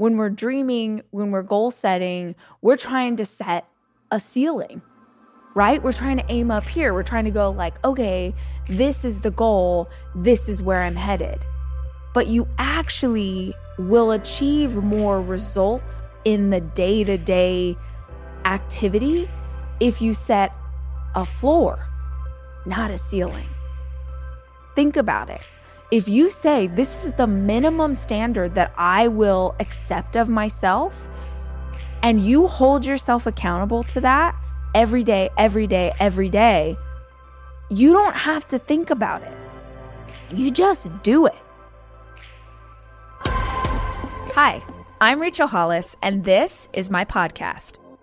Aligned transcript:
when 0.00 0.16
we're 0.16 0.30
dreaming, 0.30 1.02
when 1.10 1.30
we're 1.30 1.42
goal 1.42 1.70
setting, 1.70 2.34
we're 2.62 2.74
trying 2.74 3.18
to 3.18 3.24
set 3.26 3.68
a 4.10 4.18
ceiling, 4.18 4.80
right? 5.54 5.82
We're 5.82 5.92
trying 5.92 6.16
to 6.16 6.24
aim 6.30 6.50
up 6.50 6.66
here. 6.66 6.94
We're 6.94 7.02
trying 7.02 7.26
to 7.26 7.30
go 7.30 7.50
like, 7.50 7.74
okay, 7.84 8.34
this 8.66 9.04
is 9.04 9.20
the 9.20 9.30
goal. 9.30 9.90
This 10.14 10.48
is 10.48 10.62
where 10.62 10.80
I'm 10.80 10.96
headed. 10.96 11.44
But 12.14 12.28
you 12.28 12.48
actually 12.56 13.52
will 13.78 14.12
achieve 14.12 14.74
more 14.74 15.20
results 15.20 16.00
in 16.24 16.48
the 16.48 16.62
day 16.62 17.04
to 17.04 17.18
day 17.18 17.76
activity 18.46 19.28
if 19.80 20.00
you 20.00 20.14
set 20.14 20.54
a 21.14 21.26
floor, 21.26 21.90
not 22.64 22.90
a 22.90 22.96
ceiling. 22.96 23.50
Think 24.74 24.96
about 24.96 25.28
it. 25.28 25.46
If 25.90 26.08
you 26.08 26.30
say, 26.30 26.68
This 26.68 27.04
is 27.04 27.14
the 27.14 27.26
minimum 27.26 27.96
standard 27.96 28.54
that 28.54 28.72
I 28.76 29.08
will 29.08 29.56
accept 29.58 30.14
of 30.14 30.28
myself, 30.28 31.08
and 32.02 32.20
you 32.20 32.46
hold 32.46 32.84
yourself 32.84 33.26
accountable 33.26 33.82
to 33.84 34.00
that 34.00 34.36
every 34.72 35.02
day, 35.02 35.30
every 35.36 35.66
day, 35.66 35.92
every 35.98 36.28
day, 36.28 36.76
you 37.70 37.92
don't 37.92 38.14
have 38.14 38.46
to 38.48 38.58
think 38.58 38.90
about 38.90 39.22
it. 39.22 39.36
You 40.32 40.52
just 40.52 40.90
do 41.02 41.26
it. 41.26 41.34
Hi, 43.24 44.62
I'm 45.00 45.20
Rachel 45.20 45.48
Hollis, 45.48 45.96
and 46.02 46.24
this 46.24 46.68
is 46.72 46.88
my 46.88 47.04
podcast. 47.04 47.79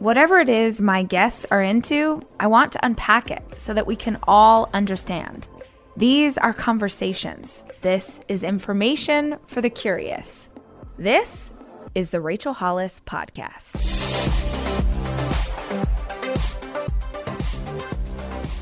Whatever 0.00 0.38
it 0.38 0.48
is 0.48 0.80
my 0.80 1.02
guests 1.02 1.44
are 1.50 1.62
into, 1.62 2.22
I 2.40 2.46
want 2.46 2.72
to 2.72 2.82
unpack 2.82 3.30
it 3.30 3.42
so 3.58 3.74
that 3.74 3.86
we 3.86 3.96
can 3.96 4.18
all 4.26 4.70
understand. 4.72 5.46
These 5.94 6.38
are 6.38 6.54
conversations. 6.54 7.62
This 7.82 8.22
is 8.26 8.42
information 8.42 9.36
for 9.46 9.60
the 9.60 9.68
curious. 9.68 10.48
This 10.96 11.52
is 11.94 12.08
the 12.08 12.20
Rachel 12.22 12.54
Hollis 12.54 13.02
Podcast. 13.04 13.72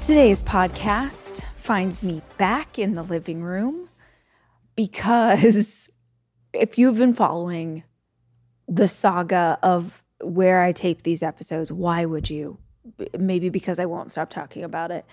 Today's 0.05 0.43
podcast 0.43 1.44
finds 1.56 2.03
me 2.03 2.20
back 2.37 2.81
in 2.81 2.97
the 2.97 3.05
living 3.05 3.44
room 3.44 3.88
because 4.75 5.88
if 6.53 6.78
you've 6.78 6.99
been 6.99 7.15
following 7.15 7.84
the 8.66 8.88
saga 8.88 9.56
of 9.62 10.03
where 10.22 10.62
I 10.62 10.72
tape 10.72 11.02
these 11.02 11.22
episodes, 11.22 11.70
why 11.70 12.04
would 12.04 12.30
you? 12.30 12.58
Maybe 13.18 13.48
because 13.48 13.78
I 13.78 13.86
won't 13.86 14.10
stop 14.10 14.30
talking 14.30 14.64
about 14.64 14.90
it. 14.90 15.04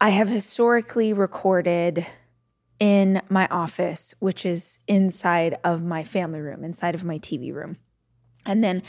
I 0.00 0.10
have 0.10 0.28
historically 0.28 1.12
recorded 1.12 2.06
in 2.78 3.22
my 3.28 3.46
office, 3.50 4.14
which 4.18 4.44
is 4.44 4.78
inside 4.86 5.56
of 5.64 5.82
my 5.82 6.04
family 6.04 6.40
room, 6.40 6.64
inside 6.64 6.94
of 6.94 7.04
my 7.04 7.18
TV 7.18 7.52
room. 7.52 7.78
And 8.44 8.62
then 8.62 8.82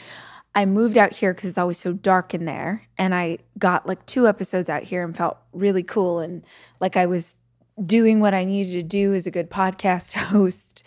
I 0.53 0.65
moved 0.65 0.97
out 0.97 1.13
here 1.13 1.33
because 1.33 1.49
it's 1.49 1.57
always 1.57 1.77
so 1.77 1.93
dark 1.93 2.33
in 2.33 2.45
there. 2.45 2.87
And 2.97 3.15
I 3.15 3.39
got 3.57 3.87
like 3.87 4.05
two 4.05 4.27
episodes 4.27 4.69
out 4.69 4.83
here 4.83 5.03
and 5.03 5.15
felt 5.15 5.37
really 5.53 5.83
cool 5.83 6.19
and 6.19 6.43
like 6.79 6.97
I 6.97 7.05
was 7.05 7.37
doing 7.83 8.19
what 8.19 8.33
I 8.33 8.43
needed 8.43 8.73
to 8.73 8.83
do 8.83 9.13
as 9.13 9.27
a 9.27 9.31
good 9.31 9.49
podcast 9.49 10.13
host. 10.29 10.83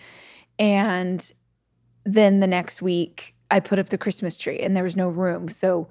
And 0.59 1.33
then 2.05 2.41
the 2.41 2.47
next 2.47 2.83
week, 2.83 3.35
I 3.51 3.61
put 3.61 3.79
up 3.79 3.89
the 3.89 3.99
Christmas 3.99 4.37
tree 4.37 4.59
and 4.59 4.77
there 4.77 4.85
was 4.85 4.97
no 4.97 5.09
room. 5.09 5.49
So, 5.49 5.89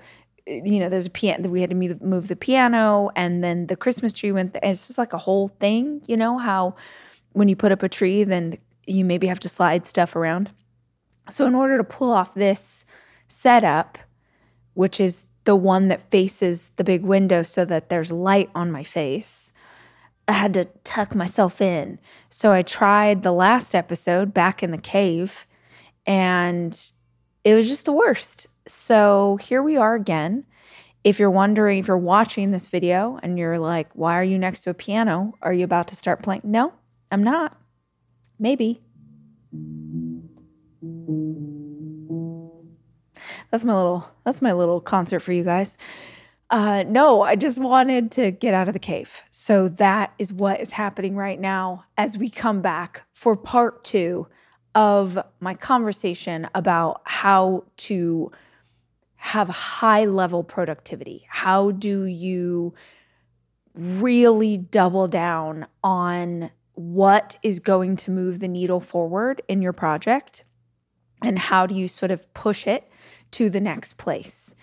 you 0.47 0.80
know, 0.80 0.90
there's 0.90 1.06
a 1.06 1.12
piano, 1.12 1.50
we 1.50 1.62
had 1.62 1.70
to 1.70 1.75
move, 1.75 2.02
move 2.02 2.28
the 2.28 2.36
piano 2.36 3.09
and 3.16 3.44
then 3.44 3.68
the 3.68 3.75
Christmas 3.75 4.14
tree 4.14 4.31
went, 4.31 4.53
th- 4.53 4.64
it's 4.64 4.88
just 4.88 4.97
like 4.97 5.14
a 5.14 5.18
whole 5.18 5.50
thing, 5.59 6.02
you 6.08 6.18
know, 6.18 6.38
how 6.38 6.75
when 7.34 7.48
you 7.48 7.56
put 7.56 7.72
up 7.72 7.84
a 7.84 7.90
tree, 7.90 8.24
then 8.24 8.58
you 8.88 9.06
maybe 9.06 9.28
have 9.28 9.40
to 9.40 9.50
slide 9.50 9.86
stuff 9.86 10.16
around. 10.16 10.52
So, 11.30 11.46
in 11.46 11.53
order 11.53 11.78
to 11.78 11.84
pull 11.84 12.12
off 12.12 12.34
this 12.34 12.86
setup, 13.28 14.00
which 14.74 15.00
is 15.00 15.25
the 15.50 15.56
one 15.56 15.88
that 15.88 16.09
faces 16.12 16.72
the 16.75 16.84
big 16.84 17.03
window 17.03 17.44
so 17.44 17.66
that 17.66 17.90
there's 17.90 18.12
light 18.12 18.50
on 18.53 18.72
my 18.72 18.84
face. 18.84 19.53
I 20.28 20.34
had 20.34 20.53
to 20.53 20.66
tuck 20.84 21.16
myself 21.16 21.59
in. 21.59 21.98
So 22.30 22.52
I 22.52 22.62
tried 22.62 23.24
the 23.24 23.31
last 23.31 23.74
episode 23.74 24.34
back 24.34 24.62
in 24.62 24.69
the 24.72 24.78
cave 24.78 25.48
and 26.06 26.92
it 27.44 27.56
was 27.56 27.68
just 27.68 27.86
the 27.86 27.94
worst. 27.94 28.47
So 28.68 29.38
here 29.41 29.63
we 29.63 29.77
are 29.77 29.95
again. 29.95 30.45
If 31.03 31.18
you're 31.18 31.31
wondering, 31.31 31.80
if 31.80 31.88
you're 31.88 31.97
watching 31.97 32.51
this 32.51 32.68
video 32.68 33.19
and 33.24 33.39
you're 33.39 33.57
like, 33.57 33.89
why 33.94 34.15
are 34.19 34.24
you 34.24 34.38
next 34.38 34.63
to 34.63 34.69
a 34.69 34.74
piano? 34.74 35.33
Are 35.41 35.53
you 35.53 35.63
about 35.63 35.88
to 35.89 35.95
start 35.95 36.21
playing? 36.21 36.41
No, 36.44 36.74
I'm 37.12 37.24
not. 37.24 37.57
Maybe. 38.38 38.81
That's 43.51 43.65
my 43.65 43.75
little 43.75 44.09
that's 44.24 44.41
my 44.41 44.53
little 44.53 44.80
concert 44.80 45.21
for 45.21 45.31
you 45.31 45.44
guys. 45.44 45.77
Uh, 46.51 46.83
no, 46.88 47.21
I 47.21 47.36
just 47.36 47.59
wanted 47.59 48.12
to 48.12 48.31
get 48.31 48.53
out 48.53 48.68
of 48.68 48.74
the 48.74 48.80
cave. 48.80 49.21
So 49.30 49.68
that 49.69 50.13
is 50.18 50.33
what 50.33 50.59
is 50.59 50.71
happening 50.71 51.15
right 51.15 51.39
now 51.39 51.86
as 51.97 52.18
we 52.18 52.30
come 52.30 52.62
back 52.62 53.06
for 53.13 53.36
part 53.36 53.83
two 53.83 54.27
of 54.75 55.18
my 55.39 55.54
conversation 55.54 56.48
about 56.54 57.01
how 57.06 57.66
to 57.77 58.31
have 59.16 59.50
high 59.50 60.06
level 60.06 60.44
productivity. 60.44 61.25
How 61.27 61.71
do 61.71 62.06
you 62.06 62.74
really 63.75 64.57
double 64.57 65.07
down 65.07 65.68
on 65.83 66.51
what 66.74 67.38
is 67.44 67.60
going 67.60 67.95
to 67.98 68.12
move 68.12 68.39
the 68.39 68.48
needle 68.48 68.80
forward 68.80 69.42
in 69.48 69.62
your 69.62 69.74
project? 69.74 70.45
and 71.22 71.38
how 71.38 71.65
do 71.65 71.75
you 71.75 71.88
sort 71.88 72.12
of 72.12 72.31
push 72.33 72.68
it 72.68 72.89
to 73.31 73.50
the 73.50 73.60
next 73.60 73.98
place. 73.98 74.56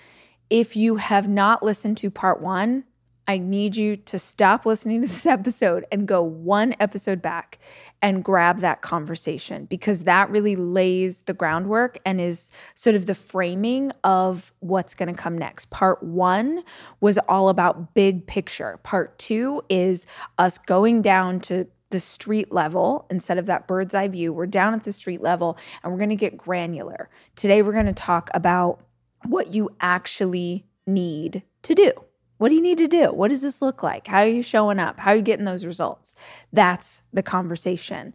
If 0.48 0.76
you 0.76 0.96
have 0.96 1.28
not 1.28 1.62
listened 1.62 1.96
to 1.98 2.10
part 2.10 2.40
one, 2.40 2.84
I 3.28 3.38
need 3.38 3.76
you 3.76 3.96
to 3.96 4.18
stop 4.18 4.66
listening 4.66 5.02
to 5.02 5.08
this 5.08 5.26
episode 5.26 5.84
and 5.90 6.06
go 6.06 6.22
one 6.22 6.74
episode 6.78 7.20
back 7.20 7.58
and 8.00 8.24
grab 8.24 8.60
that 8.60 8.82
conversation 8.82 9.64
because 9.64 10.04
that 10.04 10.30
really 10.30 10.54
lays 10.54 11.20
the 11.22 11.34
groundwork 11.34 11.98
and 12.04 12.20
is 12.20 12.50
sort 12.74 12.94
of 12.94 13.06
the 13.06 13.14
framing 13.14 13.90
of 14.04 14.52
what's 14.60 14.94
going 14.94 15.12
to 15.12 15.20
come 15.20 15.36
next. 15.36 15.70
Part 15.70 16.02
one 16.02 16.62
was 17.00 17.18
all 17.28 17.48
about 17.48 17.94
big 17.94 18.26
picture, 18.26 18.78
part 18.82 19.18
two 19.18 19.62
is 19.68 20.06
us 20.38 20.58
going 20.58 21.02
down 21.02 21.40
to 21.40 21.66
the 21.90 22.00
street 22.00 22.52
level 22.52 23.06
instead 23.10 23.38
of 23.38 23.46
that 23.46 23.66
bird's 23.68 23.94
eye 23.94 24.08
view. 24.08 24.32
We're 24.32 24.46
down 24.46 24.74
at 24.74 24.84
the 24.84 24.92
street 24.92 25.22
level 25.22 25.56
and 25.82 25.92
we're 25.92 25.98
going 25.98 26.10
to 26.10 26.16
get 26.16 26.36
granular. 26.36 27.08
Today, 27.36 27.62
we're 27.62 27.72
going 27.72 27.86
to 27.86 27.92
talk 27.92 28.28
about 28.34 28.80
what 29.24 29.54
you 29.54 29.70
actually 29.80 30.66
need 30.86 31.42
to 31.62 31.74
do. 31.74 31.92
What 32.38 32.50
do 32.50 32.54
you 32.54 32.62
need 32.62 32.78
to 32.78 32.88
do? 32.88 33.12
What 33.12 33.28
does 33.28 33.40
this 33.40 33.62
look 33.62 33.82
like? 33.82 34.06
How 34.06 34.20
are 34.20 34.28
you 34.28 34.42
showing 34.42 34.78
up? 34.78 34.98
How 34.98 35.12
are 35.12 35.16
you 35.16 35.22
getting 35.22 35.46
those 35.46 35.64
results? 35.64 36.14
That's 36.52 37.02
the 37.12 37.22
conversation. 37.22 38.14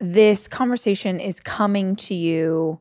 This 0.00 0.48
conversation 0.48 1.20
is 1.20 1.40
coming 1.40 1.96
to 1.96 2.14
you 2.14 2.80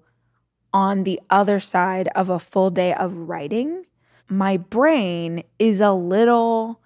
on 0.74 1.04
the 1.04 1.20
other 1.30 1.60
side 1.60 2.08
of 2.16 2.30
a 2.30 2.40
full 2.40 2.70
day 2.70 2.94
of 2.94 3.16
writing. 3.16 3.86
My 4.30 4.58
brain 4.58 5.44
is 5.60 5.82
a 5.82 5.92
little 5.92 6.82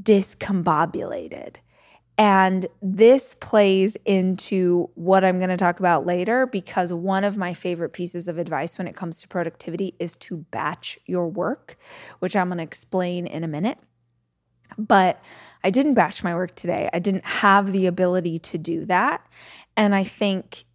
discombobulated. 0.00 1.56
And 2.20 2.66
this 2.82 3.32
plays 3.32 3.96
into 4.04 4.90
what 4.94 5.24
I'm 5.24 5.38
going 5.38 5.48
to 5.48 5.56
talk 5.56 5.80
about 5.80 6.04
later 6.04 6.46
because 6.46 6.92
one 6.92 7.24
of 7.24 7.38
my 7.38 7.54
favorite 7.54 7.94
pieces 7.94 8.28
of 8.28 8.36
advice 8.36 8.76
when 8.76 8.86
it 8.86 8.94
comes 8.94 9.22
to 9.22 9.28
productivity 9.28 9.94
is 9.98 10.16
to 10.16 10.36
batch 10.50 10.98
your 11.06 11.28
work, 11.28 11.78
which 12.18 12.36
I'm 12.36 12.48
going 12.48 12.58
to 12.58 12.62
explain 12.62 13.26
in 13.26 13.42
a 13.42 13.48
minute. 13.48 13.78
But 14.76 15.18
I 15.64 15.70
didn't 15.70 15.94
batch 15.94 16.22
my 16.22 16.34
work 16.34 16.54
today. 16.54 16.90
I 16.92 16.98
didn't 16.98 17.24
have 17.24 17.72
the 17.72 17.86
ability 17.86 18.38
to 18.38 18.58
do 18.58 18.84
that. 18.84 19.26
And 19.74 19.94
I 19.94 20.04
think 20.04 20.66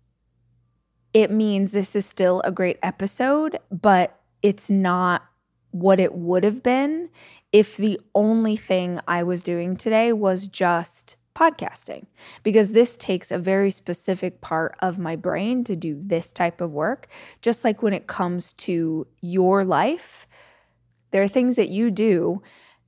it 1.14 1.30
means 1.30 1.72
this 1.72 1.96
is 1.96 2.08
still 2.08 2.42
a 2.44 2.52
great 2.52 2.80
episode, 2.82 3.60
but 3.70 4.20
it's 4.42 4.72
not 4.72 5.22
what 5.70 6.00
it 6.00 6.16
would 6.16 6.44
have 6.44 6.64
been 6.64 7.12
if 7.52 7.78
the 7.78 8.02
only 8.16 8.58
thing 8.58 9.00
I 9.08 9.22
was 9.22 9.44
doing 9.44 9.78
today 9.78 10.12
was 10.12 10.48
just 10.48 11.18
podcasting 11.36 12.06
because 12.44 12.72
this 12.72 12.98
takes 12.98 13.30
a 13.30 13.38
very 13.38 13.70
specific 13.70 14.42
part 14.42 14.76
of 14.80 14.98
my 14.98 15.16
brain 15.16 15.64
to 15.66 15.76
do 15.76 16.00
this 16.02 16.32
type 16.32 16.62
of 16.62 16.72
work. 16.72 17.08
Just 17.42 17.64
like 17.64 17.84
when 17.84 17.94
it 17.94 18.08
comes 18.08 18.54
to 18.54 19.06
your 19.22 19.64
life, 19.66 20.28
there 21.12 21.22
are 21.22 21.28
things 21.28 21.56
that 21.58 21.70
you 21.70 21.92
do 21.92 22.42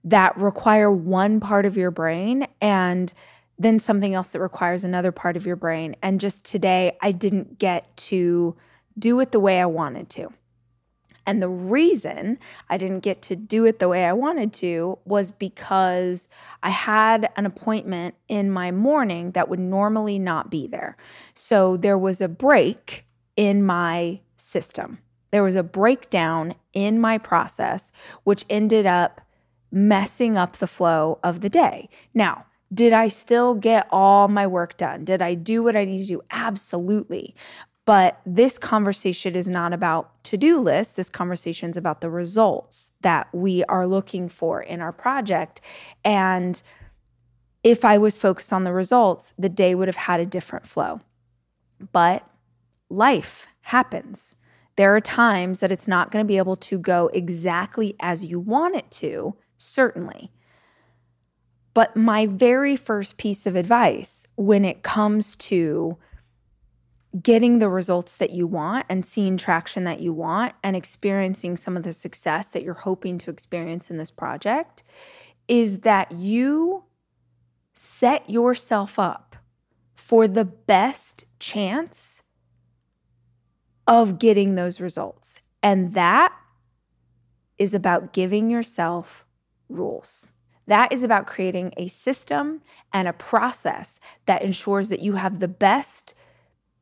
that 0.03 0.37
require 0.37 0.91
one 0.91 1.39
part 1.39 1.65
of 1.65 1.75
your 1.75 1.91
brain 1.91 2.47
and 2.61 3.13
then 3.59 3.79
something 3.79 4.13
else 4.13 4.29
that 4.29 4.39
requires 4.39 4.83
another 4.83 5.11
part 5.11 5.35
of 5.35 5.45
your 5.45 5.55
brain. 5.55 5.95
And 6.01 6.19
just 6.19 6.45
today, 6.45 6.97
I 7.01 7.11
didn't 7.11 7.59
get 7.59 7.95
to 7.97 8.55
do 8.97 9.19
it 9.19 9.31
the 9.31 9.39
way 9.39 9.59
I 9.59 9.65
wanted 9.65 10.09
to. 10.09 10.29
And 11.27 11.41
the 11.41 11.49
reason 11.49 12.39
I 12.69 12.77
didn't 12.77 13.01
get 13.01 13.21
to 13.23 13.35
do 13.35 13.65
it 13.65 13.79
the 13.79 13.89
way 13.89 14.05
I 14.05 14.13
wanted 14.13 14.53
to 14.53 14.97
was 15.03 15.31
because 15.31 16.29
I 16.63 16.69
had 16.69 17.29
an 17.35 17.45
appointment 17.45 18.15
in 18.29 18.49
my 18.49 18.71
morning 18.71 19.31
that 19.31 19.49
would 19.49 19.59
normally 19.59 20.19
not 20.19 20.49
be 20.49 20.67
there. 20.67 20.95
So 21.33 21.75
there 21.75 21.97
was 21.97 22.21
a 22.21 22.29
break 22.29 23.05
in 23.35 23.65
my 23.65 24.21
system. 24.37 24.99
There 25.31 25.43
was 25.43 25.57
a 25.57 25.63
breakdown 25.63 26.53
in 26.71 26.97
my 26.97 27.17
process, 27.17 27.91
which 28.23 28.45
ended 28.49 28.85
up 28.85 29.19
messing 29.69 30.37
up 30.37 30.57
the 30.57 30.67
flow 30.67 31.19
of 31.25 31.41
the 31.41 31.49
day. 31.49 31.89
Now, 32.13 32.45
did 32.73 32.93
I 32.93 33.09
still 33.09 33.53
get 33.53 33.87
all 33.91 34.29
my 34.29 34.47
work 34.47 34.77
done? 34.77 35.03
Did 35.03 35.21
I 35.21 35.33
do 35.33 35.61
what 35.61 35.75
I 35.75 35.83
need 35.83 35.99
to 35.99 36.05
do? 36.05 36.21
Absolutely. 36.31 37.35
But 37.87 38.19
this 38.25 38.57
conversation 38.57 39.33
is 39.33 39.47
not 39.47 39.71
about 39.71 40.21
to 40.25 40.35
do 40.35 40.59
lists. 40.59 40.91
This 40.91 41.07
conversation 41.07 41.69
is 41.69 41.77
about 41.77 42.01
the 42.01 42.09
results 42.09 42.91
that 42.99 43.29
we 43.33 43.63
are 43.63 43.87
looking 43.87 44.27
for 44.27 44.61
in 44.61 44.81
our 44.81 44.91
project. 44.91 45.61
And 46.03 46.61
if 47.63 47.85
I 47.85 47.97
was 47.97 48.17
focused 48.17 48.51
on 48.51 48.65
the 48.65 48.73
results, 48.73 49.33
the 49.39 49.47
day 49.47 49.73
would 49.73 49.87
have 49.87 49.95
had 49.95 50.19
a 50.19 50.25
different 50.25 50.67
flow. 50.67 50.99
But 51.93 52.27
life 52.89 53.47
happens. 53.61 54.35
There 54.75 54.93
are 54.93 54.99
times 54.99 55.61
that 55.61 55.71
it's 55.71 55.87
not 55.87 56.11
going 56.11 56.25
to 56.25 56.27
be 56.27 56.37
able 56.37 56.57
to 56.57 56.77
go 56.77 57.09
exactly 57.13 57.95
as 58.01 58.25
you 58.25 58.37
want 58.37 58.75
it 58.75 58.91
to, 58.91 59.37
certainly. 59.57 60.33
But 61.73 61.95
my 61.95 62.25
very 62.25 62.75
first 62.75 63.15
piece 63.15 63.45
of 63.45 63.55
advice 63.55 64.27
when 64.35 64.65
it 64.65 64.83
comes 64.83 65.37
to 65.37 65.97
getting 67.21 67.59
the 67.59 67.69
results 67.69 68.17
that 68.17 68.31
you 68.31 68.45
want 68.45 68.85
and 68.89 69.05
seeing 69.05 69.37
traction 69.37 69.85
that 69.85 70.01
you 70.01 70.13
want 70.13 70.53
and 70.63 70.75
experiencing 70.75 71.55
some 71.55 71.77
of 71.77 71.83
the 71.83 71.93
success 71.93 72.47
that 72.49 72.63
you're 72.63 72.73
hoping 72.73 73.17
to 73.17 73.31
experience 73.31 73.89
in 73.89 73.97
this 73.97 74.11
project 74.11 74.83
is 75.47 75.79
that 75.79 76.11
you 76.11 76.83
set 77.73 78.29
yourself 78.29 78.99
up 78.99 79.35
for 79.95 80.27
the 80.27 80.45
best 80.45 81.25
chance 81.39 82.23
of 83.87 84.19
getting 84.19 84.55
those 84.55 84.81
results. 84.81 85.41
And 85.63 85.93
that 85.93 86.33
is 87.57 87.73
about 87.73 88.13
giving 88.13 88.49
yourself 88.49 89.25
rules. 89.69 90.33
That 90.67 90.91
is 90.91 91.03
about 91.03 91.27
creating 91.27 91.73
a 91.77 91.87
system 91.87 92.61
and 92.91 93.07
a 93.07 93.13
process 93.13 93.99
that 94.25 94.41
ensures 94.41 94.89
that 94.89 95.01
you 95.01 95.13
have 95.13 95.39
the 95.39 95.47
best 95.47 96.13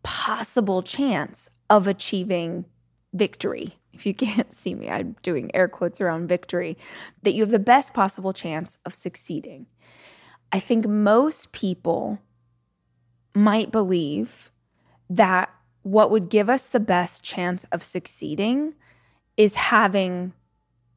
possible 0.05 0.83
chance 0.83 1.49
of 1.67 1.87
achieving 1.87 2.65
victory. 3.11 3.79
If 3.91 4.05
you 4.05 4.13
can't 4.13 4.53
see 4.53 4.75
me, 4.75 4.87
I'm 4.87 5.15
doing 5.23 5.49
air 5.55 5.67
quotes 5.67 5.99
around 5.99 6.29
victory, 6.29 6.77
that 7.23 7.33
you 7.33 7.41
have 7.41 7.49
the 7.49 7.57
best 7.57 7.93
possible 7.93 8.31
chance 8.31 8.77
of 8.85 8.93
succeeding. 8.93 9.65
I 10.51 10.59
think 10.59 10.87
most 10.87 11.51
people 11.53 12.21
might 13.33 13.71
believe 13.71 14.51
that 15.09 15.49
what 15.81 16.11
would 16.11 16.29
give 16.29 16.49
us 16.49 16.67
the 16.67 16.79
best 16.79 17.23
chance 17.23 17.65
of 17.71 17.81
succeeding 17.81 18.75
is 19.37 19.55
having 19.55 20.33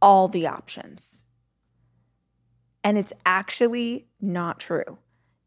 all 0.03 0.29
the 0.29 0.47
options. 0.47 1.25
And 2.85 2.99
it's 2.99 3.13
actually 3.25 4.07
not 4.21 4.61
true. 4.61 4.99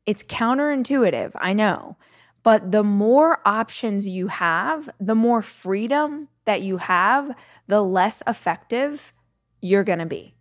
It's 0.08 0.24
counterintuitive, 0.24 1.32
I 1.36 1.54
know. 1.54 1.98
But 2.44 2.72
the 2.72 2.84
more 2.84 3.40
options 3.46 4.08
you 4.08 4.28
have, 4.28 4.90
the 5.00 5.16
more 5.16 5.42
freedom 5.42 6.28
that 6.46 6.62
you 6.62 6.78
have, 6.78 7.36
the 7.68 7.82
less 7.82 8.24
effective 8.26 9.14
you're 9.62 9.84
going 9.84 10.00
to 10.00 10.06
be. 10.06 10.36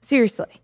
Seriously. 0.00 0.62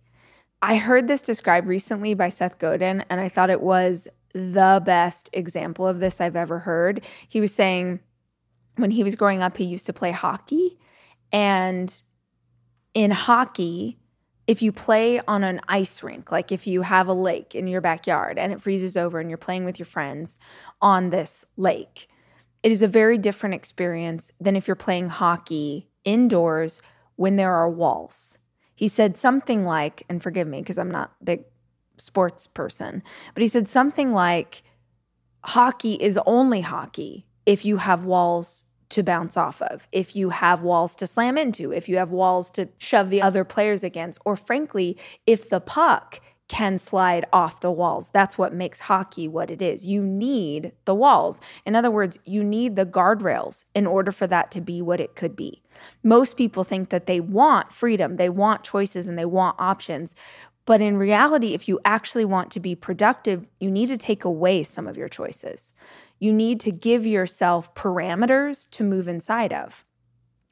I 0.60 0.76
heard 0.76 1.08
this 1.08 1.22
described 1.22 1.66
recently 1.66 2.14
by 2.14 2.28
Seth 2.28 2.58
Godin, 2.58 3.04
and 3.10 3.20
I 3.20 3.28
thought 3.28 3.50
it 3.50 3.60
was 3.60 4.06
the 4.32 4.80
best 4.84 5.28
example 5.32 5.86
of 5.86 6.00
this 6.00 6.20
I've 6.20 6.36
ever 6.36 6.60
heard. 6.60 7.04
He 7.28 7.40
was 7.40 7.54
saying 7.54 8.00
when 8.76 8.92
he 8.92 9.04
was 9.04 9.16
growing 9.16 9.42
up, 9.42 9.56
he 9.56 9.64
used 9.64 9.86
to 9.86 9.92
play 9.92 10.12
hockey. 10.12 10.78
And 11.32 11.94
in 12.94 13.10
hockey, 13.10 13.98
if 14.46 14.60
you 14.60 14.72
play 14.72 15.20
on 15.20 15.44
an 15.44 15.60
ice 15.68 16.02
rink, 16.02 16.32
like 16.32 16.50
if 16.50 16.66
you 16.66 16.82
have 16.82 17.08
a 17.08 17.12
lake 17.12 17.54
in 17.54 17.66
your 17.66 17.80
backyard 17.80 18.38
and 18.38 18.52
it 18.52 18.60
freezes 18.60 18.96
over 18.96 19.20
and 19.20 19.30
you're 19.30 19.38
playing 19.38 19.64
with 19.64 19.78
your 19.78 19.86
friends 19.86 20.38
on 20.80 21.10
this 21.10 21.44
lake, 21.56 22.08
it 22.62 22.72
is 22.72 22.82
a 22.82 22.88
very 22.88 23.18
different 23.18 23.54
experience 23.54 24.30
than 24.40 24.56
if 24.56 24.66
you're 24.66 24.74
playing 24.74 25.08
hockey 25.08 25.88
indoors 26.04 26.82
when 27.16 27.36
there 27.36 27.52
are 27.52 27.70
walls. 27.70 28.38
He 28.74 28.88
said 28.88 29.16
something 29.16 29.64
like, 29.64 30.02
and 30.08 30.22
forgive 30.22 30.48
me 30.48 30.60
because 30.60 30.78
I'm 30.78 30.90
not 30.90 31.12
a 31.20 31.24
big 31.24 31.44
sports 31.98 32.46
person, 32.46 33.02
but 33.34 33.42
he 33.42 33.48
said 33.48 33.68
something 33.68 34.12
like, 34.12 34.62
hockey 35.44 35.94
is 35.94 36.18
only 36.26 36.62
hockey 36.62 37.26
if 37.46 37.64
you 37.64 37.76
have 37.78 38.04
walls 38.04 38.64
to 38.92 39.02
bounce 39.02 39.36
off 39.36 39.60
of, 39.62 39.86
if 39.92 40.14
you 40.14 40.30
have 40.30 40.62
walls 40.62 40.94
to 40.96 41.06
slam 41.06 41.36
into, 41.36 41.72
if 41.72 41.88
you 41.88 41.96
have 41.96 42.10
walls 42.10 42.50
to 42.50 42.68
shove 42.78 43.10
the 43.10 43.22
other 43.22 43.44
players 43.44 43.82
against, 43.82 44.18
or 44.24 44.36
frankly, 44.36 44.96
if 45.26 45.48
the 45.48 45.60
puck 45.60 46.20
can 46.48 46.76
slide 46.76 47.24
off 47.32 47.60
the 47.60 47.70
walls. 47.70 48.10
That's 48.12 48.36
what 48.36 48.52
makes 48.52 48.80
hockey 48.80 49.26
what 49.26 49.50
it 49.50 49.62
is. 49.62 49.86
You 49.86 50.02
need 50.02 50.72
the 50.84 50.94
walls. 50.94 51.40
In 51.64 51.74
other 51.74 51.90
words, 51.90 52.18
you 52.26 52.44
need 52.44 52.76
the 52.76 52.84
guardrails 52.84 53.64
in 53.74 53.86
order 53.86 54.12
for 54.12 54.26
that 54.26 54.50
to 54.50 54.60
be 54.60 54.82
what 54.82 55.00
it 55.00 55.16
could 55.16 55.34
be. 55.34 55.62
Most 56.02 56.36
people 56.36 56.62
think 56.62 56.90
that 56.90 57.06
they 57.06 57.20
want 57.20 57.72
freedom, 57.72 58.16
they 58.16 58.28
want 58.28 58.64
choices, 58.64 59.08
and 59.08 59.18
they 59.18 59.24
want 59.24 59.56
options. 59.58 60.14
But 60.64 60.80
in 60.80 60.96
reality, 60.96 61.54
if 61.54 61.68
you 61.68 61.80
actually 61.84 62.24
want 62.24 62.50
to 62.52 62.60
be 62.60 62.74
productive, 62.74 63.46
you 63.58 63.70
need 63.70 63.88
to 63.88 63.98
take 63.98 64.24
away 64.24 64.62
some 64.62 64.86
of 64.86 64.96
your 64.96 65.08
choices. 65.08 65.74
You 66.18 66.32
need 66.32 66.60
to 66.60 66.70
give 66.70 67.04
yourself 67.04 67.74
parameters 67.74 68.70
to 68.70 68.84
move 68.84 69.08
inside 69.08 69.52
of. 69.52 69.84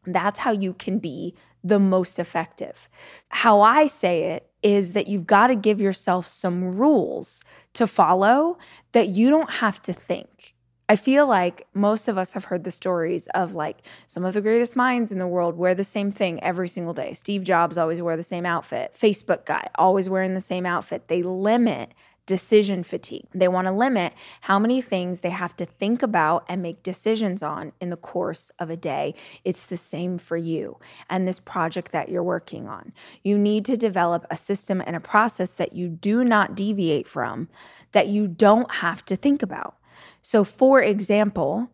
That's 0.05 0.41
how 0.41 0.51
you 0.51 0.75
can 0.75 0.99
be 0.99 1.35
the 1.63 1.79
most 1.79 2.19
effective. 2.19 2.89
How 3.29 3.61
I 3.61 3.87
say 3.87 4.25
it 4.25 4.51
is 4.63 4.95
that 4.95 5.07
you've 5.07 5.27
got 5.27 5.49
to 5.49 5.55
give 5.55 5.81
yourself 5.81 6.27
some 6.27 6.77
rules 6.77 7.45
to 7.75 7.87
follow 7.87 8.59
that 8.93 9.09
you 9.09 9.31
don't 9.31 9.51
have 9.51 9.81
to 9.83 9.93
think. 9.93 10.55
I 10.91 10.97
feel 10.97 11.29
like 11.29 11.69
most 11.73 12.09
of 12.09 12.19
us 12.19 12.33
have 12.33 12.47
heard 12.47 12.65
the 12.65 12.73
stories 12.73 13.29
of 13.29 13.55
like 13.55 13.87
some 14.09 14.25
of 14.25 14.35
the 14.35 14.41
greatest 14.41 14.75
minds 14.75 15.13
in 15.13 15.21
the 15.21 15.27
world 15.29 15.57
wear 15.57 15.73
the 15.73 15.85
same 15.85 16.11
thing 16.11 16.43
every 16.43 16.67
single 16.67 16.93
day. 16.93 17.15
Steve 17.15 17.45
Jobs 17.45 17.79
always 17.79 18.03
wore 18.03 18.17
the 18.17 18.25
same 18.25 18.45
outfit. 18.45 18.97
Facebook 19.01 19.45
guy 19.45 19.69
always 19.77 20.11
wearing 20.11 20.35
the 20.35 20.41
same 20.41 20.67
outfit. 20.67 21.07
They 21.07 21.23
limit 21.23 21.95
decision 22.27 22.83
fatigue. 22.83 23.27
They 23.33 23.47
want 23.47 23.69
to 23.69 23.73
limit 23.73 24.15
how 24.41 24.59
many 24.59 24.83
things 24.83 25.21
they 25.21 25.31
have 25.31 25.55
to 25.59 25.65
think 25.65 26.03
about 26.03 26.45
and 26.49 26.61
make 26.61 26.83
decisions 26.83 27.41
on 27.41 27.71
in 27.81 27.91
the 27.91 27.97
course 27.97 28.51
of 28.59 28.69
a 28.69 28.77
day. 28.77 29.15
It's 29.45 29.67
the 29.67 29.77
same 29.77 30.19
for 30.19 30.37
you 30.37 30.81
and 31.09 31.29
this 31.29 31.39
project 31.39 31.93
that 31.93 32.09
you're 32.09 32.21
working 32.25 32.67
on. 32.67 32.93
You 33.23 33.39
need 33.39 33.65
to 33.67 33.77
develop 33.77 34.27
a 34.29 34.37
system 34.37 34.83
and 34.85 34.97
a 34.97 35.01
process 35.01 35.53
that 35.53 35.73
you 35.73 35.89
do 35.89 36.25
not 36.25 36.57
deviate 36.57 37.07
from, 37.07 37.49
that 37.93 38.09
you 38.09 38.27
don't 38.27 38.73
have 38.73 39.05
to 39.05 39.15
think 39.15 39.41
about. 39.41 39.77
So, 40.23 40.45
for 40.45 40.83
example, 40.83 41.71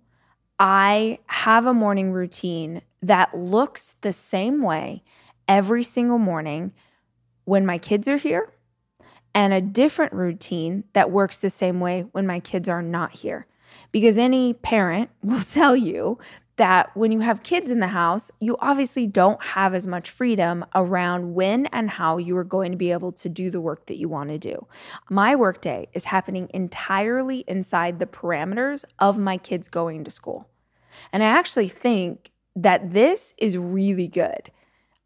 I 0.59 1.19
have 1.27 1.67
a 1.67 1.75
morning 1.75 2.13
routine 2.13 2.83
that 3.03 3.37
looks 3.37 3.97
the 4.01 4.13
same 4.13 4.63
way 4.63 5.03
every 5.49 5.83
single 5.83 6.19
morning 6.19 6.73
when 7.45 7.67
my 7.67 7.79
kids 7.79 8.09
are 8.09 8.17
here 8.17 8.53
and 9.35 9.53
a 9.53 9.61
different 9.61 10.13
routine 10.13 10.85
that 10.95 11.11
works 11.11 11.39
the 11.39 11.51
same 11.51 11.79
way 11.79 12.07
when 12.13 12.27
my 12.27 12.41
kids 12.41 12.69
are 12.69 12.83
not 12.83 13.13
here. 13.13 13.47
Because 13.93 14.17
any 14.17 14.55
parent 14.55 15.11
will 15.23 15.43
tell 15.43 15.77
you 15.77 16.19
that 16.57 16.97
when 16.97 17.13
you 17.13 17.21
have 17.21 17.43
kids 17.43 17.71
in 17.71 17.81
the 17.81 17.89
house, 17.89 18.31
you 18.41 18.57
obviously 18.61 19.07
don't 19.07 19.43
have 19.43 19.75
as 19.75 19.87
much 19.87 20.11
freedom 20.11 20.65
around 20.75 21.35
when 21.35 21.67
and 21.67 21.91
how 21.91 22.17
you 22.17 22.37
are 22.37 22.45
going 22.45 22.73
to 22.73 22.79
be 22.79 22.93
able 22.93 23.13
to 23.13 23.29
do 23.29 23.51
the 23.51 23.61
work 23.61 23.87
that 23.87 23.99
you 23.99 24.09
want 24.09 24.31
to 24.31 24.39
do. 24.39 24.67
My 25.11 25.37
workday 25.37 25.89
is 25.93 26.05
happening 26.05 26.49
entirely 26.55 27.45
inside 27.47 27.99
the 27.99 28.07
parameters 28.07 28.85
of 28.99 29.19
my 29.19 29.37
kids 29.37 29.69
going 29.69 30.05
to 30.05 30.11
school. 30.11 30.49
And 31.13 31.23
I 31.23 31.27
actually 31.27 31.69
think 31.69 32.31
that 32.55 32.93
this 32.93 33.35
is 33.37 33.59
really 33.59 34.09
good. 34.09 34.51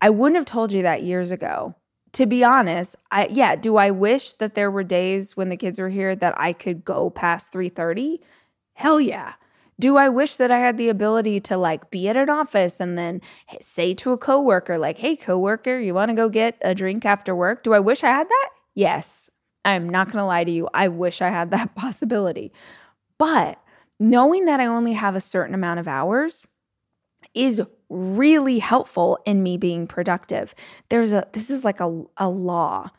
I 0.00 0.11
wouldn't 0.11 0.37
have 0.37 0.47
told 0.47 0.73
you 0.73 0.83
that 0.83 1.02
years 1.02 1.30
ago 1.30 1.75
to 2.12 2.26
be 2.26 2.42
honest, 2.42 2.97
I 3.11 3.28
yeah, 3.30 3.57
do 3.57 3.76
I 3.76 3.90
wish 3.90 4.33
that 4.35 4.54
there 4.54 4.71
were 4.71 4.83
days 4.83 5.37
when 5.37 5.49
the 5.49 5.57
kids 5.57 5.78
were 5.78 5.88
here 5.88 6.16
that 6.16 6.38
I 6.38 6.52
could 6.52 6.85
go 6.85 7.11
past 7.11 7.52
3:30? 7.52 8.19
Hell 8.75 9.00
yeah. 9.00 9.35
Do 9.81 9.97
I 9.97 10.09
wish 10.09 10.37
that 10.37 10.51
I 10.51 10.59
had 10.59 10.77
the 10.77 10.91
ability 10.91 11.41
to 11.41 11.57
like 11.57 11.91
be 11.91 12.09
at 12.09 12.17
an 12.17 12.29
office 12.29 12.81
and 12.81 12.99
then 12.99 13.21
say 13.61 13.95
to 13.95 14.13
a 14.13 14.19
coworker 14.19 14.79
like, 14.79 14.99
"Hey 14.99 15.17
coworker, 15.17 15.79
you 15.79 15.95
want 15.95 16.11
to 16.11 16.15
go 16.15 16.29
get 16.29 16.59
a 16.61 16.75
drink 16.75 17.05
after 17.05 17.35
work?" 17.35 17.65
Do 17.65 17.75
I 17.75 17.81
wish 17.81 18.05
I 18.05 18.09
had 18.09 18.29
that? 18.29 18.51
Yes. 18.75 19.31
I'm 19.65 19.89
not 19.89 20.07
going 20.07 20.19
to 20.19 20.25
lie 20.25 20.45
to 20.45 20.51
you. 20.51 20.69
I 20.73 20.89
wish 20.89 21.21
I 21.21 21.29
had 21.29 21.51
that 21.53 21.75
possibility. 21.75 22.53
But 23.19 23.61
knowing 23.99 24.47
that 24.47 24.61
I 24.61 24.67
only 24.67 24.95
have 24.95 25.15
a 25.15 25.21
certain 25.21 25.55
amount 25.55 25.81
of 25.81 25.89
hours 25.89 26.47
is 27.35 27.63
really 27.89 28.61
helpful 28.61 29.19
in 29.27 29.43
me 29.43 29.57
being 29.57 29.87
productive. 29.87 30.55
There's 30.89 31.13
a 31.13 31.27
this 31.33 31.51
is 31.51 31.65
like 31.65 31.81
a, 31.81 32.05
a 32.17 32.29
law. 32.29 32.91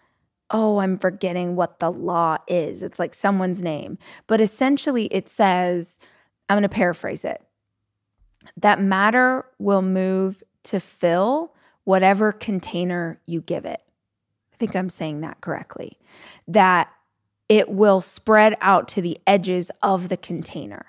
Oh, 0.53 0.79
I'm 0.79 0.99
forgetting 0.99 1.55
what 1.55 1.79
the 1.79 1.91
law 1.91 2.37
is. 2.47 2.83
It's 2.83 2.99
like 2.99 3.13
someone's 3.13 3.61
name. 3.61 3.97
But 4.27 4.41
essentially 4.41 5.05
it 5.05 5.29
says, 5.29 5.97
I'm 6.51 6.57
going 6.57 6.63
to 6.63 6.69
paraphrase 6.69 7.23
it. 7.23 7.41
That 8.57 8.81
matter 8.81 9.45
will 9.57 9.81
move 9.81 10.43
to 10.63 10.81
fill 10.81 11.53
whatever 11.85 12.33
container 12.33 13.21
you 13.25 13.39
give 13.39 13.63
it. 13.63 13.81
I 14.53 14.57
think 14.57 14.75
I'm 14.75 14.89
saying 14.89 15.21
that 15.21 15.39
correctly. 15.39 15.97
That 16.49 16.89
it 17.47 17.69
will 17.69 18.01
spread 18.01 18.57
out 18.59 18.89
to 18.89 19.01
the 19.01 19.17
edges 19.25 19.71
of 19.81 20.09
the 20.09 20.17
container. 20.17 20.87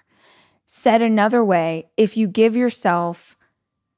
Said 0.67 1.01
another 1.01 1.45
way, 1.45 1.91
if 1.97 2.17
you 2.17 2.27
give 2.27 2.57
yourself 2.57 3.37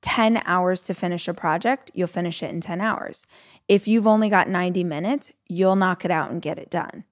10 0.02 0.42
hours 0.44 0.82
to 0.82 0.92
finish 0.92 1.26
a 1.28 1.32
project, 1.32 1.90
you'll 1.94 2.08
finish 2.08 2.42
it 2.42 2.50
in 2.50 2.60
10 2.60 2.82
hours. 2.82 3.26
If 3.68 3.88
you've 3.88 4.06
only 4.06 4.28
got 4.28 4.50
90 4.50 4.84
minutes, 4.84 5.32
you'll 5.48 5.76
knock 5.76 6.04
it 6.04 6.10
out 6.10 6.30
and 6.30 6.42
get 6.42 6.58
it 6.58 6.68
done. 6.68 7.04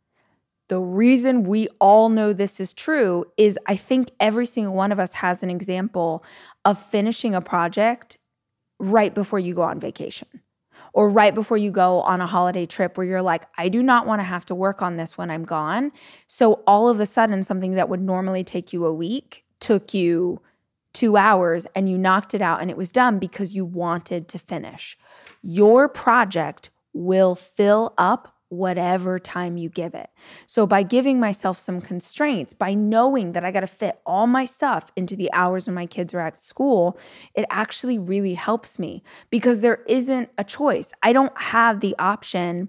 The 0.72 0.80
reason 0.80 1.42
we 1.42 1.68
all 1.82 2.08
know 2.08 2.32
this 2.32 2.58
is 2.58 2.72
true 2.72 3.26
is 3.36 3.58
I 3.66 3.76
think 3.76 4.10
every 4.18 4.46
single 4.46 4.72
one 4.72 4.90
of 4.90 4.98
us 4.98 5.12
has 5.12 5.42
an 5.42 5.50
example 5.50 6.24
of 6.64 6.82
finishing 6.82 7.34
a 7.34 7.42
project 7.42 8.16
right 8.78 9.14
before 9.14 9.38
you 9.38 9.54
go 9.54 9.60
on 9.60 9.78
vacation 9.78 10.28
or 10.94 11.10
right 11.10 11.34
before 11.34 11.58
you 11.58 11.70
go 11.70 12.00
on 12.00 12.22
a 12.22 12.26
holiday 12.26 12.64
trip 12.64 12.96
where 12.96 13.06
you're 13.06 13.20
like, 13.20 13.42
I 13.58 13.68
do 13.68 13.82
not 13.82 14.06
want 14.06 14.20
to 14.20 14.24
have 14.24 14.46
to 14.46 14.54
work 14.54 14.80
on 14.80 14.96
this 14.96 15.18
when 15.18 15.30
I'm 15.30 15.44
gone. 15.44 15.92
So 16.26 16.62
all 16.66 16.88
of 16.88 17.00
a 17.00 17.04
sudden, 17.04 17.44
something 17.44 17.74
that 17.74 17.90
would 17.90 18.00
normally 18.00 18.42
take 18.42 18.72
you 18.72 18.86
a 18.86 18.94
week 18.94 19.44
took 19.60 19.92
you 19.92 20.40
two 20.94 21.18
hours 21.18 21.66
and 21.74 21.86
you 21.86 21.98
knocked 21.98 22.32
it 22.32 22.40
out 22.40 22.62
and 22.62 22.70
it 22.70 22.78
was 22.78 22.90
done 22.90 23.18
because 23.18 23.52
you 23.52 23.66
wanted 23.66 24.26
to 24.28 24.38
finish. 24.38 24.96
Your 25.42 25.86
project 25.86 26.70
will 26.94 27.34
fill 27.34 27.92
up 27.98 28.31
whatever 28.52 29.18
time 29.18 29.56
you 29.56 29.70
give 29.70 29.94
it. 29.94 30.10
So, 30.46 30.66
by 30.66 30.82
giving 30.82 31.18
myself 31.18 31.58
some 31.58 31.80
constraints, 31.80 32.52
by 32.52 32.74
knowing 32.74 33.32
that 33.32 33.44
I 33.44 33.50
got 33.50 33.60
to 33.60 33.66
fit 33.66 33.98
all 34.04 34.26
my 34.26 34.44
stuff 34.44 34.92
into 34.94 35.16
the 35.16 35.32
hours 35.32 35.66
when 35.66 35.74
my 35.74 35.86
kids 35.86 36.12
are 36.12 36.20
at 36.20 36.38
school, 36.38 36.98
it 37.34 37.46
actually 37.48 37.98
really 37.98 38.34
helps 38.34 38.78
me 38.78 39.02
because 39.30 39.62
there 39.62 39.82
isn't 39.86 40.28
a 40.36 40.44
choice. 40.44 40.92
I 41.02 41.12
don't 41.12 41.36
have 41.40 41.80
the 41.80 41.96
option 41.98 42.68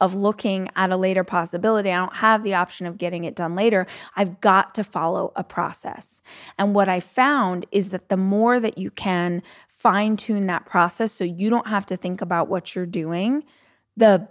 of 0.00 0.14
looking 0.14 0.68
at 0.74 0.90
a 0.90 0.96
later 0.96 1.22
possibility. 1.22 1.92
I 1.92 1.96
don't 1.96 2.16
have 2.16 2.42
the 2.42 2.54
option 2.54 2.86
of 2.86 2.98
getting 2.98 3.24
it 3.24 3.36
done 3.36 3.54
later. 3.54 3.86
I've 4.16 4.40
got 4.40 4.74
to 4.74 4.82
follow 4.82 5.32
a 5.36 5.44
process. 5.44 6.20
And 6.58 6.74
what 6.74 6.88
I 6.88 6.98
found 6.98 7.66
is 7.70 7.90
that 7.90 8.08
the 8.08 8.16
more 8.16 8.58
that 8.58 8.78
you 8.78 8.90
can 8.90 9.42
fine 9.68 10.16
tune 10.16 10.46
that 10.46 10.66
process 10.66 11.12
so 11.12 11.24
you 11.24 11.50
don't 11.50 11.68
have 11.68 11.86
to 11.86 11.96
think 11.96 12.20
about 12.20 12.48
what 12.48 12.74
you're 12.74 12.86
doing, 12.86 13.44
the 13.96 14.28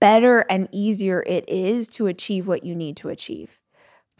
better 0.00 0.40
and 0.50 0.68
easier 0.72 1.22
it 1.26 1.48
is 1.48 1.88
to 1.88 2.06
achieve 2.06 2.46
what 2.46 2.64
you 2.64 2.74
need 2.74 2.96
to 2.98 3.08
achieve. 3.08 3.60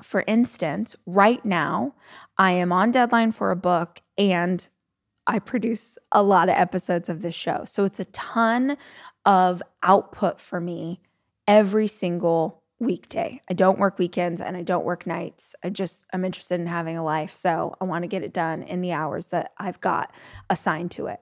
For 0.02 0.24
instance, 0.26 0.94
right 1.06 1.44
now, 1.44 1.94
I 2.36 2.52
am 2.52 2.72
on 2.72 2.92
deadline 2.92 3.32
for 3.32 3.50
a 3.50 3.56
book 3.56 4.00
and 4.18 4.68
I 5.26 5.38
produce 5.38 5.98
a 6.12 6.22
lot 6.22 6.48
of 6.48 6.54
episodes 6.54 7.08
of 7.08 7.22
this 7.22 7.34
show. 7.34 7.64
So 7.66 7.84
it's 7.84 8.00
a 8.00 8.04
ton 8.06 8.76
of 9.24 9.62
output 9.82 10.40
for 10.40 10.60
me 10.60 11.00
every 11.48 11.88
single 11.88 12.62
weekday. 12.78 13.40
I 13.48 13.54
don't 13.54 13.78
work 13.78 13.98
weekends 13.98 14.40
and 14.40 14.56
I 14.56 14.62
don't 14.62 14.84
work 14.84 15.06
nights. 15.06 15.54
I 15.64 15.70
just 15.70 16.04
I'm 16.12 16.24
interested 16.24 16.60
in 16.60 16.66
having 16.66 16.96
a 16.96 17.04
life, 17.04 17.32
so 17.32 17.74
I 17.80 17.84
want 17.84 18.02
to 18.02 18.08
get 18.08 18.22
it 18.22 18.32
done 18.32 18.62
in 18.62 18.82
the 18.82 18.92
hours 18.92 19.26
that 19.26 19.52
I've 19.58 19.80
got 19.80 20.12
assigned 20.50 20.90
to 20.92 21.06
it. 21.06 21.20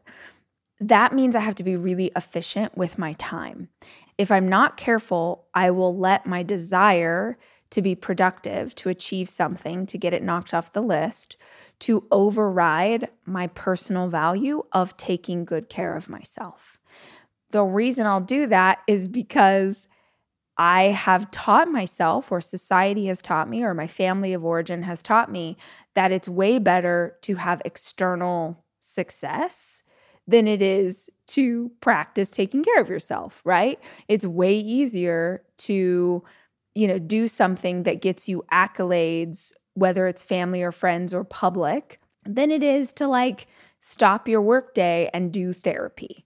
That 0.80 1.12
means 1.12 1.36
I 1.36 1.40
have 1.40 1.54
to 1.56 1.62
be 1.62 1.76
really 1.76 2.10
efficient 2.16 2.76
with 2.76 2.98
my 2.98 3.12
time. 3.14 3.68
If 4.16 4.30
I'm 4.30 4.48
not 4.48 4.76
careful, 4.76 5.46
I 5.54 5.70
will 5.70 5.96
let 5.96 6.26
my 6.26 6.42
desire 6.42 7.36
to 7.70 7.82
be 7.82 7.94
productive, 7.94 8.74
to 8.76 8.88
achieve 8.88 9.28
something, 9.28 9.86
to 9.86 9.98
get 9.98 10.14
it 10.14 10.22
knocked 10.22 10.54
off 10.54 10.72
the 10.72 10.82
list, 10.82 11.36
to 11.80 12.06
override 12.12 13.08
my 13.26 13.48
personal 13.48 14.08
value 14.08 14.62
of 14.72 14.96
taking 14.96 15.44
good 15.44 15.68
care 15.68 15.96
of 15.96 16.08
myself. 16.08 16.78
The 17.50 17.64
reason 17.64 18.06
I'll 18.06 18.20
do 18.20 18.46
that 18.46 18.78
is 18.86 19.08
because 19.08 19.88
I 20.56 20.84
have 20.84 21.32
taught 21.32 21.68
myself, 21.68 22.30
or 22.30 22.40
society 22.40 23.06
has 23.06 23.20
taught 23.20 23.48
me, 23.48 23.64
or 23.64 23.74
my 23.74 23.88
family 23.88 24.32
of 24.32 24.44
origin 24.44 24.84
has 24.84 25.02
taught 25.02 25.30
me 25.30 25.56
that 25.94 26.12
it's 26.12 26.28
way 26.28 26.60
better 26.60 27.16
to 27.22 27.34
have 27.36 27.60
external 27.64 28.64
success 28.78 29.82
than 30.26 30.48
it 30.48 30.62
is 30.62 31.10
to 31.26 31.70
practice 31.80 32.30
taking 32.30 32.64
care 32.64 32.80
of 32.80 32.88
yourself, 32.88 33.42
right? 33.44 33.78
It's 34.08 34.24
way 34.24 34.54
easier 34.54 35.42
to, 35.58 36.22
you 36.74 36.88
know, 36.88 36.98
do 36.98 37.28
something 37.28 37.82
that 37.82 38.00
gets 38.00 38.28
you 38.28 38.44
accolades, 38.52 39.52
whether 39.74 40.06
it's 40.06 40.24
family 40.24 40.62
or 40.62 40.72
friends 40.72 41.12
or 41.12 41.24
public, 41.24 42.00
than 42.24 42.50
it 42.50 42.62
is 42.62 42.92
to 42.94 43.06
like 43.06 43.46
stop 43.80 44.28
your 44.28 44.40
workday 44.40 45.10
and 45.12 45.32
do 45.32 45.52
therapy, 45.52 46.24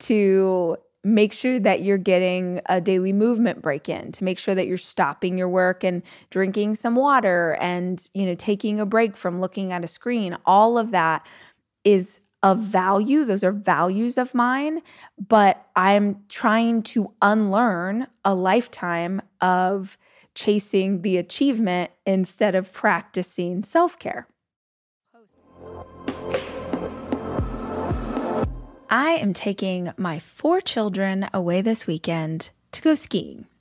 to 0.00 0.76
make 1.02 1.32
sure 1.32 1.58
that 1.58 1.82
you're 1.82 1.98
getting 1.98 2.60
a 2.66 2.80
daily 2.80 3.12
movement 3.12 3.62
break 3.62 3.88
in 3.88 4.12
to 4.12 4.22
make 4.22 4.38
sure 4.38 4.54
that 4.54 4.66
you're 4.66 4.76
stopping 4.76 5.38
your 5.38 5.48
work 5.48 5.82
and 5.82 6.02
drinking 6.28 6.74
some 6.74 6.94
water 6.94 7.56
and 7.60 8.08
you 8.12 8.26
know 8.26 8.34
taking 8.34 8.78
a 8.78 8.84
break 8.84 9.16
from 9.16 9.40
looking 9.40 9.72
at 9.72 9.82
a 9.82 9.86
screen 9.86 10.36
all 10.44 10.76
of 10.76 10.90
that 10.90 11.26
is 11.84 12.20
of 12.42 12.58
value. 12.58 13.24
Those 13.24 13.44
are 13.44 13.52
values 13.52 14.16
of 14.16 14.34
mine, 14.34 14.82
but 15.18 15.66
I'm 15.76 16.24
trying 16.28 16.82
to 16.84 17.12
unlearn 17.20 18.06
a 18.24 18.34
lifetime 18.34 19.20
of 19.40 19.98
chasing 20.34 21.02
the 21.02 21.16
achievement 21.16 21.90
instead 22.06 22.54
of 22.54 22.72
practicing 22.72 23.64
self 23.64 23.98
care. 23.98 24.26
I 28.88 29.12
am 29.12 29.32
taking 29.32 29.92
my 29.96 30.18
four 30.18 30.60
children 30.60 31.28
away 31.32 31.62
this 31.62 31.86
weekend 31.86 32.50
to 32.72 32.82
go 32.82 32.94
skiing. 32.94 33.46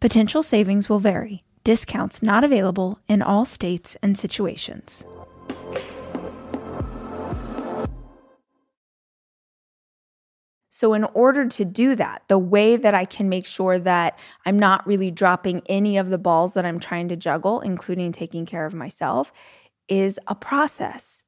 Potential 0.00 0.42
savings 0.42 0.88
will 0.88 0.98
vary. 0.98 1.42
Discounts 1.62 2.22
not 2.22 2.42
available 2.42 2.98
in 3.06 3.20
all 3.20 3.44
states 3.44 3.98
and 4.02 4.18
situations. 4.18 5.04
So, 10.70 10.94
in 10.94 11.04
order 11.12 11.46
to 11.46 11.64
do 11.66 11.94
that, 11.96 12.22
the 12.28 12.38
way 12.38 12.76
that 12.76 12.94
I 12.94 13.04
can 13.04 13.28
make 13.28 13.44
sure 13.44 13.78
that 13.78 14.18
I'm 14.46 14.58
not 14.58 14.86
really 14.86 15.10
dropping 15.10 15.60
any 15.66 15.98
of 15.98 16.08
the 16.08 16.16
balls 16.16 16.54
that 16.54 16.64
I'm 16.64 16.80
trying 16.80 17.08
to 17.10 17.16
juggle, 17.16 17.60
including 17.60 18.12
taking 18.12 18.46
care 18.46 18.64
of 18.64 18.72
myself, 18.72 19.30
is 19.86 20.18
a 20.26 20.34
process. 20.34 21.24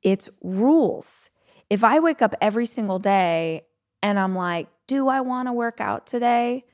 It's 0.00 0.28
rules. 0.40 1.28
If 1.68 1.82
I 1.82 1.98
wake 1.98 2.22
up 2.22 2.36
every 2.40 2.66
single 2.66 3.00
day 3.00 3.62
and 4.00 4.16
I'm 4.16 4.36
like, 4.36 4.68
do 4.86 5.08
I 5.08 5.20
want 5.22 5.48
to 5.48 5.52
work 5.52 5.80
out 5.80 6.06
today? 6.06 6.64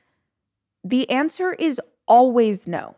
The 0.83 1.09
answer 1.09 1.53
is 1.53 1.81
always 2.07 2.67
no. 2.67 2.95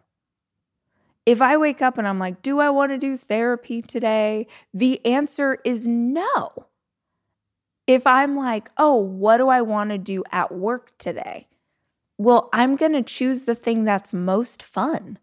If 1.26 1.42
I 1.42 1.58
wake 1.58 1.82
up 1.82 1.98
and 1.98 2.08
I'm 2.08 2.20
like, 2.20 2.42
do 2.42 2.60
I 2.60 2.70
want 2.70 2.92
to 2.92 2.98
do 2.98 3.16
therapy 3.18 3.82
today? 3.82 4.48
The 4.74 5.06
answer 5.06 5.60
is 5.64 5.86
no. 5.86 6.68
If 7.86 8.08
I'm 8.08 8.36
like, 8.36 8.72
oh, 8.78 8.96
what 8.96 9.38
do 9.38 9.50
I 9.50 9.62
want 9.62 9.90
to 9.92 9.98
do 9.98 10.24
at 10.32 10.52
work 10.52 10.98
today? 10.98 11.48
Well, 12.18 12.50
I'm 12.54 12.76
going 12.76 12.94
to 12.94 13.02
choose 13.02 13.46
the 13.46 13.56
thing 13.56 13.84
that's 13.84 14.14
most 14.14 14.64
fun. 14.64 15.18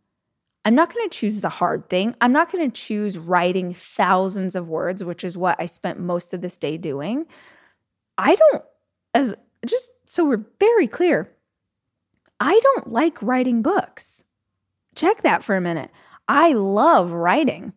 I'm 0.64 0.74
not 0.74 0.92
going 0.92 1.08
to 1.08 1.16
choose 1.16 1.40
the 1.40 1.48
hard 1.48 1.88
thing. 1.88 2.14
I'm 2.20 2.32
not 2.32 2.52
going 2.52 2.68
to 2.68 2.80
choose 2.80 3.16
writing 3.16 3.72
thousands 3.72 4.54
of 4.54 4.68
words, 4.68 5.02
which 5.02 5.24
is 5.24 5.38
what 5.38 5.56
I 5.58 5.66
spent 5.66 5.98
most 5.98 6.34
of 6.34 6.42
this 6.42 6.58
day 6.58 6.76
doing. 6.76 7.26
I 8.18 8.34
don't, 8.34 8.64
as 9.14 9.34
just 9.64 9.92
so 10.04 10.24
we're 10.24 10.44
very 10.60 10.86
clear, 10.86 11.32
I 12.40 12.60
don't 12.62 12.92
like 12.92 13.20
writing 13.22 13.62
books. 13.62 14.24
Check 14.94 15.22
that 15.22 15.42
for 15.42 15.56
a 15.56 15.60
minute. 15.60 15.90
I 16.26 16.52
love 16.52 17.12
writing, 17.12 17.72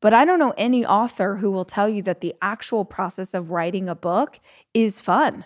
but 0.00 0.12
I 0.12 0.24
don't 0.24 0.38
know 0.38 0.54
any 0.56 0.84
author 0.84 1.36
who 1.36 1.50
will 1.50 1.64
tell 1.64 1.88
you 1.88 2.02
that 2.02 2.20
the 2.20 2.34
actual 2.42 2.84
process 2.84 3.34
of 3.34 3.50
writing 3.50 3.88
a 3.88 3.94
book 3.94 4.40
is 4.72 5.00
fun. 5.00 5.44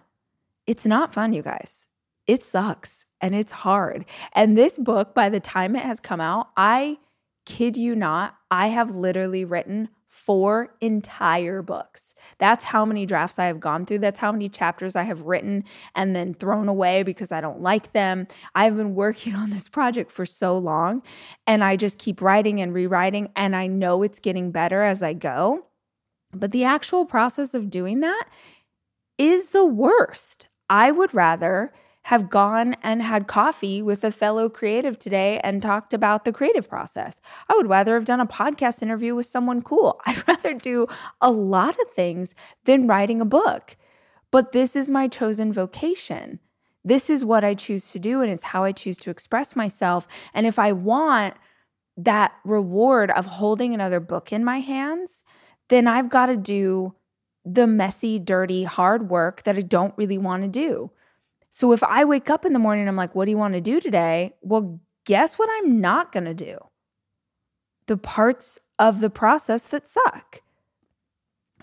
It's 0.66 0.86
not 0.86 1.12
fun, 1.12 1.32
you 1.32 1.42
guys. 1.42 1.86
It 2.26 2.42
sucks 2.42 3.04
and 3.20 3.34
it's 3.34 3.52
hard. 3.52 4.04
And 4.32 4.56
this 4.56 4.78
book, 4.78 5.14
by 5.14 5.28
the 5.28 5.40
time 5.40 5.76
it 5.76 5.82
has 5.82 6.00
come 6.00 6.20
out, 6.20 6.50
I 6.56 6.98
kid 7.46 7.76
you 7.76 7.94
not, 7.94 8.36
I 8.50 8.68
have 8.68 8.94
literally 8.94 9.44
written 9.44 9.88
four 10.08 10.74
entire 10.80 11.62
books. 11.62 12.14
That's 12.38 12.64
how 12.64 12.84
many 12.84 13.06
drafts 13.06 13.38
I 13.38 13.44
have 13.44 13.60
gone 13.60 13.84
through. 13.84 13.98
That's 13.98 14.20
how 14.20 14.32
many 14.32 14.48
chapters 14.48 14.96
I 14.96 15.02
have 15.02 15.22
written 15.22 15.64
and 15.94 16.16
then 16.16 16.34
thrown 16.34 16.66
away 16.68 17.02
because 17.02 17.30
I 17.30 17.40
don't 17.40 17.60
like 17.60 17.92
them. 17.92 18.26
I've 18.54 18.76
been 18.76 18.94
working 18.94 19.34
on 19.34 19.50
this 19.50 19.68
project 19.68 20.10
for 20.10 20.24
so 20.24 20.56
long 20.56 21.02
and 21.46 21.62
I 21.62 21.76
just 21.76 21.98
keep 21.98 22.22
writing 22.22 22.60
and 22.60 22.74
rewriting, 22.74 23.30
and 23.36 23.54
I 23.54 23.66
know 23.66 24.02
it's 24.02 24.18
getting 24.18 24.50
better 24.50 24.82
as 24.82 25.02
I 25.02 25.12
go. 25.12 25.66
But 26.32 26.52
the 26.52 26.64
actual 26.64 27.04
process 27.04 27.54
of 27.54 27.70
doing 27.70 28.00
that 28.00 28.24
is 29.16 29.50
the 29.50 29.64
worst. 29.64 30.48
I 30.70 30.90
would 30.90 31.14
rather 31.14 31.72
have 32.04 32.30
gone 32.30 32.74
and 32.82 33.02
had 33.02 33.26
coffee 33.26 33.82
with 33.82 34.02
a 34.02 34.10
fellow 34.10 34.48
creative 34.48 34.98
today 34.98 35.40
and 35.44 35.60
talked 35.60 35.92
about 35.92 36.24
the 36.24 36.32
creative 36.32 36.68
process. 36.68 37.20
I 37.48 37.54
would 37.54 37.68
rather 37.68 37.94
have 37.94 38.04
done 38.04 38.20
a 38.20 38.26
podcast 38.26 38.82
interview 38.82 39.14
with 39.14 39.26
someone 39.26 39.62
cool. 39.62 40.00
I'd 40.06 40.26
rather 40.26 40.54
do 40.54 40.86
a 41.20 41.30
lot 41.30 41.78
of 41.80 41.90
things 41.90 42.34
than 42.64 42.86
writing 42.86 43.20
a 43.20 43.26
book. 43.26 43.76
But 44.30 44.52
this 44.52 44.76
is 44.76 44.90
my 44.90 45.08
chosen 45.08 45.52
vocation. 45.52 46.40
This 46.84 47.10
is 47.10 47.24
what 47.24 47.44
I 47.44 47.54
choose 47.54 47.90
to 47.92 47.98
do, 47.98 48.22
and 48.22 48.30
it's 48.30 48.44
how 48.44 48.64
I 48.64 48.72
choose 48.72 48.98
to 48.98 49.10
express 49.10 49.56
myself. 49.56 50.06
And 50.32 50.46
if 50.46 50.58
I 50.58 50.72
want 50.72 51.34
that 51.96 52.32
reward 52.44 53.10
of 53.10 53.26
holding 53.26 53.74
another 53.74 54.00
book 54.00 54.32
in 54.32 54.44
my 54.44 54.60
hands, 54.60 55.24
then 55.68 55.86
I've 55.86 56.08
got 56.08 56.26
to 56.26 56.36
do 56.36 56.94
the 57.44 57.66
messy, 57.66 58.18
dirty, 58.18 58.64
hard 58.64 59.10
work 59.10 59.42
that 59.42 59.56
I 59.56 59.62
don't 59.62 59.94
really 59.96 60.18
want 60.18 60.42
to 60.42 60.48
do. 60.48 60.90
So 61.50 61.72
if 61.72 61.82
I 61.82 62.04
wake 62.04 62.30
up 62.30 62.44
in 62.44 62.52
the 62.52 62.58
morning, 62.58 62.88
I'm 62.88 62.96
like, 62.96 63.14
what 63.14 63.24
do 63.24 63.30
you 63.30 63.38
want 63.38 63.54
to 63.54 63.60
do 63.60 63.80
today? 63.80 64.34
Well, 64.42 64.80
guess 65.04 65.38
what 65.38 65.48
I'm 65.52 65.80
not 65.80 66.12
going 66.12 66.24
to 66.24 66.34
do? 66.34 66.58
The 67.86 67.96
parts 67.96 68.58
of 68.78 69.00
the 69.00 69.10
process 69.10 69.64
that 69.66 69.88
suck. 69.88 70.42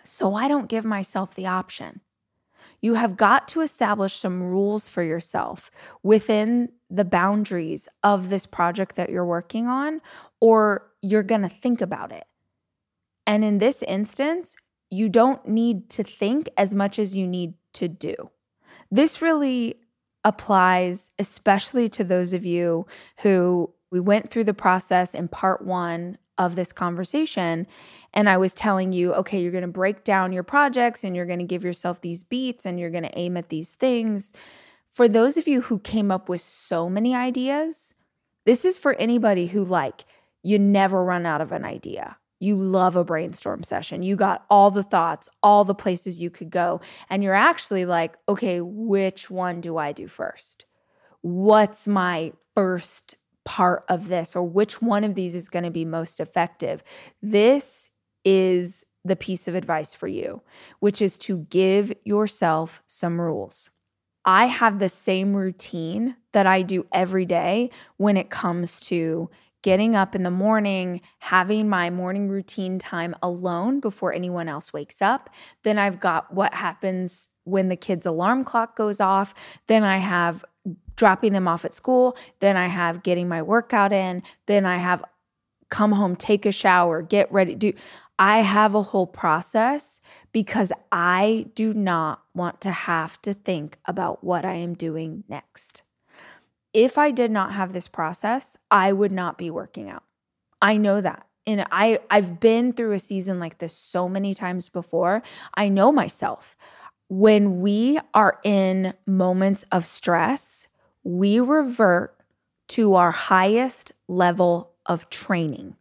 So 0.03 0.35
I 0.35 0.47
don't 0.47 0.69
give 0.69 0.85
myself 0.85 1.35
the 1.35 1.47
option. 1.47 2.01
You 2.81 2.95
have 2.95 3.17
got 3.17 3.47
to 3.49 3.61
establish 3.61 4.13
some 4.13 4.43
rules 4.43 4.89
for 4.89 5.01
yourself 5.01 5.71
within 6.03 6.69
the 6.89 7.05
boundaries 7.05 7.87
of 8.03 8.29
this 8.29 8.45
project 8.45 8.95
that 8.95 9.09
you're 9.09 9.25
working 9.25 9.67
on, 9.67 10.01
or 10.39 10.91
you're 11.01 11.23
going 11.23 11.41
to 11.41 11.49
think 11.49 11.81
about 11.81 12.11
it. 12.11 12.25
And 13.25 13.43
in 13.43 13.57
this 13.57 13.81
instance, 13.83 14.55
you 14.91 15.09
don't 15.09 15.47
need 15.47 15.89
to 15.91 16.03
think 16.03 16.49
as 16.57 16.75
much 16.75 16.99
as 16.99 17.15
you 17.15 17.25
need 17.25 17.55
to 17.73 17.87
do. 17.87 18.29
This 18.91 19.21
really 19.21 19.77
applies 20.23 21.11
especially 21.19 21.87
to 21.89 22.03
those 22.03 22.33
of 22.33 22.45
you 22.45 22.87
who 23.21 23.71
we 23.91 23.99
went 23.99 24.29
through 24.29 24.43
the 24.43 24.53
process 24.53 25.13
in 25.13 25.27
part 25.27 25.63
one 25.63 26.17
of 26.37 26.55
this 26.55 26.73
conversation. 26.73 27.67
And 28.13 28.27
I 28.27 28.37
was 28.37 28.53
telling 28.53 28.91
you, 28.91 29.13
okay, 29.13 29.41
you're 29.41 29.51
going 29.51 29.61
to 29.61 29.67
break 29.67 30.03
down 30.03 30.33
your 30.33 30.43
projects 30.43 31.03
and 31.03 31.15
you're 31.15 31.25
going 31.25 31.39
to 31.39 31.45
give 31.45 31.63
yourself 31.63 32.01
these 32.01 32.23
beats 32.23 32.65
and 32.65 32.79
you're 32.79 32.89
going 32.89 33.03
to 33.03 33.17
aim 33.17 33.37
at 33.37 33.49
these 33.49 33.71
things. 33.71 34.33
For 34.89 35.07
those 35.07 35.37
of 35.37 35.47
you 35.47 35.61
who 35.61 35.79
came 35.79 36.11
up 36.11 36.27
with 36.27 36.41
so 36.41 36.89
many 36.89 37.13
ideas, 37.13 37.93
this 38.45 38.65
is 38.65 38.77
for 38.77 38.93
anybody 38.95 39.47
who, 39.47 39.63
like, 39.63 40.05
you 40.41 40.59
never 40.59 41.03
run 41.03 41.25
out 41.25 41.41
of 41.41 41.51
an 41.51 41.65
idea. 41.65 42.17
You 42.39 42.57
love 42.57 42.95
a 42.95 43.03
brainstorm 43.03 43.63
session. 43.63 44.03
You 44.03 44.15
got 44.15 44.45
all 44.49 44.71
the 44.71 44.83
thoughts, 44.83 45.29
all 45.41 45.63
the 45.63 45.75
places 45.75 46.19
you 46.19 46.29
could 46.29 46.49
go. 46.49 46.81
And 47.09 47.23
you're 47.23 47.33
actually 47.33 47.85
like, 47.85 48.15
okay, 48.27 48.59
which 48.61 49.29
one 49.29 49.61
do 49.61 49.77
I 49.77 49.91
do 49.91 50.07
first? 50.07 50.65
What's 51.21 51.87
my 51.87 52.33
first 52.53 53.15
part 53.45 53.85
of 53.87 54.07
this? 54.09 54.35
Or 54.35 54.43
which 54.43 54.81
one 54.81 55.03
of 55.03 55.15
these 55.15 55.33
is 55.33 55.49
going 55.49 55.63
to 55.65 55.71
be 55.71 55.85
most 55.85 56.19
effective? 56.19 56.83
This 57.21 57.89
is 58.23 58.85
the 59.05 59.15
piece 59.15 59.47
of 59.47 59.55
advice 59.55 59.93
for 59.93 60.07
you, 60.07 60.41
which 60.79 61.01
is 61.01 61.17
to 61.19 61.39
give 61.49 61.93
yourself 62.03 62.81
some 62.87 63.21
rules. 63.21 63.69
I 64.25 64.47
have 64.47 64.79
the 64.79 64.89
same 64.89 65.35
routine 65.35 66.15
that 66.33 66.47
I 66.47 66.63
do 66.63 66.87
every 66.91 67.25
day 67.25 67.69
when 67.97 68.17
it 68.17 68.31
comes 68.31 68.79
to 68.81 69.29
getting 69.65 69.95
up 69.95 70.13
in 70.13 70.21
the 70.21 70.29
morning, 70.29 71.01
having 71.17 71.67
my 71.67 71.89
morning 71.89 72.29
routine 72.29 72.77
time 72.77 73.15
alone 73.23 73.79
before 73.79 74.13
anyone 74.13 74.47
else 74.47 74.71
wakes 74.71 75.01
up. 75.01 75.27
Then 75.63 75.79
I've 75.79 75.99
got 75.99 76.31
what 76.31 76.53
happens 76.53 77.29
when 77.45 77.69
the 77.69 77.75
kids' 77.75 78.05
alarm 78.05 78.43
clock 78.43 78.77
goes 78.77 78.99
off. 78.99 79.33
Then 79.65 79.83
I 79.83 79.97
have 79.97 80.45
dropping 80.95 81.33
them 81.33 81.47
off 81.47 81.65
at 81.65 81.73
school. 81.73 82.15
Then 82.41 82.55
I 82.55 82.67
have 82.67 83.01
getting 83.01 83.27
my 83.27 83.41
workout 83.41 83.91
in. 83.91 84.21
Then 84.45 84.67
I 84.67 84.77
have 84.77 85.03
come 85.71 85.93
home, 85.93 86.15
take 86.15 86.45
a 86.45 86.51
shower, 86.51 87.01
get 87.01 87.31
ready, 87.31 87.55
do. 87.55 87.73
I 88.19 88.41
have 88.41 88.75
a 88.75 88.83
whole 88.83 89.07
process 89.07 89.99
because 90.31 90.71
I 90.91 91.47
do 91.55 91.73
not 91.73 92.21
want 92.35 92.61
to 92.61 92.71
have 92.71 93.19
to 93.23 93.33
think 93.33 93.79
about 93.85 94.23
what 94.23 94.45
I 94.45 94.53
am 94.53 94.75
doing 94.75 95.23
next 95.27 95.81
if 96.75 96.97
I 96.97 97.09
did 97.09 97.31
not 97.31 97.53
have 97.53 97.71
this 97.71 97.87
process, 97.87 98.57
I 98.69 98.91
would 98.91 99.11
not 99.11 99.37
be 99.37 99.49
working 99.49 99.89
out. 99.89 100.03
I 100.61 100.75
know 100.75 100.99
that. 100.99 101.25
And 101.47 101.65
I 101.71 101.99
I've 102.09 102.39
been 102.39 102.73
through 102.73 102.91
a 102.91 102.99
season 102.99 103.39
like 103.39 103.59
this 103.59 103.73
so 103.73 104.09
many 104.09 104.33
times 104.33 104.67
before. 104.67 105.23
I 105.53 105.69
know 105.69 105.91
myself. 105.91 106.57
When 107.07 107.61
we 107.61 107.99
are 108.13 108.39
in 108.43 108.93
moments 109.05 109.63
of 109.71 109.85
stress, 109.85 110.67
we 111.03 111.39
revert 111.39 112.19
to 112.69 112.95
our 112.95 113.11
highest 113.11 113.93
level 114.07 114.71
of 114.85 115.09
training. 115.09 115.75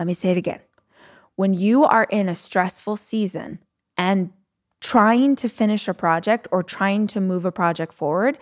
Let 0.00 0.06
me 0.06 0.14
say 0.14 0.30
it 0.30 0.38
again. 0.38 0.60
When 1.36 1.54
you 1.54 1.84
are 1.84 2.04
in 2.04 2.28
a 2.28 2.34
stressful 2.34 2.96
season 2.96 3.60
and 3.96 4.32
trying 4.80 5.36
to 5.36 5.48
finish 5.48 5.86
a 5.86 5.94
project 5.94 6.48
or 6.50 6.62
trying 6.62 7.06
to 7.08 7.20
move 7.20 7.44
a 7.44 7.52
project 7.52 7.92
forward, 7.92 8.38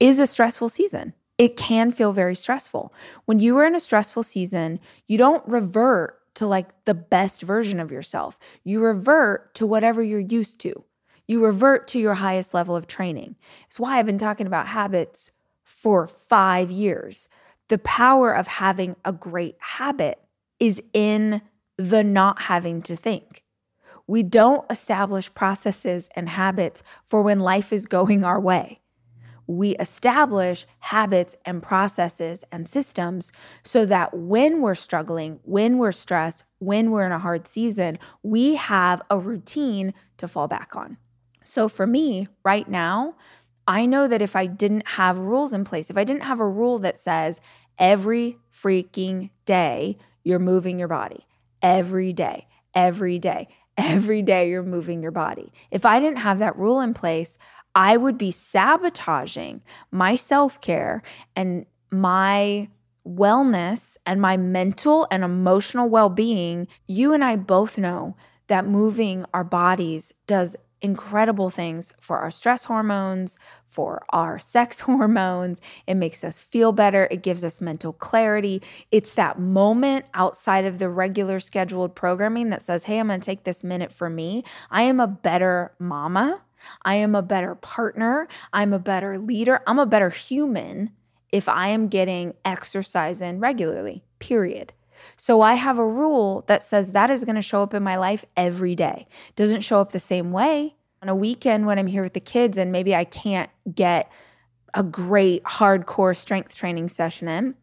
is 0.00 0.18
a 0.18 0.26
stressful 0.26 0.68
season. 0.68 1.14
It 1.38 1.56
can 1.56 1.92
feel 1.92 2.12
very 2.12 2.34
stressful. 2.34 2.92
When 3.24 3.38
you 3.38 3.56
are 3.58 3.66
in 3.66 3.74
a 3.74 3.80
stressful 3.80 4.24
season, 4.24 4.80
you 5.06 5.18
don't 5.18 5.46
revert 5.46 6.18
to 6.34 6.46
like 6.46 6.84
the 6.84 6.94
best 6.94 7.42
version 7.42 7.80
of 7.80 7.90
yourself. 7.90 8.38
You 8.64 8.80
revert 8.80 9.54
to 9.54 9.66
whatever 9.66 10.02
you're 10.02 10.18
used 10.18 10.60
to. 10.60 10.84
You 11.26 11.44
revert 11.44 11.86
to 11.88 11.98
your 11.98 12.14
highest 12.14 12.54
level 12.54 12.74
of 12.74 12.86
training. 12.86 13.36
It's 13.66 13.78
why 13.78 13.98
I've 13.98 14.06
been 14.06 14.18
talking 14.18 14.46
about 14.46 14.68
habits 14.68 15.30
for 15.62 16.06
five 16.06 16.70
years. 16.70 17.28
The 17.68 17.78
power 17.78 18.32
of 18.32 18.46
having 18.46 18.96
a 19.04 19.12
great 19.12 19.56
habit 19.58 20.18
is 20.58 20.82
in 20.92 21.42
the 21.76 22.02
not 22.02 22.42
having 22.42 22.82
to 22.82 22.96
think. 22.96 23.44
We 24.06 24.22
don't 24.22 24.64
establish 24.70 25.32
processes 25.34 26.08
and 26.16 26.30
habits 26.30 26.82
for 27.04 27.22
when 27.22 27.40
life 27.40 27.72
is 27.72 27.84
going 27.98 28.24
our 28.24 28.40
way 28.40 28.80
we 29.48 29.74
establish 29.76 30.66
habits 30.80 31.36
and 31.44 31.62
processes 31.62 32.44
and 32.52 32.68
systems 32.68 33.32
so 33.64 33.86
that 33.86 34.14
when 34.14 34.60
we're 34.60 34.74
struggling, 34.74 35.40
when 35.42 35.78
we're 35.78 35.90
stressed, 35.90 36.44
when 36.58 36.90
we're 36.90 37.06
in 37.06 37.12
a 37.12 37.18
hard 37.18 37.48
season, 37.48 37.98
we 38.22 38.56
have 38.56 39.00
a 39.08 39.18
routine 39.18 39.94
to 40.18 40.28
fall 40.28 40.48
back 40.48 40.76
on. 40.76 40.98
So 41.42 41.66
for 41.66 41.86
me, 41.86 42.28
right 42.44 42.68
now, 42.68 43.16
I 43.66 43.86
know 43.86 44.06
that 44.06 44.20
if 44.20 44.36
I 44.36 44.46
didn't 44.46 44.86
have 44.86 45.18
rules 45.18 45.54
in 45.54 45.64
place, 45.64 45.88
if 45.88 45.96
I 45.96 46.04
didn't 46.04 46.24
have 46.24 46.40
a 46.40 46.48
rule 46.48 46.78
that 46.80 46.98
says 46.98 47.40
every 47.78 48.36
freaking 48.52 49.30
day 49.46 49.96
you're 50.24 50.38
moving 50.38 50.78
your 50.78 50.88
body, 50.88 51.26
every 51.62 52.12
day, 52.12 52.48
every 52.74 53.18
day, 53.18 53.48
every 53.78 54.20
day 54.20 54.50
you're 54.50 54.62
moving 54.62 55.02
your 55.02 55.12
body. 55.12 55.52
If 55.70 55.86
I 55.86 56.00
didn't 56.00 56.18
have 56.18 56.38
that 56.40 56.58
rule 56.58 56.80
in 56.80 56.92
place, 56.92 57.38
I 57.78 57.96
would 57.96 58.18
be 58.18 58.32
sabotaging 58.32 59.62
my 59.92 60.16
self 60.16 60.60
care 60.60 61.00
and 61.36 61.64
my 61.92 62.68
wellness 63.06 63.96
and 64.04 64.20
my 64.20 64.36
mental 64.36 65.06
and 65.12 65.22
emotional 65.22 65.88
well 65.88 66.08
being. 66.08 66.66
You 66.88 67.14
and 67.14 67.22
I 67.22 67.36
both 67.36 67.78
know 67.78 68.16
that 68.48 68.66
moving 68.66 69.24
our 69.32 69.44
bodies 69.44 70.12
does 70.26 70.56
incredible 70.80 71.50
things 71.50 71.92
for 72.00 72.18
our 72.18 72.32
stress 72.32 72.64
hormones, 72.64 73.38
for 73.64 74.04
our 74.10 74.38
sex 74.40 74.80
hormones. 74.80 75.60
It 75.86 75.94
makes 75.94 76.24
us 76.24 76.40
feel 76.40 76.72
better. 76.72 77.06
It 77.12 77.22
gives 77.22 77.44
us 77.44 77.60
mental 77.60 77.92
clarity. 77.92 78.60
It's 78.90 79.14
that 79.14 79.38
moment 79.38 80.04
outside 80.14 80.64
of 80.64 80.80
the 80.80 80.88
regular 80.88 81.38
scheduled 81.38 81.94
programming 81.94 82.50
that 82.50 82.62
says, 82.62 82.82
Hey, 82.82 82.98
I'm 82.98 83.06
going 83.06 83.20
to 83.20 83.24
take 83.24 83.44
this 83.44 83.62
minute 83.62 83.92
for 83.92 84.10
me. 84.10 84.42
I 84.68 84.82
am 84.82 84.98
a 84.98 85.06
better 85.06 85.74
mama. 85.78 86.42
I 86.82 86.94
am 86.94 87.14
a 87.14 87.22
better 87.22 87.54
partner. 87.54 88.28
I'm 88.52 88.72
a 88.72 88.78
better 88.78 89.18
leader. 89.18 89.60
I'm 89.66 89.78
a 89.78 89.86
better 89.86 90.10
human 90.10 90.90
if 91.30 91.48
I 91.48 91.68
am 91.68 91.88
getting 91.88 92.34
exercise 92.44 93.20
in 93.20 93.40
regularly, 93.40 94.04
period. 94.18 94.72
So 95.16 95.40
I 95.40 95.54
have 95.54 95.78
a 95.78 95.86
rule 95.86 96.44
that 96.46 96.62
says 96.62 96.92
that 96.92 97.10
is 97.10 97.24
going 97.24 97.36
to 97.36 97.42
show 97.42 97.62
up 97.62 97.74
in 97.74 97.82
my 97.82 97.96
life 97.96 98.24
every 98.36 98.74
day. 98.74 99.06
Doesn't 99.36 99.62
show 99.62 99.80
up 99.80 99.92
the 99.92 100.00
same 100.00 100.32
way. 100.32 100.74
On 101.00 101.08
a 101.08 101.14
weekend 101.14 101.66
when 101.66 101.78
I'm 101.78 101.86
here 101.86 102.02
with 102.02 102.14
the 102.14 102.20
kids 102.20 102.58
and 102.58 102.72
maybe 102.72 102.94
I 102.94 103.04
can't 103.04 103.50
get 103.72 104.10
a 104.74 104.82
great 104.82 105.44
hardcore 105.44 106.16
strength 106.16 106.56
training 106.56 106.88
session 106.88 107.28
in, 107.28 107.54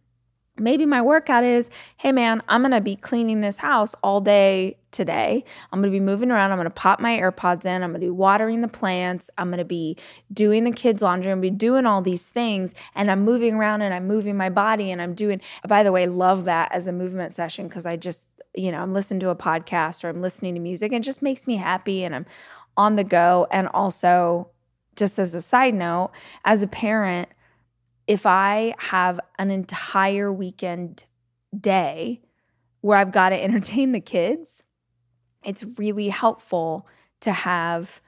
Maybe 0.57 0.85
my 0.85 1.01
workout 1.01 1.43
is, 1.43 1.69
hey 1.97 2.13
man, 2.13 2.41
I'm 2.47 2.61
gonna 2.61 2.79
be 2.79 2.95
cleaning 2.95 3.41
this 3.41 3.57
house 3.57 3.93
all 4.01 4.21
day 4.21 4.77
today. 4.91 5.43
I'm 5.71 5.81
gonna 5.81 5.91
be 5.91 5.99
moving 5.99 6.31
around. 6.31 6.51
I'm 6.51 6.57
gonna 6.57 6.69
pop 6.69 7.01
my 7.01 7.19
AirPods 7.19 7.65
in. 7.65 7.83
I'm 7.83 7.89
gonna 7.89 7.99
be 7.99 8.09
watering 8.09 8.61
the 8.61 8.69
plants. 8.69 9.29
I'm 9.37 9.49
gonna 9.49 9.65
be 9.65 9.97
doing 10.31 10.63
the 10.63 10.71
kids' 10.71 11.01
laundry. 11.01 11.31
I'm 11.31 11.39
gonna 11.39 11.51
be 11.51 11.57
doing 11.57 11.85
all 11.85 12.01
these 12.01 12.29
things. 12.29 12.73
And 12.95 13.11
I'm 13.11 13.25
moving 13.25 13.55
around 13.55 13.81
and 13.81 13.93
I'm 13.93 14.07
moving 14.07 14.37
my 14.37 14.49
body 14.49 14.91
and 14.91 15.01
I'm 15.01 15.13
doing, 15.13 15.41
by 15.67 15.83
the 15.83 15.91
way, 15.91 16.07
love 16.07 16.45
that 16.45 16.71
as 16.71 16.87
a 16.87 16.93
movement 16.93 17.33
session 17.33 17.67
because 17.67 17.85
I 17.85 17.97
just, 17.97 18.25
you 18.53 18.71
know, 18.71 18.81
I'm 18.81 18.93
listening 18.93 19.19
to 19.21 19.29
a 19.31 19.35
podcast 19.35 20.05
or 20.05 20.09
I'm 20.09 20.21
listening 20.21 20.53
to 20.53 20.61
music 20.61 20.93
it 20.93 21.01
just 21.01 21.21
makes 21.21 21.47
me 21.47 21.57
happy 21.57 22.05
and 22.05 22.15
I'm 22.15 22.25
on 22.77 22.95
the 22.95 23.03
go. 23.03 23.47
And 23.51 23.67
also, 23.67 24.49
just 24.95 25.19
as 25.19 25.35
a 25.35 25.41
side 25.41 25.73
note, 25.73 26.11
as 26.45 26.63
a 26.63 26.67
parent, 26.67 27.27
if 28.07 28.25
I 28.25 28.75
have 28.77 29.19
an 29.37 29.51
entire 29.51 30.31
weekend 30.31 31.05
day 31.57 32.21
where 32.81 32.97
I've 32.97 33.11
got 33.11 33.29
to 33.29 33.43
entertain 33.43 33.91
the 33.91 33.99
kids, 33.99 34.63
it's 35.43 35.65
really 35.77 36.09
helpful 36.09 36.87
to 37.21 37.31
have 37.31 38.01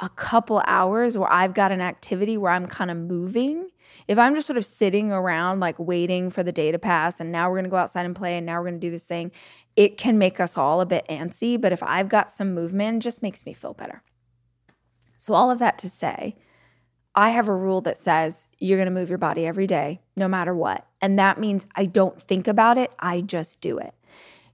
a 0.00 0.08
couple 0.08 0.62
hours 0.66 1.18
where 1.18 1.30
I've 1.30 1.54
got 1.54 1.72
an 1.72 1.80
activity 1.80 2.36
where 2.36 2.52
I'm 2.52 2.66
kind 2.66 2.90
of 2.90 2.96
moving. 2.96 3.70
If 4.06 4.18
I'm 4.18 4.34
just 4.34 4.46
sort 4.46 4.56
of 4.56 4.64
sitting 4.64 5.10
around 5.10 5.60
like 5.60 5.78
waiting 5.78 6.30
for 6.30 6.42
the 6.42 6.52
day 6.52 6.70
to 6.70 6.78
pass 6.78 7.20
and 7.20 7.32
now 7.32 7.48
we're 7.48 7.56
going 7.56 7.64
to 7.64 7.70
go 7.70 7.76
outside 7.76 8.06
and 8.06 8.14
play 8.14 8.36
and 8.36 8.46
now 8.46 8.58
we're 8.58 8.68
going 8.68 8.80
to 8.80 8.86
do 8.86 8.90
this 8.90 9.06
thing, 9.06 9.32
it 9.76 9.96
can 9.96 10.16
make 10.18 10.38
us 10.38 10.56
all 10.56 10.80
a 10.80 10.86
bit 10.86 11.04
antsy. 11.08 11.60
But 11.60 11.72
if 11.72 11.82
I've 11.82 12.08
got 12.08 12.30
some 12.30 12.54
movement, 12.54 12.98
it 12.98 13.00
just 13.00 13.22
makes 13.22 13.44
me 13.44 13.54
feel 13.54 13.74
better. 13.74 14.02
So, 15.16 15.34
all 15.34 15.50
of 15.50 15.58
that 15.58 15.78
to 15.78 15.88
say, 15.88 16.36
I 17.18 17.30
have 17.30 17.48
a 17.48 17.52
rule 17.52 17.80
that 17.80 17.98
says 17.98 18.46
you're 18.60 18.78
going 18.78 18.86
to 18.86 18.94
move 18.94 19.08
your 19.08 19.18
body 19.18 19.44
every 19.44 19.66
day, 19.66 20.00
no 20.14 20.28
matter 20.28 20.54
what. 20.54 20.86
And 21.00 21.18
that 21.18 21.40
means 21.40 21.66
I 21.74 21.84
don't 21.84 22.22
think 22.22 22.46
about 22.46 22.78
it, 22.78 22.92
I 23.00 23.22
just 23.22 23.60
do 23.60 23.76
it. 23.76 23.92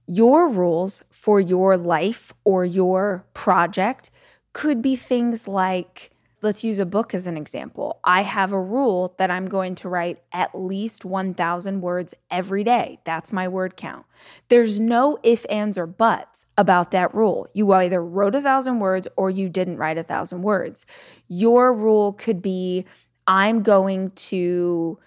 Your 0.07 0.49
rules 0.49 1.03
for 1.11 1.39
your 1.39 1.77
life 1.77 2.33
or 2.43 2.65
your 2.65 3.23
project 3.35 4.09
could 4.53 4.81
be 4.81 4.95
things 4.95 5.47
like 5.47 6.09
let's 6.45 6.63
use 6.63 6.77
a 6.77 6.85
book 6.85 7.13
as 7.15 7.25
an 7.25 7.35
example. 7.35 7.99
I 8.03 8.21
have 8.21 8.53
a 8.53 8.61
rule 8.61 9.15
that 9.17 9.31
I'm 9.31 9.49
going 9.49 9.73
to 9.75 9.89
write 9.89 10.21
at 10.31 10.53
least 10.53 11.03
1,000 11.03 11.81
words 11.81 12.13
every 12.29 12.63
day. 12.63 12.99
That's 13.03 13.33
my 13.33 13.47
word 13.47 13.75
count. 13.75 14.05
There's 14.47 14.79
no 14.79 15.17
if, 15.23 15.45
ands, 15.49 15.75
or 15.75 15.87
buts 15.87 16.45
about 16.55 16.91
that 16.91 17.13
rule. 17.15 17.47
You 17.53 17.73
either 17.73 18.01
wrote 18.01 18.35
a 18.35 18.41
thousand 18.41 18.79
words 18.79 19.07
or 19.17 19.31
you 19.31 19.49
didn't 19.49 19.77
write 19.77 19.97
a 19.97 20.03
thousand 20.03 20.43
words. 20.43 20.85
Your 21.27 21.73
rule 21.73 22.13
could 22.13 22.43
be 22.43 22.85
I'm 23.27 23.63
going 23.63 24.11
to 24.11 24.99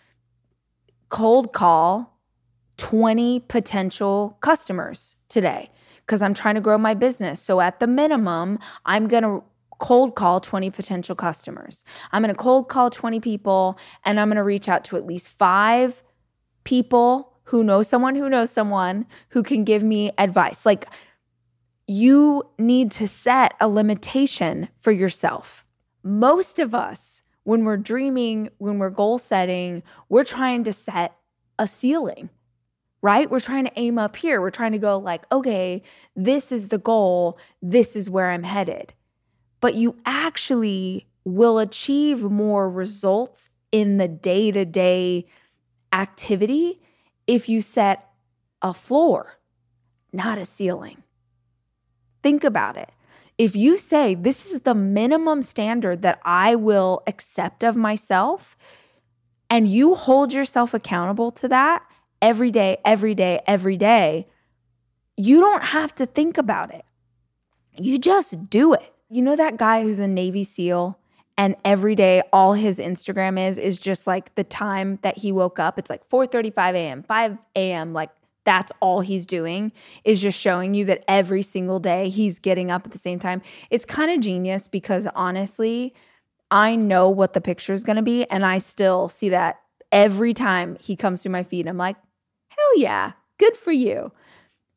cold 1.08 1.52
call 1.52 2.18
20 2.78 3.40
potential 3.40 4.36
customers 4.40 5.16
today 5.28 5.70
because 6.00 6.20
I'm 6.20 6.34
trying 6.34 6.56
to 6.56 6.60
grow 6.60 6.78
my 6.78 6.94
business. 6.94 7.40
So 7.40 7.60
at 7.60 7.78
the 7.78 7.86
minimum, 7.86 8.58
I'm 8.84 9.06
going 9.06 9.22
to 9.22 9.44
cold 9.78 10.14
call 10.14 10.40
20 10.40 10.70
potential 10.70 11.14
customers. 11.14 11.84
I'm 12.12 12.22
going 12.22 12.34
to 12.34 12.40
cold 12.40 12.68
call 12.68 12.90
20 12.90 13.20
people 13.20 13.78
and 14.04 14.18
I'm 14.18 14.28
going 14.28 14.36
to 14.36 14.42
reach 14.42 14.68
out 14.68 14.84
to 14.86 14.96
at 14.96 15.06
least 15.06 15.28
five 15.28 16.02
people 16.64 17.32
who 17.44 17.64
know 17.64 17.82
someone 17.82 18.14
who 18.14 18.28
knows 18.28 18.50
someone 18.50 19.06
who 19.30 19.42
can 19.42 19.64
give 19.64 19.82
me 19.82 20.10
advice. 20.18 20.66
Like, 20.66 20.86
you 21.86 22.42
need 22.58 22.90
to 22.92 23.08
set 23.08 23.54
a 23.60 23.66
limitation 23.66 24.68
for 24.78 24.92
yourself. 24.92 25.64
Most 26.02 26.58
of 26.58 26.74
us, 26.74 27.22
when 27.44 27.64
we're 27.64 27.78
dreaming, 27.78 28.50
when 28.58 28.78
we're 28.78 28.90
goal 28.90 29.16
setting, 29.16 29.82
we're 30.10 30.24
trying 30.24 30.64
to 30.64 30.72
set 30.72 31.16
a 31.58 31.66
ceiling, 31.66 32.28
right? 33.00 33.30
We're 33.30 33.40
trying 33.40 33.64
to 33.64 33.72
aim 33.76 33.98
up 33.98 34.16
here. 34.16 34.42
We're 34.42 34.50
trying 34.50 34.72
to 34.72 34.78
go, 34.78 34.98
like, 34.98 35.24
okay, 35.32 35.82
this 36.14 36.52
is 36.52 36.68
the 36.68 36.76
goal, 36.76 37.38
this 37.62 37.96
is 37.96 38.10
where 38.10 38.30
I'm 38.30 38.42
headed 38.42 38.92
but 39.60 39.74
you 39.74 39.96
actually 40.06 41.06
will 41.24 41.58
achieve 41.58 42.22
more 42.22 42.70
results 42.70 43.48
in 43.70 43.98
the 43.98 44.08
day 44.08 44.50
to 44.50 44.64
day 44.64 45.26
activity 45.92 46.80
if 47.26 47.48
you 47.48 47.60
set 47.60 48.10
a 48.62 48.72
floor, 48.72 49.38
not 50.12 50.38
a 50.38 50.44
ceiling. 50.44 51.02
Think 52.22 52.44
about 52.44 52.76
it. 52.76 52.90
If 53.36 53.54
you 53.54 53.76
say, 53.76 54.14
This 54.14 54.50
is 54.50 54.62
the 54.62 54.74
minimum 54.74 55.42
standard 55.42 56.02
that 56.02 56.18
I 56.24 56.54
will 56.54 57.02
accept 57.06 57.62
of 57.62 57.76
myself, 57.76 58.56
and 59.48 59.68
you 59.68 59.94
hold 59.94 60.32
yourself 60.32 60.74
accountable 60.74 61.30
to 61.32 61.48
that 61.48 61.84
every 62.20 62.50
day, 62.50 62.78
every 62.84 63.14
day, 63.14 63.40
every 63.46 63.76
day, 63.76 64.26
you 65.16 65.40
don't 65.40 65.64
have 65.64 65.94
to 65.96 66.06
think 66.06 66.36
about 66.36 66.74
it. 66.74 66.84
You 67.76 67.98
just 67.98 68.50
do 68.50 68.72
it. 68.72 68.92
You 69.10 69.22
know 69.22 69.36
that 69.36 69.56
guy 69.56 69.82
who's 69.82 70.00
a 70.00 70.08
Navy 70.08 70.44
SEAL 70.44 70.98
and 71.38 71.56
every 71.64 71.94
day 71.94 72.22
all 72.30 72.52
his 72.52 72.78
Instagram 72.78 73.42
is 73.42 73.56
is 73.56 73.78
just 73.78 74.06
like 74.06 74.34
the 74.34 74.44
time 74.44 74.98
that 75.00 75.18
he 75.18 75.32
woke 75.32 75.58
up. 75.58 75.78
It's 75.78 75.88
like 75.88 76.06
4:35 76.06 76.74
a.m., 76.74 77.02
5 77.02 77.38
a.m. 77.56 77.92
Like 77.94 78.10
that's 78.44 78.70
all 78.80 79.00
he's 79.00 79.24
doing 79.24 79.72
is 80.04 80.20
just 80.20 80.38
showing 80.38 80.74
you 80.74 80.84
that 80.86 81.04
every 81.08 81.40
single 81.40 81.78
day 81.78 82.10
he's 82.10 82.38
getting 82.38 82.70
up 82.70 82.84
at 82.84 82.92
the 82.92 82.98
same 82.98 83.18
time. 83.18 83.40
It's 83.70 83.86
kind 83.86 84.10
of 84.10 84.20
genius 84.20 84.68
because 84.68 85.06
honestly, 85.14 85.94
I 86.50 86.76
know 86.76 87.08
what 87.08 87.32
the 87.32 87.40
picture 87.40 87.72
is 87.72 87.84
going 87.84 87.96
to 87.96 88.02
be 88.02 88.24
and 88.26 88.44
I 88.44 88.58
still 88.58 89.08
see 89.08 89.30
that 89.30 89.60
every 89.90 90.34
time 90.34 90.76
he 90.80 90.96
comes 90.96 91.22
through 91.22 91.32
my 91.32 91.44
feed. 91.44 91.66
I'm 91.66 91.78
like, 91.78 91.96
"Hell 92.48 92.78
yeah, 92.78 93.12
good 93.38 93.56
for 93.56 93.72
you." 93.72 94.12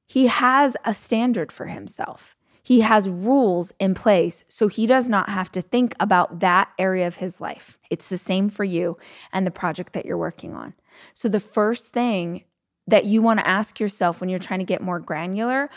He 0.08 0.28
has 0.28 0.78
a 0.86 0.94
standard 0.94 1.52
for 1.52 1.66
himself. 1.66 2.36
He 2.64 2.82
has 2.82 3.10
rules 3.10 3.74
in 3.80 3.96
place 3.96 4.44
so 4.48 4.68
he 4.68 4.86
does 4.86 5.10
not 5.10 5.30
have 5.30 5.52
to 5.54 5.62
think 5.62 5.96
about 6.00 6.40
that 6.40 6.70
area 6.78 7.08
of 7.08 7.18
his 7.18 7.42
life. 7.42 7.78
It's 7.90 8.08
the 8.08 8.18
same 8.18 8.50
for 8.50 8.64
you 8.64 8.98
and 9.34 9.46
the 9.46 9.52
project 9.52 9.94
that 9.94 10.06
you're 10.06 10.18
working 10.18 10.54
on. 10.54 10.74
So, 11.14 11.28
the 11.28 11.40
first 11.40 11.92
thing 11.92 12.44
that 12.88 13.06
you 13.06 13.22
want 13.22 13.40
to 13.40 13.48
ask 13.48 13.80
yourself 13.80 14.20
when 14.20 14.30
you're 14.30 14.40
trying 14.40 14.60
to 14.60 14.66
get 14.66 14.82
more 14.82 15.00
granular 15.00 15.70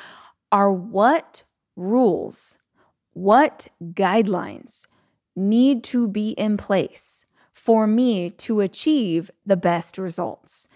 are 0.50 0.72
what 0.72 1.44
rules, 1.76 2.58
what 3.12 3.68
guidelines 3.82 4.86
need 5.36 5.84
to 5.84 6.08
be 6.08 6.30
in 6.30 6.56
place 6.56 7.24
for 7.52 7.86
me 7.86 8.30
to 8.30 8.60
achieve 8.60 9.30
the 9.46 9.56
best 9.56 9.96
results? 9.96 10.68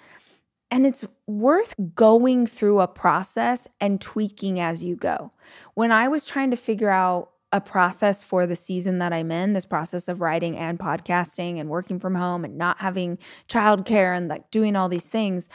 And 0.70 0.86
it's 0.86 1.04
worth 1.26 1.74
going 1.94 2.46
through 2.46 2.80
a 2.80 2.88
process 2.88 3.68
and 3.80 4.00
tweaking 4.00 4.60
as 4.60 4.82
you 4.82 4.96
go. 4.96 5.32
When 5.74 5.90
I 5.92 6.08
was 6.08 6.26
trying 6.26 6.50
to 6.50 6.56
figure 6.56 6.90
out 6.90 7.30
a 7.52 7.60
process 7.60 8.22
for 8.22 8.46
the 8.46 8.56
season 8.56 8.98
that 8.98 9.12
I'm 9.12 9.30
in, 9.30 9.54
this 9.54 9.64
process 9.64 10.08
of 10.08 10.20
writing 10.20 10.56
and 10.58 10.78
podcasting 10.78 11.58
and 11.58 11.70
working 11.70 11.98
from 11.98 12.14
home 12.14 12.44
and 12.44 12.58
not 12.58 12.80
having 12.80 13.18
childcare 13.48 14.14
and 14.14 14.28
like 14.28 14.50
doing 14.50 14.76
all 14.76 14.90
these 14.90 15.06
things, 15.06 15.48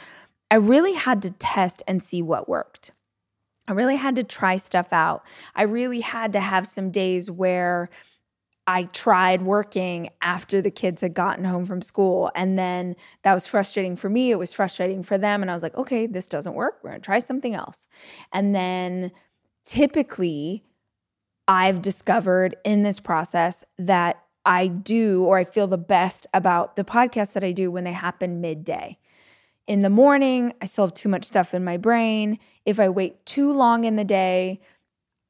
I 0.50 0.56
really 0.56 0.94
had 0.94 1.22
to 1.22 1.30
test 1.30 1.82
and 1.86 2.02
see 2.02 2.20
what 2.20 2.48
worked. 2.48 2.92
I 3.66 3.72
really 3.72 3.96
had 3.96 4.16
to 4.16 4.24
try 4.24 4.56
stuff 4.56 4.92
out. 4.92 5.24
I 5.54 5.62
really 5.62 6.00
had 6.00 6.32
to 6.34 6.40
have 6.40 6.66
some 6.66 6.90
days 6.90 7.30
where 7.30 7.88
I 8.66 8.84
tried 8.84 9.42
working 9.42 10.10
after 10.22 10.62
the 10.62 10.70
kids 10.70 11.02
had 11.02 11.12
gotten 11.14 11.44
home 11.44 11.66
from 11.66 11.82
school. 11.82 12.30
And 12.34 12.58
then 12.58 12.96
that 13.22 13.34
was 13.34 13.46
frustrating 13.46 13.94
for 13.94 14.08
me. 14.08 14.30
It 14.30 14.38
was 14.38 14.52
frustrating 14.52 15.02
for 15.02 15.18
them. 15.18 15.42
And 15.42 15.50
I 15.50 15.54
was 15.54 15.62
like, 15.62 15.74
okay, 15.74 16.06
this 16.06 16.28
doesn't 16.28 16.54
work. 16.54 16.78
We're 16.82 16.90
going 16.90 17.00
to 17.00 17.04
try 17.04 17.18
something 17.18 17.54
else. 17.54 17.86
And 18.32 18.54
then 18.54 19.12
typically, 19.64 20.64
I've 21.46 21.82
discovered 21.82 22.56
in 22.64 22.84
this 22.84 23.00
process 23.00 23.64
that 23.78 24.22
I 24.46 24.66
do 24.66 25.24
or 25.24 25.38
I 25.38 25.44
feel 25.44 25.66
the 25.66 25.78
best 25.78 26.26
about 26.32 26.76
the 26.76 26.84
podcasts 26.84 27.32
that 27.34 27.44
I 27.44 27.52
do 27.52 27.70
when 27.70 27.84
they 27.84 27.92
happen 27.92 28.40
midday. 28.40 28.98
In 29.66 29.82
the 29.82 29.90
morning, 29.90 30.52
I 30.60 30.66
still 30.66 30.86
have 30.86 30.94
too 30.94 31.08
much 31.08 31.24
stuff 31.24 31.54
in 31.54 31.64
my 31.64 31.76
brain. 31.76 32.38
If 32.66 32.78
I 32.78 32.88
wait 32.88 33.24
too 33.24 33.52
long 33.52 33.84
in 33.84 33.96
the 33.96 34.04
day, 34.04 34.60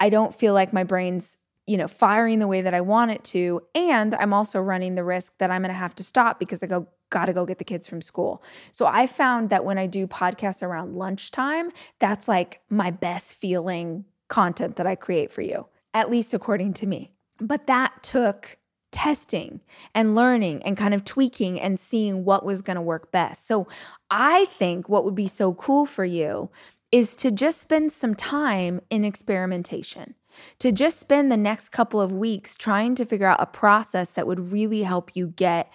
I 0.00 0.08
don't 0.08 0.34
feel 0.34 0.54
like 0.54 0.72
my 0.72 0.82
brain's 0.82 1.38
you 1.66 1.76
know, 1.76 1.88
firing 1.88 2.38
the 2.38 2.46
way 2.46 2.60
that 2.60 2.74
I 2.74 2.80
want 2.80 3.10
it 3.10 3.24
to. 3.24 3.62
And 3.74 4.14
I'm 4.14 4.32
also 4.32 4.60
running 4.60 4.94
the 4.94 5.04
risk 5.04 5.32
that 5.38 5.50
I'm 5.50 5.62
going 5.62 5.70
to 5.70 5.74
have 5.74 5.94
to 5.96 6.04
stop 6.04 6.38
because 6.38 6.62
I 6.62 6.66
go, 6.66 6.88
got 7.10 7.26
to 7.26 7.32
go 7.32 7.46
get 7.46 7.58
the 7.58 7.64
kids 7.64 7.86
from 7.86 8.02
school. 8.02 8.42
So 8.70 8.86
I 8.86 9.06
found 9.06 9.50
that 9.50 9.64
when 9.64 9.78
I 9.78 9.86
do 9.86 10.06
podcasts 10.06 10.62
around 10.62 10.94
lunchtime, 10.94 11.70
that's 11.98 12.28
like 12.28 12.60
my 12.68 12.90
best 12.90 13.34
feeling 13.34 14.04
content 14.28 14.76
that 14.76 14.86
I 14.86 14.94
create 14.94 15.32
for 15.32 15.42
you, 15.42 15.66
at 15.94 16.10
least 16.10 16.34
according 16.34 16.74
to 16.74 16.86
me. 16.86 17.12
But 17.40 17.66
that 17.66 18.02
took 18.02 18.58
testing 18.90 19.60
and 19.94 20.14
learning 20.14 20.62
and 20.62 20.76
kind 20.76 20.94
of 20.94 21.04
tweaking 21.04 21.60
and 21.60 21.80
seeing 21.80 22.24
what 22.24 22.44
was 22.44 22.62
going 22.62 22.76
to 22.76 22.82
work 22.82 23.10
best. 23.10 23.46
So 23.46 23.66
I 24.10 24.44
think 24.46 24.88
what 24.88 25.04
would 25.04 25.16
be 25.16 25.26
so 25.26 25.52
cool 25.54 25.84
for 25.84 26.04
you 26.04 26.50
is 26.92 27.16
to 27.16 27.32
just 27.32 27.60
spend 27.60 27.90
some 27.90 28.14
time 28.14 28.80
in 28.90 29.04
experimentation 29.04 30.14
to 30.58 30.72
just 30.72 30.98
spend 30.98 31.30
the 31.30 31.36
next 31.36 31.70
couple 31.70 32.00
of 32.00 32.12
weeks 32.12 32.56
trying 32.56 32.94
to 32.96 33.04
figure 33.04 33.26
out 33.26 33.42
a 33.42 33.46
process 33.46 34.10
that 34.12 34.26
would 34.26 34.52
really 34.52 34.82
help 34.82 35.14
you 35.14 35.28
get 35.28 35.72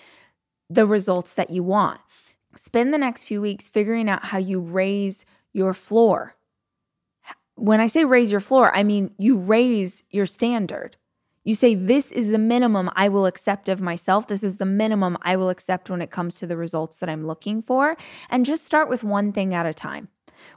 the 0.69 0.85
results 0.85 1.33
that 1.33 1.49
you 1.49 1.63
want. 1.63 1.99
Spend 2.55 2.93
the 2.93 2.97
next 2.97 3.23
few 3.23 3.41
weeks 3.41 3.67
figuring 3.67 4.09
out 4.09 4.25
how 4.25 4.37
you 4.37 4.59
raise 4.59 5.25
your 5.53 5.73
floor. 5.73 6.35
When 7.55 7.79
I 7.79 7.87
say 7.87 8.05
raise 8.05 8.31
your 8.31 8.39
floor, 8.39 8.75
I 8.75 8.83
mean 8.83 9.13
you 9.17 9.37
raise 9.37 10.03
your 10.09 10.25
standard. 10.25 10.97
You 11.43 11.55
say, 11.55 11.73
This 11.73 12.11
is 12.11 12.29
the 12.29 12.37
minimum 12.37 12.89
I 12.95 13.09
will 13.09 13.25
accept 13.25 13.69
of 13.69 13.81
myself. 13.81 14.27
This 14.27 14.43
is 14.43 14.57
the 14.57 14.65
minimum 14.65 15.17
I 15.21 15.35
will 15.35 15.49
accept 15.49 15.89
when 15.89 16.01
it 16.01 16.11
comes 16.11 16.35
to 16.35 16.47
the 16.47 16.57
results 16.57 16.99
that 16.99 17.09
I'm 17.09 17.25
looking 17.25 17.61
for. 17.61 17.97
And 18.29 18.45
just 18.45 18.65
start 18.65 18.89
with 18.89 19.03
one 19.03 19.31
thing 19.31 19.53
at 19.53 19.65
a 19.65 19.73
time. 19.73 20.09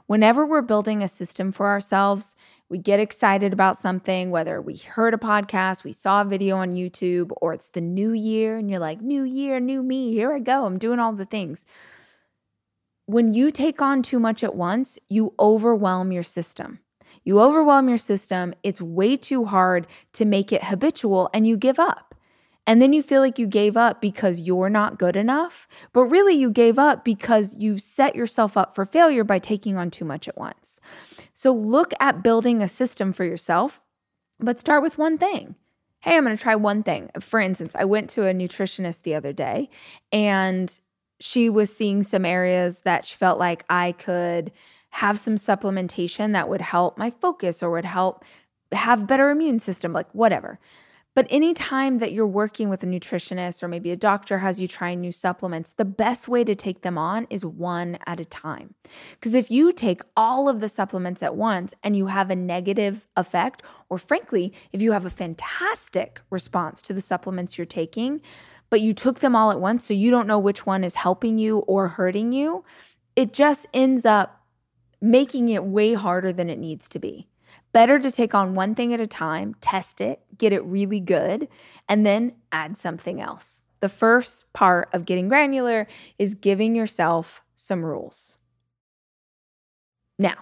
Whenever 0.05 0.45
we're 0.45 0.61
building 0.61 1.01
a 1.01 1.07
system 1.07 1.51
for 1.51 1.67
ourselves, 1.67 2.35
we 2.73 2.79
get 2.79 2.99
excited 2.99 3.53
about 3.53 3.77
something, 3.77 4.31
whether 4.31 4.59
we 4.59 4.77
heard 4.77 5.13
a 5.13 5.17
podcast, 5.17 5.83
we 5.83 5.93
saw 5.93 6.21
a 6.21 6.25
video 6.25 6.57
on 6.57 6.73
YouTube, 6.73 7.29
or 7.39 7.53
it's 7.53 7.69
the 7.69 7.79
new 7.79 8.13
year 8.13 8.57
and 8.57 8.67
you're 8.67 8.79
like, 8.79 8.99
new 8.99 9.21
year, 9.21 9.59
new 9.59 9.83
me, 9.83 10.11
here 10.11 10.33
I 10.33 10.39
go, 10.39 10.65
I'm 10.65 10.79
doing 10.79 10.97
all 10.97 11.13
the 11.13 11.23
things. 11.23 11.67
When 13.05 13.31
you 13.31 13.51
take 13.51 13.79
on 13.79 14.01
too 14.01 14.19
much 14.19 14.43
at 14.43 14.55
once, 14.55 14.97
you 15.07 15.35
overwhelm 15.39 16.11
your 16.11 16.23
system. 16.23 16.79
You 17.23 17.39
overwhelm 17.39 17.89
your 17.89 17.99
system, 17.99 18.55
it's 18.63 18.81
way 18.81 19.17
too 19.17 19.45
hard 19.45 19.85
to 20.13 20.25
make 20.25 20.51
it 20.51 20.63
habitual, 20.63 21.29
and 21.31 21.45
you 21.45 21.57
give 21.57 21.77
up. 21.77 22.15
And 22.65 22.81
then 22.81 22.91
you 22.91 23.03
feel 23.03 23.21
like 23.21 23.37
you 23.37 23.45
gave 23.45 23.77
up 23.77 24.01
because 24.01 24.39
you're 24.39 24.69
not 24.69 24.97
good 24.97 25.15
enough. 25.15 25.67
But 25.91 26.05
really, 26.05 26.33
you 26.33 26.49
gave 26.49 26.79
up 26.79 27.03
because 27.03 27.55
you 27.55 27.77
set 27.77 28.15
yourself 28.15 28.55
up 28.55 28.73
for 28.73 28.85
failure 28.85 29.25
by 29.25 29.37
taking 29.37 29.77
on 29.77 29.91
too 29.91 30.05
much 30.05 30.27
at 30.29 30.37
once. 30.37 30.79
So 31.43 31.51
look 31.51 31.93
at 31.99 32.23
building 32.23 32.61
a 32.61 32.69
system 32.69 33.11
for 33.11 33.25
yourself, 33.25 33.81
but 34.39 34.61
start 34.61 34.81
with 34.81 34.97
one 34.97 35.17
thing 35.17 35.55
hey, 35.99 36.15
I'm 36.15 36.23
going 36.23 36.35
to 36.35 36.41
try 36.41 36.55
one 36.55 36.83
thing. 36.83 37.09
For 37.19 37.39
instance, 37.39 37.75
I 37.75 37.83
went 37.85 38.09
to 38.11 38.27
a 38.27 38.33
nutritionist 38.33 39.01
the 39.01 39.15
other 39.15 39.33
day 39.33 39.69
and 40.11 40.79
she 41.19 41.49
was 41.49 41.73
seeing 41.75 42.03
some 42.03 42.23
areas 42.23 42.79
that 42.79 43.03
she 43.03 43.17
felt 43.17 43.39
like 43.39 43.65
I 43.69 43.91
could 43.93 44.53
have 44.91 45.19
some 45.19 45.35
supplementation 45.35 46.31
that 46.31 46.47
would 46.47 46.61
help 46.61 46.97
my 46.97 47.09
focus 47.09 47.61
or 47.61 47.71
would 47.71 47.85
help 47.85 48.23
have 48.71 49.07
better 49.07 49.29
immune 49.29 49.59
system, 49.59 49.91
like 49.91 50.09
whatever. 50.13 50.59
But 51.15 51.27
anytime 51.29 51.99
that 51.99 52.11
you're 52.11 52.25
working 52.25 52.69
with 52.69 52.81
a 52.81 52.87
nutritionist 52.87 53.61
or 53.61 53.67
maybe 53.67 53.91
a 53.91 53.95
doctor 53.95 54.39
has 54.39 54.59
you 54.59 54.67
try 54.67 54.95
new 54.95 55.11
supplements, 55.11 55.71
the 55.71 55.85
best 55.85 56.27
way 56.27 56.43
to 56.43 56.55
take 56.55 56.81
them 56.81 56.97
on 56.97 57.27
is 57.29 57.45
one 57.45 57.99
at 58.07 58.19
a 58.19 58.25
time. 58.25 58.73
Because 59.11 59.35
if 59.35 59.51
you 59.51 59.71
take 59.71 60.01
all 60.17 60.49
of 60.49 60.59
the 60.59 60.69
supplements 60.69 61.21
at 61.21 61.35
once 61.35 61.73
and 61.83 61.95
you 61.95 62.07
have 62.07 62.31
a 62.31 62.35
negative 62.35 63.07
effect, 63.15 63.61
or 63.89 63.99
frankly, 63.99 64.53
if 64.71 64.81
you 64.81 64.91
have 64.91 65.05
a 65.05 65.11
fantastic 65.11 66.19
response 66.31 66.81
to 66.81 66.93
the 66.93 67.01
supplements 67.01 67.57
you're 67.57 67.65
taking, 67.65 68.19
but 68.71 68.81
you 68.81 68.93
took 68.93 69.19
them 69.19 69.35
all 69.35 69.51
at 69.51 69.61
once, 69.61 69.85
so 69.85 69.93
you 69.93 70.09
don't 70.09 70.27
know 70.27 70.39
which 70.39 70.65
one 70.65 70.83
is 70.83 70.95
helping 70.95 71.37
you 71.37 71.59
or 71.59 71.89
hurting 71.89 72.31
you, 72.31 72.65
it 73.15 73.33
just 73.33 73.67
ends 73.71 74.03
up 74.03 74.41
making 74.99 75.49
it 75.49 75.63
way 75.63 75.93
harder 75.93 76.33
than 76.33 76.49
it 76.49 76.57
needs 76.57 76.89
to 76.89 76.97
be. 76.97 77.27
Better 77.73 77.99
to 77.99 78.11
take 78.11 78.35
on 78.35 78.53
one 78.53 78.75
thing 78.75 78.93
at 78.93 79.01
a 79.01 79.07
time, 79.07 79.55
test 79.59 79.99
it, 79.99 80.21
get 80.37 80.53
it 80.53 80.63
really 80.63 80.99
good, 80.99 81.47
and 81.89 82.05
then 82.05 82.33
add 82.51 82.77
something 82.77 83.19
else. 83.19 83.63
The 83.79 83.89
first 83.89 84.51
part 84.53 84.89
of 84.93 85.05
getting 85.05 85.27
granular 85.27 85.87
is 86.17 86.35
giving 86.35 86.75
yourself 86.75 87.43
some 87.55 87.83
rules. 87.83 88.37
Now, 90.19 90.35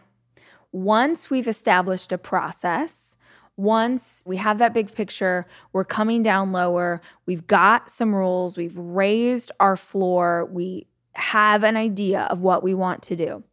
once 0.73 1.29
we've 1.29 1.47
established 1.47 2.11
a 2.11 2.17
process, 2.17 3.17
once 3.57 4.23
we 4.25 4.37
have 4.37 4.57
that 4.57 4.73
big 4.73 4.93
picture, 4.93 5.45
we're 5.71 5.85
coming 5.85 6.21
down 6.21 6.51
lower, 6.51 7.01
we've 7.25 7.47
got 7.47 7.89
some 7.89 8.13
rules, 8.13 8.57
we've 8.57 8.77
raised 8.77 9.51
our 9.59 9.77
floor, 9.77 10.49
we 10.51 10.87
have 11.13 11.63
an 11.63 11.77
idea 11.77 12.23
of 12.23 12.43
what 12.43 12.63
we 12.63 12.73
want 12.73 13.01
to 13.03 13.15
do. 13.15 13.43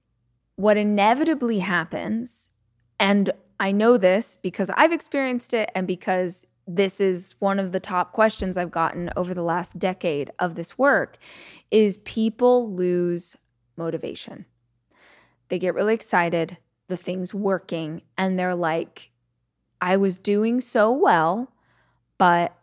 What 0.56 0.76
inevitably 0.76 1.60
happens, 1.60 2.50
and 2.98 3.30
I 3.60 3.72
know 3.72 3.96
this 3.96 4.36
because 4.36 4.70
I've 4.70 4.92
experienced 4.92 5.52
it 5.52 5.70
and 5.74 5.86
because 5.86 6.46
this 6.66 7.00
is 7.00 7.34
one 7.38 7.58
of 7.58 7.72
the 7.72 7.80
top 7.80 8.12
questions 8.12 8.56
I've 8.56 8.70
gotten 8.70 9.10
over 9.16 9.32
the 9.34 9.42
last 9.42 9.78
decade 9.78 10.30
of 10.38 10.54
this 10.54 10.76
work 10.76 11.18
is 11.70 11.96
people 11.98 12.72
lose 12.72 13.36
motivation. 13.76 14.44
They 15.48 15.58
get 15.58 15.74
really 15.74 15.94
excited, 15.94 16.58
the 16.88 16.96
thing's 16.96 17.32
working, 17.32 18.02
and 18.18 18.38
they're 18.38 18.54
like, 18.54 19.10
I 19.80 19.96
was 19.96 20.18
doing 20.18 20.60
so 20.60 20.92
well, 20.92 21.52
but 22.18 22.54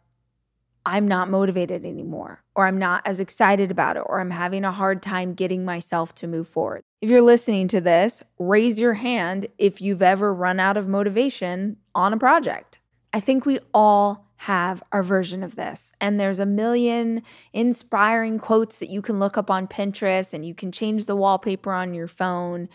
I'm 0.85 1.07
not 1.07 1.29
motivated 1.29 1.83
anymore, 1.83 2.43
or 2.55 2.67
I'm 2.67 2.77
not 2.77 3.01
as 3.05 3.19
excited 3.19 3.71
about 3.71 3.97
it, 3.97 4.03
or 4.05 4.19
I'm 4.19 4.31
having 4.31 4.63
a 4.63 4.71
hard 4.71 5.01
time 5.01 5.33
getting 5.33 5.65
myself 5.65 6.13
to 6.15 6.27
move 6.27 6.47
forward. 6.47 6.83
If 7.01 7.09
you're 7.09 7.21
listening 7.21 7.67
to 7.69 7.81
this, 7.81 8.21
raise 8.37 8.77
your 8.79 8.93
hand 8.93 9.47
if 9.57 9.81
you've 9.81 10.03
ever 10.03 10.33
run 10.33 10.59
out 10.59 10.77
of 10.77 10.87
motivation 10.87 11.77
on 11.95 12.13
a 12.13 12.17
project. 12.17 12.79
I 13.11 13.19
think 13.19 13.45
we 13.45 13.59
all 13.73 14.25
have 14.37 14.83
our 14.91 15.01
version 15.01 15.41
of 15.41 15.55
this. 15.55 15.93
And 15.99 16.19
there's 16.19 16.39
a 16.39 16.45
million 16.45 17.23
inspiring 17.53 18.37
quotes 18.37 18.77
that 18.79 18.89
you 18.89 19.01
can 19.01 19.19
look 19.19 19.37
up 19.37 19.49
on 19.49 19.67
Pinterest 19.67 20.33
and 20.33 20.45
you 20.45 20.53
can 20.53 20.71
change 20.71 21.05
the 21.05 21.15
wallpaper 21.15 21.71
on 21.71 21.93
your 21.93 22.07
phone. 22.07 22.69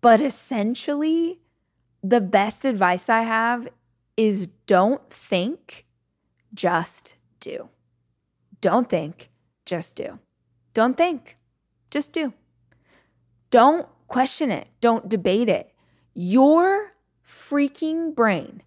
But 0.00 0.20
essentially, 0.20 1.40
the 2.02 2.20
best 2.20 2.64
advice 2.64 3.08
I 3.08 3.22
have 3.22 3.68
is 4.16 4.48
don't 4.66 5.10
think 5.10 5.85
just 6.56 7.14
do. 7.38 7.68
Don't 8.60 8.90
think, 8.90 9.30
just 9.64 9.94
do. 9.94 10.18
Don't 10.74 10.96
think, 10.96 11.36
just 11.90 12.12
do. 12.12 12.32
Don't 13.50 13.86
question 14.08 14.50
it, 14.50 14.66
don't 14.80 15.08
debate 15.08 15.48
it. 15.48 15.72
Your 16.14 16.94
freaking 17.28 18.14
brain 18.14 18.62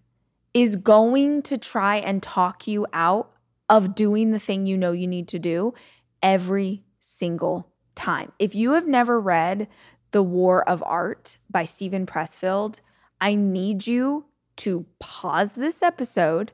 is 0.54 0.76
going 0.76 1.42
to 1.42 1.58
try 1.58 1.96
and 1.96 2.22
talk 2.22 2.66
you 2.66 2.86
out 2.92 3.32
of 3.68 3.94
doing 3.94 4.30
the 4.30 4.38
thing 4.38 4.66
you 4.66 4.76
know 4.76 4.92
you 4.92 5.06
need 5.06 5.28
to 5.28 5.38
do 5.38 5.74
every 6.22 6.82
single 6.98 7.68
time. 7.94 8.32
If 8.38 8.54
you 8.54 8.72
have 8.72 8.86
never 8.86 9.20
read 9.20 9.68
The 10.10 10.22
War 10.22 10.68
of 10.68 10.82
Art 10.84 11.38
by 11.48 11.64
Steven 11.64 12.06
Pressfield, 12.06 12.80
I 13.20 13.34
need 13.34 13.86
you 13.86 14.26
to 14.56 14.86
pause 14.98 15.52
this 15.52 15.82
episode 15.82 16.52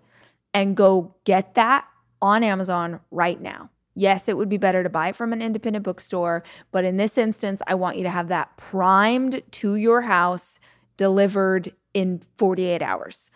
and 0.57 0.75
go 0.75 1.14
get 1.25 1.55
that 1.55 1.87
on 2.23 2.42
Amazon 2.42 2.99
right 3.11 3.42
now. 3.42 3.69
Yes, 3.95 4.27
it 4.27 4.38
would 4.38 4.49
be 4.49 4.57
better 4.57 4.83
to 4.83 4.88
buy 4.88 5.09
it 5.09 5.16
from 5.16 5.35
an 5.35 5.42
independent 5.42 5.85
bookstore, 5.85 6.42
but 6.73 6.83
in 6.83 6.97
this 6.97 7.19
instance, 7.19 7.61
I 7.66 7.75
want 7.75 7.99
you 7.99 8.05
to 8.05 8.11
have 8.11 8.29
that 8.29 8.57
primed 8.57 9.42
to 9.51 9.75
your 9.75 10.01
house, 10.01 10.59
delivered 10.97 11.75
in 11.92 12.23
48 12.38 12.81
hours. 12.81 13.31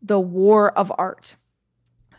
The 0.00 0.20
War 0.20 0.70
of 0.78 0.92
Art. 0.96 1.34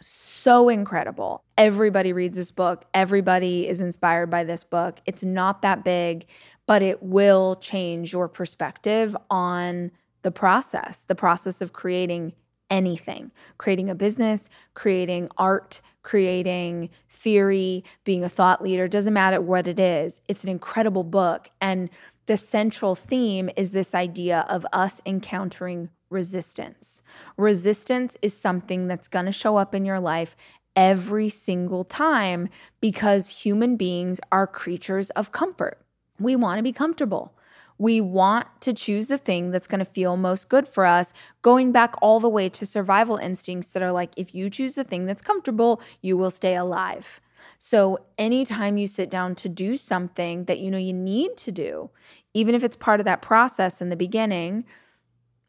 So 0.01 0.67
incredible. 0.67 1.45
Everybody 1.57 2.11
reads 2.11 2.35
this 2.35 2.51
book. 2.51 2.83
Everybody 2.93 3.69
is 3.69 3.79
inspired 3.79 4.29
by 4.29 4.43
this 4.43 4.65
book. 4.65 4.99
It's 5.05 5.23
not 5.23 5.61
that 5.61 5.85
big, 5.85 6.25
but 6.67 6.81
it 6.81 7.01
will 7.01 7.55
change 7.55 8.11
your 8.11 8.27
perspective 8.27 9.15
on 9.29 9.91
the 10.23 10.31
process, 10.31 11.05
the 11.07 11.15
process 11.15 11.61
of 11.61 11.71
creating 11.71 12.33
anything 12.69 13.31
creating 13.57 13.89
a 13.89 13.95
business, 13.95 14.49
creating 14.73 15.29
art, 15.37 15.81
creating 16.03 16.89
theory, 17.09 17.83
being 18.03 18.23
a 18.23 18.29
thought 18.29 18.61
leader, 18.61 18.87
doesn't 18.87 19.13
matter 19.13 19.41
what 19.41 19.67
it 19.67 19.79
is. 19.79 20.21
It's 20.27 20.43
an 20.43 20.49
incredible 20.49 21.03
book. 21.03 21.49
And 21.59 21.89
the 22.25 22.37
central 22.37 22.95
theme 22.95 23.49
is 23.55 23.71
this 23.71 23.93
idea 23.93 24.45
of 24.49 24.65
us 24.71 25.01
encountering 25.05 25.89
resistance. 26.09 27.01
Resistance 27.37 28.17
is 28.21 28.35
something 28.35 28.87
that's 28.87 29.07
going 29.07 29.25
to 29.25 29.31
show 29.31 29.57
up 29.57 29.75
in 29.75 29.85
your 29.85 29.99
life 29.99 30.35
every 30.75 31.29
single 31.29 31.83
time 31.83 32.49
because 32.79 33.43
human 33.43 33.75
beings 33.75 34.19
are 34.31 34.47
creatures 34.47 35.09
of 35.11 35.31
comfort. 35.31 35.81
We 36.19 36.35
want 36.35 36.59
to 36.59 36.63
be 36.63 36.71
comfortable. 36.71 37.33
We 37.79 38.01
want 38.01 38.45
to 38.61 38.73
choose 38.73 39.07
the 39.07 39.17
thing 39.17 39.51
that's 39.51 39.67
going 39.67 39.79
to 39.79 39.85
feel 39.85 40.17
most 40.17 40.49
good 40.49 40.67
for 40.67 40.85
us, 40.85 41.13
going 41.41 41.71
back 41.71 41.95
all 42.01 42.19
the 42.19 42.29
way 42.29 42.49
to 42.49 42.65
survival 42.65 43.15
instincts 43.15 43.71
that 43.71 43.81
are 43.81 43.93
like, 43.93 44.11
if 44.17 44.35
you 44.35 44.49
choose 44.49 44.75
the 44.75 44.83
thing 44.83 45.05
that's 45.05 45.21
comfortable, 45.21 45.81
you 46.01 46.17
will 46.17 46.29
stay 46.29 46.55
alive. 46.55 47.21
So, 47.57 47.99
anytime 48.17 48.77
you 48.77 48.85
sit 48.85 49.09
down 49.09 49.33
to 49.35 49.49
do 49.49 49.77
something 49.77 50.43
that 50.43 50.59
you 50.59 50.69
know 50.69 50.77
you 50.77 50.93
need 50.93 51.37
to 51.37 51.51
do, 51.51 51.89
even 52.33 52.53
if 52.53 52.63
it's 52.63 52.75
part 52.75 52.99
of 52.99 53.05
that 53.05 53.21
process 53.21 53.81
in 53.81 53.89
the 53.89 53.95
beginning, 53.95 54.65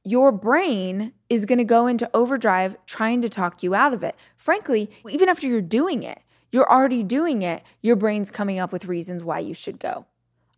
your 0.04 0.32
brain 0.32 1.12
is 1.28 1.44
going 1.44 1.58
to 1.58 1.64
go 1.64 1.86
into 1.86 2.08
overdrive 2.14 2.76
trying 2.86 3.20
to 3.22 3.28
talk 3.28 3.62
you 3.62 3.74
out 3.74 3.92
of 3.92 4.02
it. 4.02 4.14
Frankly, 4.36 4.88
even 5.08 5.28
after 5.28 5.46
you're 5.46 5.60
doing 5.60 6.04
it, 6.04 6.20
you're 6.52 6.70
already 6.70 7.02
doing 7.02 7.42
it, 7.42 7.62
your 7.82 7.96
brain's 7.96 8.30
coming 8.30 8.58
up 8.58 8.72
with 8.72 8.86
reasons 8.86 9.22
why 9.22 9.40
you 9.40 9.54
should 9.54 9.78
go. 9.78 10.06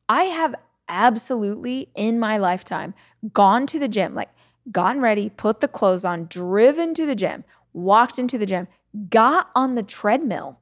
I 0.08 0.24
have 0.24 0.54
absolutely 0.92 1.88
in 1.94 2.20
my 2.20 2.36
lifetime 2.36 2.94
gone 3.32 3.66
to 3.66 3.78
the 3.78 3.88
gym, 3.88 4.14
like 4.14 4.28
gotten 4.70 5.02
ready, 5.02 5.30
put 5.30 5.60
the 5.60 5.66
clothes 5.66 6.04
on, 6.04 6.26
driven 6.26 6.94
to 6.94 7.06
the 7.06 7.16
gym, 7.16 7.42
walked 7.72 8.18
into 8.18 8.38
the 8.38 8.46
gym, 8.46 8.68
got 9.08 9.50
on 9.56 9.74
the 9.74 9.82
treadmill, 9.82 10.60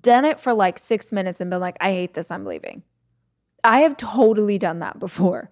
done 0.00 0.24
it 0.24 0.40
for 0.40 0.54
like 0.54 0.78
six 0.78 1.12
minutes 1.12 1.40
and 1.40 1.50
been 1.50 1.60
like, 1.60 1.76
I 1.80 1.90
hate 1.90 2.14
this, 2.14 2.30
I'm 2.30 2.46
leaving. 2.46 2.84
I 3.64 3.80
have 3.80 3.96
totally 3.96 4.56
done 4.56 4.78
that 4.78 4.98
before. 4.98 5.50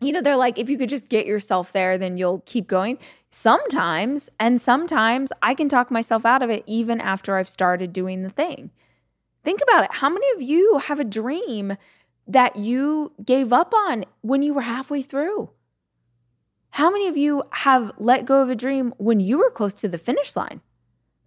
You 0.00 0.12
know, 0.12 0.20
they're 0.20 0.36
like, 0.36 0.58
if 0.58 0.70
you 0.70 0.78
could 0.78 0.88
just 0.88 1.08
get 1.08 1.26
yourself 1.26 1.72
there, 1.72 1.98
then 1.98 2.16
you'll 2.16 2.42
keep 2.46 2.68
going. 2.68 2.98
Sometimes, 3.30 4.30
and 4.38 4.60
sometimes 4.60 5.32
I 5.42 5.54
can 5.54 5.68
talk 5.68 5.90
myself 5.90 6.24
out 6.24 6.40
of 6.40 6.50
it 6.50 6.62
even 6.66 7.00
after 7.00 7.36
I've 7.36 7.48
started 7.48 7.92
doing 7.92 8.22
the 8.22 8.30
thing. 8.30 8.70
Think 9.42 9.60
about 9.60 9.84
it. 9.84 9.94
How 9.94 10.08
many 10.08 10.26
of 10.36 10.42
you 10.42 10.78
have 10.78 11.00
a 11.00 11.04
dream 11.04 11.76
that 12.28 12.56
you 12.56 13.12
gave 13.24 13.52
up 13.52 13.72
on 13.74 14.04
when 14.20 14.42
you 14.42 14.54
were 14.54 14.60
halfway 14.60 15.02
through? 15.02 15.50
How 16.72 16.90
many 16.90 17.08
of 17.08 17.16
you 17.16 17.42
have 17.50 17.90
let 17.96 18.26
go 18.26 18.42
of 18.42 18.50
a 18.50 18.54
dream 18.54 18.92
when 18.98 19.18
you 19.18 19.38
were 19.38 19.50
close 19.50 19.74
to 19.74 19.88
the 19.88 19.98
finish 19.98 20.36
line? 20.36 20.60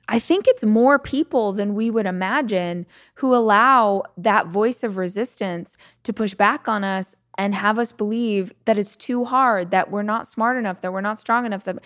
I 0.08 0.20
think 0.20 0.46
it's 0.48 0.64
more 0.64 1.00
people 1.00 1.54
than 1.54 1.74
we 1.74 1.90
would 1.90 2.06
imagine 2.06 2.86
who 3.16 3.34
allow 3.34 4.04
that 4.18 4.48
voice 4.48 4.84
of 4.84 4.98
resistance 4.98 5.78
to 6.04 6.14
push 6.14 6.34
back 6.34 6.68
on 6.68 6.84
us 6.84 7.16
and 7.38 7.56
have 7.56 7.80
us 7.80 7.92
believe 7.92 8.54
that 8.66 8.78
it's 8.78 8.96
too 8.96 9.26
hard, 9.26 9.72
that 9.72 9.90
we're 9.90 10.04
not 10.04 10.28
smart 10.28 10.58
enough, 10.58 10.82
that 10.82 10.94
we're 10.94 11.02
not 11.02 11.20
strong 11.20 11.46
enough. 11.46 11.64
That 11.64 11.80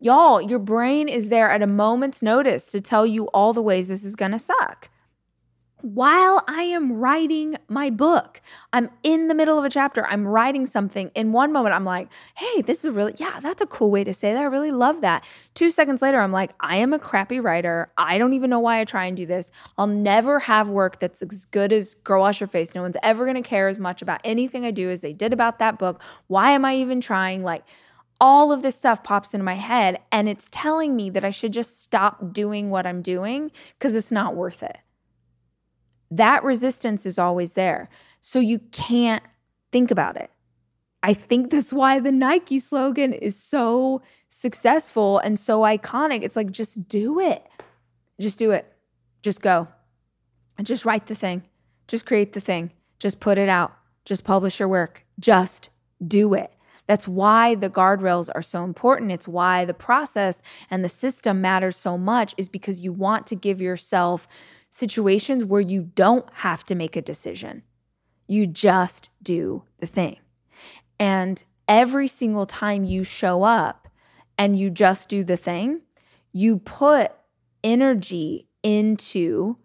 y'all, 0.00 0.40
your 0.40 0.58
brain 0.58 1.08
is 1.08 1.28
there 1.28 1.50
at 1.50 1.62
a 1.62 1.66
moment's 1.66 2.20
notice 2.20 2.66
to 2.66 2.80
tell 2.80 3.06
you 3.06 3.26
all 3.28 3.52
the 3.52 3.62
ways 3.62 3.88
this 3.88 4.04
is 4.04 4.16
going 4.16 4.32
to 4.32 4.38
suck 4.38 4.90
while 5.80 6.42
I 6.48 6.62
am 6.64 6.92
writing 6.92 7.56
my 7.68 7.88
book. 7.88 8.40
I'm 8.72 8.90
in 9.02 9.28
the 9.28 9.34
middle 9.34 9.58
of 9.58 9.64
a 9.64 9.70
chapter. 9.70 10.04
I'm 10.06 10.26
writing 10.26 10.66
something. 10.66 11.10
In 11.14 11.32
one 11.32 11.52
moment, 11.52 11.74
I'm 11.74 11.84
like, 11.84 12.08
hey, 12.36 12.62
this 12.62 12.84
is 12.84 12.90
really, 12.90 13.14
yeah, 13.16 13.38
that's 13.40 13.62
a 13.62 13.66
cool 13.66 13.90
way 13.90 14.02
to 14.04 14.12
say 14.12 14.32
that. 14.32 14.40
I 14.40 14.44
really 14.44 14.72
love 14.72 15.00
that. 15.02 15.24
Two 15.54 15.70
seconds 15.70 16.02
later, 16.02 16.20
I'm 16.20 16.32
like, 16.32 16.50
I 16.60 16.76
am 16.76 16.92
a 16.92 16.98
crappy 16.98 17.38
writer. 17.38 17.92
I 17.96 18.18
don't 18.18 18.32
even 18.32 18.50
know 18.50 18.58
why 18.58 18.80
I 18.80 18.84
try 18.84 19.06
and 19.06 19.16
do 19.16 19.26
this. 19.26 19.50
I'll 19.76 19.86
never 19.86 20.40
have 20.40 20.68
work 20.68 20.98
that's 20.98 21.22
as 21.22 21.44
good 21.44 21.72
as 21.72 21.94
Girl 21.94 22.22
Wash 22.22 22.40
Your 22.40 22.48
Face. 22.48 22.74
No 22.74 22.82
one's 22.82 22.96
ever 23.02 23.24
going 23.24 23.40
to 23.40 23.48
care 23.48 23.68
as 23.68 23.78
much 23.78 24.02
about 24.02 24.20
anything 24.24 24.64
I 24.64 24.72
do 24.72 24.90
as 24.90 25.00
they 25.00 25.12
did 25.12 25.32
about 25.32 25.58
that 25.60 25.78
book. 25.78 26.00
Why 26.26 26.50
am 26.50 26.64
I 26.64 26.74
even 26.76 27.00
trying? 27.00 27.44
Like, 27.44 27.64
all 28.20 28.50
of 28.50 28.62
this 28.62 28.74
stuff 28.74 29.04
pops 29.04 29.32
into 29.32 29.44
my 29.44 29.54
head 29.54 30.00
and 30.10 30.28
it's 30.28 30.48
telling 30.50 30.96
me 30.96 31.08
that 31.08 31.24
I 31.24 31.30
should 31.30 31.52
just 31.52 31.80
stop 31.80 32.32
doing 32.32 32.68
what 32.68 32.84
I'm 32.84 33.00
doing 33.00 33.52
because 33.78 33.94
it's 33.94 34.10
not 34.10 34.34
worth 34.34 34.60
it 34.60 34.78
that 36.10 36.44
resistance 36.44 37.04
is 37.06 37.18
always 37.18 37.52
there. 37.54 37.88
So 38.20 38.40
you 38.40 38.58
can't 38.72 39.22
think 39.72 39.90
about 39.90 40.16
it. 40.16 40.30
I 41.02 41.14
think 41.14 41.50
that's 41.50 41.72
why 41.72 42.00
the 42.00 42.10
Nike 42.10 42.58
slogan 42.58 43.12
is 43.12 43.36
so 43.36 44.02
successful 44.28 45.18
and 45.18 45.38
so 45.38 45.60
iconic. 45.60 46.22
It's 46.22 46.36
like, 46.36 46.50
just 46.50 46.88
do 46.88 47.20
it. 47.20 47.46
Just 48.20 48.38
do 48.38 48.50
it. 48.50 48.72
Just 49.22 49.40
go. 49.40 49.68
And 50.56 50.66
just 50.66 50.84
write 50.84 51.06
the 51.06 51.14
thing. 51.14 51.44
Just 51.86 52.04
create 52.04 52.32
the 52.32 52.40
thing. 52.40 52.72
Just 52.98 53.20
put 53.20 53.38
it 53.38 53.48
out. 53.48 53.72
Just 54.04 54.24
publish 54.24 54.58
your 54.58 54.68
work. 54.68 55.04
Just 55.20 55.68
do 56.04 56.34
it. 56.34 56.52
That's 56.86 57.06
why 57.06 57.54
the 57.54 57.70
guardrails 57.70 58.28
are 58.34 58.42
so 58.42 58.64
important. 58.64 59.12
It's 59.12 59.28
why 59.28 59.64
the 59.64 59.74
process 59.74 60.42
and 60.70 60.82
the 60.84 60.88
system 60.88 61.40
matters 61.40 61.76
so 61.76 61.96
much, 61.98 62.34
is 62.38 62.48
because 62.48 62.80
you 62.80 62.92
want 62.92 63.26
to 63.26 63.36
give 63.36 63.60
yourself 63.60 64.26
situations 64.70 65.44
where 65.44 65.60
you 65.60 65.82
don't 65.94 66.28
have 66.34 66.64
to 66.64 66.74
make 66.74 66.96
a 66.96 67.02
decision. 67.02 67.62
You 68.26 68.46
just 68.46 69.10
do 69.22 69.64
the 69.78 69.86
thing. 69.86 70.18
And 70.98 71.42
every 71.66 72.08
single 72.08 72.46
time 72.46 72.84
you 72.84 73.04
show 73.04 73.42
up 73.44 73.88
and 74.36 74.58
you 74.58 74.70
just 74.70 75.08
do 75.08 75.24
the 75.24 75.36
thing, 75.36 75.82
you 76.32 76.58
put 76.58 77.12
energy 77.64 78.46
into 78.62 79.56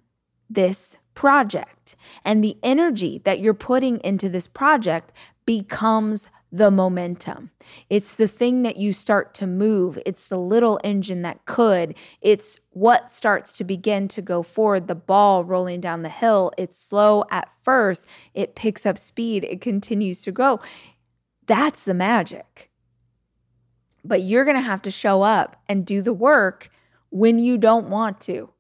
this 0.50 0.98
project. 1.14 1.96
And 2.24 2.44
the 2.44 2.58
energy 2.64 3.22
that 3.26 3.40
you're 3.40 3.54
putting 3.54 4.00
into 4.00 4.30
this 4.30 4.48
project 4.48 5.12
becomes 5.46 6.30
the 6.54 6.70
momentum. 6.70 7.50
It's 7.90 8.16
the 8.16 8.28
thing 8.28 8.62
that 8.62 8.78
you 8.78 8.94
start 8.94 9.34
to 9.34 9.48
move. 9.48 9.98
It's 10.06 10.28
the 10.28 10.38
little 10.38 10.80
engine 10.84 11.24
that 11.24 11.44
could. 11.46 11.96
It's 12.22 12.60
what 12.70 13.10
starts 13.10 13.52
to 13.54 13.64
begin 13.64 14.08
to 14.10 14.22
go 14.22 14.44
forward, 14.44 14.88
the 14.88 14.94
ball 14.94 15.44
rolling 15.44 15.82
down 15.82 16.04
the 16.04 16.10
hill. 16.10 16.52
It's 16.56 16.78
slow 16.78 17.24
at 17.32 17.50
first, 17.64 18.06
it 18.36 18.54
picks 18.54 18.86
up 18.86 19.00
speed, 19.00 19.44
it 19.44 19.62
continues 19.62 20.22
to 20.22 20.32
grow. 20.32 20.62
That's 21.48 21.84
the 21.84 21.96
magic. 21.96 22.70
But 24.06 24.22
you're 24.22 24.46
going 24.46 24.58
to 24.58 24.62
have 24.62 24.84
to 24.84 24.92
show 24.92 25.24
up 25.24 25.60
and 25.68 25.84
do 25.84 26.04
the 26.04 26.14
work 26.14 26.70
when 27.10 27.40
you 27.40 27.58
don't 27.58 27.90
want 27.90 28.22
to. 28.22 28.52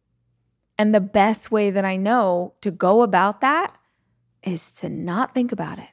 And 0.79 0.95
the 0.95 0.99
best 0.99 1.51
way 1.51 1.69
that 1.69 1.85
I 1.85 1.97
know 1.97 2.55
to 2.61 2.71
go 2.71 3.03
about 3.03 3.39
that 3.41 3.77
is 4.41 4.73
to 4.77 4.89
not 4.89 5.35
think 5.35 5.51
about 5.51 5.77
it. 5.77 5.92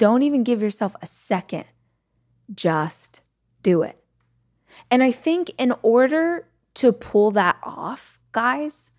Don't 0.00 0.22
even 0.22 0.44
give 0.44 0.62
yourself 0.62 0.96
a 1.02 1.06
second. 1.06 1.66
Just 2.54 3.20
do 3.62 3.82
it. 3.82 4.02
And 4.90 5.02
I 5.02 5.12
think 5.12 5.50
in 5.58 5.74
order 5.82 6.48
to 6.76 6.90
pull 6.90 7.32
that 7.32 7.58
off, 7.62 8.18
guys, 8.32 8.90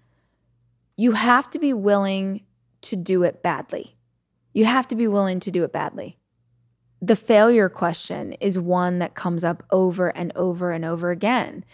you 0.95 1.13
have 1.13 1.49
to 1.49 1.57
be 1.57 1.73
willing 1.73 2.43
to 2.81 2.95
do 2.95 3.23
it 3.23 3.41
badly. 3.41 3.97
You 4.53 4.65
have 4.65 4.87
to 4.89 4.95
be 4.95 5.07
willing 5.07 5.39
to 5.39 5.49
do 5.49 5.63
it 5.63 5.73
badly. 5.73 6.19
The 7.01 7.15
failure 7.15 7.67
question 7.67 8.33
is 8.33 8.59
one 8.59 8.99
that 8.99 9.15
comes 9.15 9.43
up 9.43 9.63
over 9.71 10.09
and 10.09 10.31
over 10.35 10.69
and 10.69 10.85
over 10.85 11.09
again. 11.09 11.65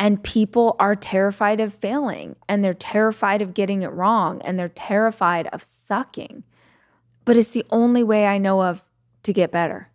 And 0.00 0.24
people 0.24 0.74
are 0.78 0.96
terrified 0.96 1.60
of 1.60 1.74
failing 1.74 2.36
and 2.48 2.64
they're 2.64 2.72
terrified 2.72 3.42
of 3.42 3.52
getting 3.52 3.82
it 3.82 3.92
wrong 3.92 4.40
and 4.40 4.58
they're 4.58 4.70
terrified 4.70 5.48
of 5.48 5.62
sucking 5.62 6.44
but 7.24 7.36
it's 7.36 7.50
the 7.50 7.66
only 7.70 8.02
way 8.02 8.26
I 8.26 8.38
know 8.38 8.62
of 8.62 8.84
to 9.22 9.32
get 9.32 9.50
better. 9.50 9.90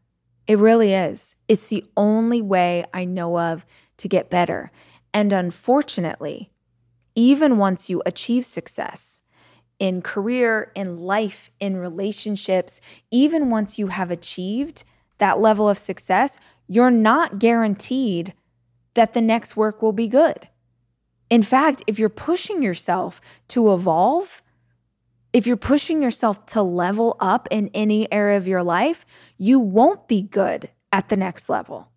It 0.47 0.57
really 0.57 0.93
is. 0.93 1.35
It's 1.47 1.67
the 1.67 1.85
only 1.95 2.41
way 2.41 2.85
I 2.93 3.05
know 3.05 3.37
of 3.37 3.65
to 3.97 4.07
get 4.07 4.29
better. 4.29 4.71
And 5.13 5.31
unfortunately, 5.31 6.51
even 7.15 7.57
once 7.57 7.89
you 7.89 8.01
achieve 8.05 8.45
success 8.45 9.21
in 9.77 10.01
career, 10.01 10.71
in 10.75 10.97
life, 10.97 11.51
in 11.59 11.77
relationships, 11.77 12.81
even 13.11 13.49
once 13.49 13.77
you 13.77 13.87
have 13.87 14.11
achieved 14.11 14.83
that 15.19 15.39
level 15.39 15.69
of 15.69 15.77
success, 15.77 16.39
you're 16.67 16.91
not 16.91 17.39
guaranteed 17.39 18.33
that 18.93 19.13
the 19.13 19.21
next 19.21 19.55
work 19.55 19.81
will 19.81 19.93
be 19.93 20.07
good. 20.07 20.49
In 21.29 21.43
fact, 21.43 21.83
if 21.87 21.99
you're 21.99 22.09
pushing 22.09 22.63
yourself 22.63 23.21
to 23.49 23.73
evolve, 23.73 24.41
if 25.31 25.45
you're 25.45 25.57
pushing 25.57 26.01
yourself 26.01 26.45
to 26.47 26.61
level 26.61 27.15
up 27.19 27.47
in 27.51 27.69
any 27.73 28.11
area 28.11 28.37
of 28.37 28.47
your 28.47 28.63
life, 28.63 29.05
you 29.37 29.59
won't 29.59 30.07
be 30.07 30.21
good 30.21 30.69
at 30.91 31.09
the 31.09 31.17
next 31.17 31.49
level. 31.49 31.89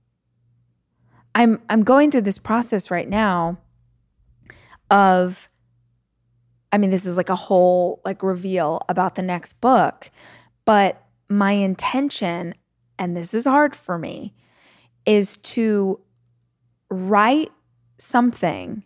I'm 1.34 1.62
I'm 1.68 1.82
going 1.82 2.10
through 2.10 2.22
this 2.22 2.38
process 2.38 2.90
right 2.90 3.08
now 3.08 3.58
of 4.90 5.48
I 6.70 6.78
mean 6.78 6.90
this 6.90 7.06
is 7.06 7.16
like 7.16 7.30
a 7.30 7.36
whole 7.36 8.00
like 8.04 8.22
reveal 8.22 8.82
about 8.88 9.14
the 9.14 9.22
next 9.22 9.60
book, 9.60 10.10
but 10.64 11.02
my 11.28 11.52
intention 11.52 12.54
and 12.98 13.16
this 13.16 13.32
is 13.32 13.46
hard 13.46 13.74
for 13.74 13.98
me 13.98 14.34
is 15.06 15.38
to 15.38 16.00
write 16.90 17.50
something 17.98 18.84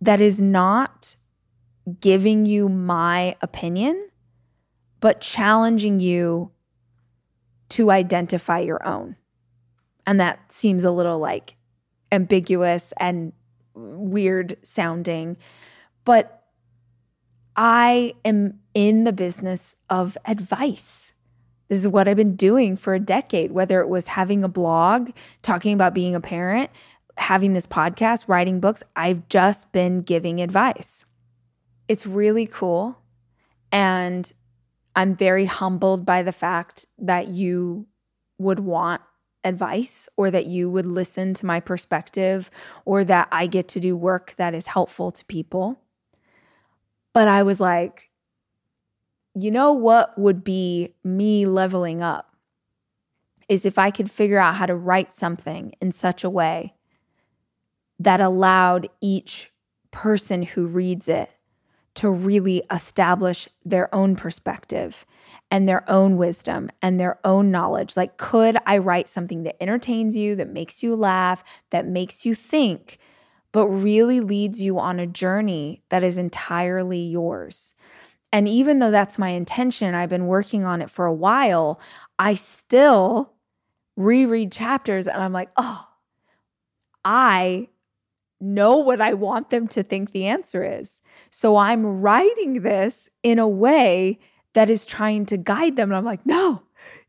that 0.00 0.20
is 0.20 0.40
not 0.40 1.16
giving 2.00 2.46
you 2.46 2.68
my 2.68 3.36
opinion, 3.42 4.08
but 5.00 5.20
challenging 5.20 6.00
you 6.00 6.50
to 7.70 7.90
identify 7.90 8.58
your 8.58 8.86
own. 8.86 9.16
And 10.06 10.20
that 10.20 10.52
seems 10.52 10.84
a 10.84 10.90
little 10.90 11.18
like 11.18 11.56
ambiguous 12.12 12.92
and 12.98 13.32
weird 13.74 14.56
sounding, 14.62 15.36
but 16.04 16.42
I 17.56 18.14
am 18.24 18.60
in 18.74 19.04
the 19.04 19.12
business 19.12 19.76
of 19.88 20.18
advice. 20.24 21.12
This 21.68 21.80
is 21.80 21.88
what 21.88 22.08
I've 22.08 22.16
been 22.16 22.36
doing 22.36 22.76
for 22.76 22.94
a 22.94 23.00
decade, 23.00 23.52
whether 23.52 23.80
it 23.80 23.88
was 23.88 24.08
having 24.08 24.44
a 24.44 24.48
blog, 24.48 25.10
talking 25.42 25.72
about 25.72 25.94
being 25.94 26.14
a 26.14 26.20
parent, 26.20 26.70
having 27.16 27.52
this 27.52 27.66
podcast, 27.66 28.28
writing 28.28 28.60
books. 28.60 28.82
I've 28.94 29.28
just 29.28 29.72
been 29.72 30.02
giving 30.02 30.40
advice 30.40 31.04
it's 31.88 32.06
really 32.06 32.46
cool. 32.46 32.98
And 33.70 34.32
I'm 34.96 35.16
very 35.16 35.46
humbled 35.46 36.06
by 36.06 36.22
the 36.22 36.32
fact 36.32 36.86
that 36.98 37.28
you 37.28 37.86
would 38.38 38.60
want 38.60 39.02
advice 39.42 40.08
or 40.16 40.30
that 40.30 40.46
you 40.46 40.70
would 40.70 40.86
listen 40.86 41.34
to 41.34 41.46
my 41.46 41.60
perspective 41.60 42.50
or 42.84 43.04
that 43.04 43.28
I 43.30 43.46
get 43.46 43.68
to 43.68 43.80
do 43.80 43.96
work 43.96 44.34
that 44.38 44.54
is 44.54 44.66
helpful 44.66 45.12
to 45.12 45.24
people. 45.26 45.78
But 47.12 47.28
I 47.28 47.42
was 47.42 47.60
like, 47.60 48.10
you 49.34 49.50
know 49.50 49.72
what 49.72 50.18
would 50.18 50.44
be 50.44 50.94
me 51.02 51.44
leveling 51.44 52.02
up 52.02 52.34
is 53.48 53.66
if 53.66 53.78
I 53.78 53.90
could 53.90 54.10
figure 54.10 54.38
out 54.38 54.54
how 54.54 54.66
to 54.66 54.74
write 54.74 55.12
something 55.12 55.74
in 55.80 55.92
such 55.92 56.24
a 56.24 56.30
way 56.30 56.74
that 57.98 58.20
allowed 58.20 58.88
each 59.00 59.52
person 59.90 60.42
who 60.42 60.66
reads 60.66 61.08
it 61.08 61.30
to 61.94 62.10
really 62.10 62.62
establish 62.70 63.48
their 63.64 63.92
own 63.94 64.16
perspective 64.16 65.06
and 65.50 65.68
their 65.68 65.88
own 65.88 66.16
wisdom 66.16 66.70
and 66.82 66.98
their 66.98 67.18
own 67.24 67.50
knowledge. 67.50 67.96
Like, 67.96 68.16
could 68.16 68.56
I 68.66 68.78
write 68.78 69.08
something 69.08 69.44
that 69.44 69.62
entertains 69.62 70.16
you, 70.16 70.34
that 70.36 70.48
makes 70.48 70.82
you 70.82 70.96
laugh, 70.96 71.44
that 71.70 71.86
makes 71.86 72.26
you 72.26 72.34
think, 72.34 72.98
but 73.52 73.68
really 73.68 74.20
leads 74.20 74.60
you 74.60 74.78
on 74.78 74.98
a 74.98 75.06
journey 75.06 75.82
that 75.90 76.02
is 76.02 76.18
entirely 76.18 77.00
yours? 77.00 77.76
And 78.32 78.48
even 78.48 78.80
though 78.80 78.90
that's 78.90 79.16
my 79.16 79.28
intention, 79.28 79.94
I've 79.94 80.08
been 80.08 80.26
working 80.26 80.64
on 80.64 80.82
it 80.82 80.90
for 80.90 81.06
a 81.06 81.14
while, 81.14 81.78
I 82.18 82.34
still 82.34 83.32
reread 83.96 84.50
chapters 84.50 85.06
and 85.06 85.22
I'm 85.22 85.32
like, 85.32 85.50
oh, 85.56 85.86
I 87.04 87.68
know 88.44 88.76
what 88.76 89.00
I 89.00 89.14
want 89.14 89.50
them 89.50 89.66
to 89.68 89.82
think 89.82 90.12
the 90.12 90.26
answer 90.26 90.62
is. 90.62 91.00
So 91.30 91.56
I'm 91.56 92.00
writing 92.00 92.62
this 92.62 93.08
in 93.22 93.38
a 93.38 93.48
way 93.48 94.18
that 94.52 94.70
is 94.70 94.86
trying 94.86 95.26
to 95.26 95.36
guide 95.36 95.76
them. 95.76 95.90
And 95.90 95.96
I'm 95.96 96.04
like, 96.04 96.24
no, 96.24 96.62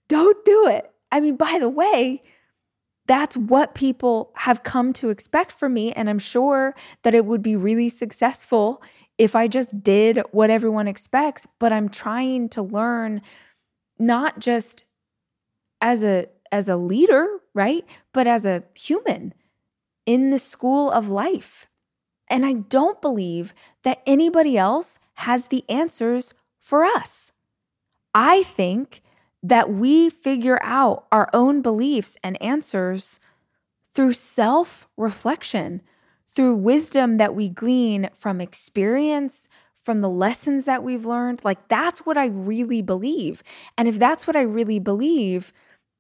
don't 0.08 0.44
do 0.46 0.68
it. 0.68 0.92
I 1.12 1.20
mean, 1.20 1.36
by 1.36 1.58
the 1.60 1.70
way, 1.70 2.24
that's 3.08 3.38
what 3.38 3.76
people 3.76 4.32
have 4.36 4.64
come 4.64 4.92
to 4.94 5.10
expect 5.10 5.52
from 5.52 5.74
me. 5.74 5.92
And 5.92 6.10
I'm 6.10 6.20
sure 6.20 6.74
that 7.04 7.14
it 7.14 7.26
would 7.26 7.44
be 7.44 7.56
really 7.56 7.90
successful 7.90 8.82
if 9.18 9.36
I 9.36 9.48
just 9.48 9.84
did 9.84 10.20
what 10.32 10.50
everyone 10.50 10.88
expects, 10.88 11.48
but 11.60 11.72
I'm 11.72 11.88
trying 11.88 12.50
to 12.50 12.62
learn 12.62 13.22
not 13.98 14.40
just 14.40 14.84
as 15.82 16.04
a 16.04 16.28
as 16.52 16.68
a 16.70 16.78
leader, 16.78 17.28
right? 17.54 17.86
But 18.14 18.28
as 18.28 18.46
a 18.46 18.64
human 18.74 19.34
in 20.06 20.30
the 20.30 20.40
school 20.40 20.92
of 20.92 21.10
life. 21.10 21.68
And 22.28 22.46
I 22.46 22.54
don't 22.54 23.02
believe 23.02 23.54
that 23.84 24.02
anybody 24.06 24.58
else 24.58 25.00
has 25.16 25.48
the 25.48 25.64
answers 25.70 26.34
for 26.60 26.84
us. 26.84 27.32
I 28.14 28.44
think 28.44 29.02
that 29.44 29.72
we 29.72 30.10
figure 30.10 30.60
out 30.64 31.06
our 31.12 31.30
own 31.34 31.62
beliefs 31.62 32.18
and 32.24 32.42
answers 32.42 33.20
through 33.94 34.14
self 34.14 34.88
reflection, 34.98 35.82
through 36.28 36.56
wisdom 36.56 37.18
that 37.18 37.36
we 37.36 37.50
glean 37.50 38.10
from 38.14 38.42
experience, 38.42 39.48
from 39.76 40.02
the 40.02 40.10
lessons 40.10 40.66
that 40.66 40.84
we've 40.84 41.06
learned. 41.06 41.42
Like, 41.44 41.68
that's 41.68 42.06
what 42.06 42.18
I 42.18 42.26
really 42.26 42.82
believe. 42.82 43.44
And 43.78 43.88
if 43.88 44.00
that's 44.00 44.26
what 44.26 44.36
I 44.36 44.42
really 44.42 44.80
believe, 44.80 45.54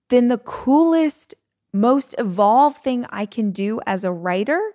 then 0.09 0.27
the 0.27 0.39
coolest, 0.39 1.35
most 1.75 2.15
evolved 2.17 2.77
thing 2.77 3.05
I 3.09 3.25
can 3.25 3.51
do 3.51 3.79
as 3.85 4.03
a 4.03 4.11
writer 4.11 4.71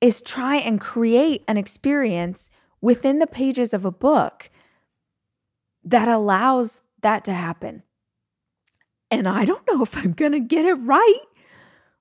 is 0.00 0.22
try 0.22 0.56
and 0.56 0.80
create 0.80 1.44
an 1.46 1.56
experience 1.56 2.50
within 2.80 3.18
the 3.18 3.26
pages 3.26 3.72
of 3.72 3.84
a 3.84 3.90
book 3.90 4.50
that 5.84 6.08
allows 6.08 6.82
that 7.02 7.24
to 7.24 7.32
happen. 7.32 7.82
And 9.10 9.28
I 9.28 9.44
don't 9.44 9.66
know 9.70 9.82
if 9.82 9.96
I'm 9.96 10.12
going 10.12 10.32
to 10.32 10.40
get 10.40 10.64
it 10.64 10.74
right. 10.74 11.20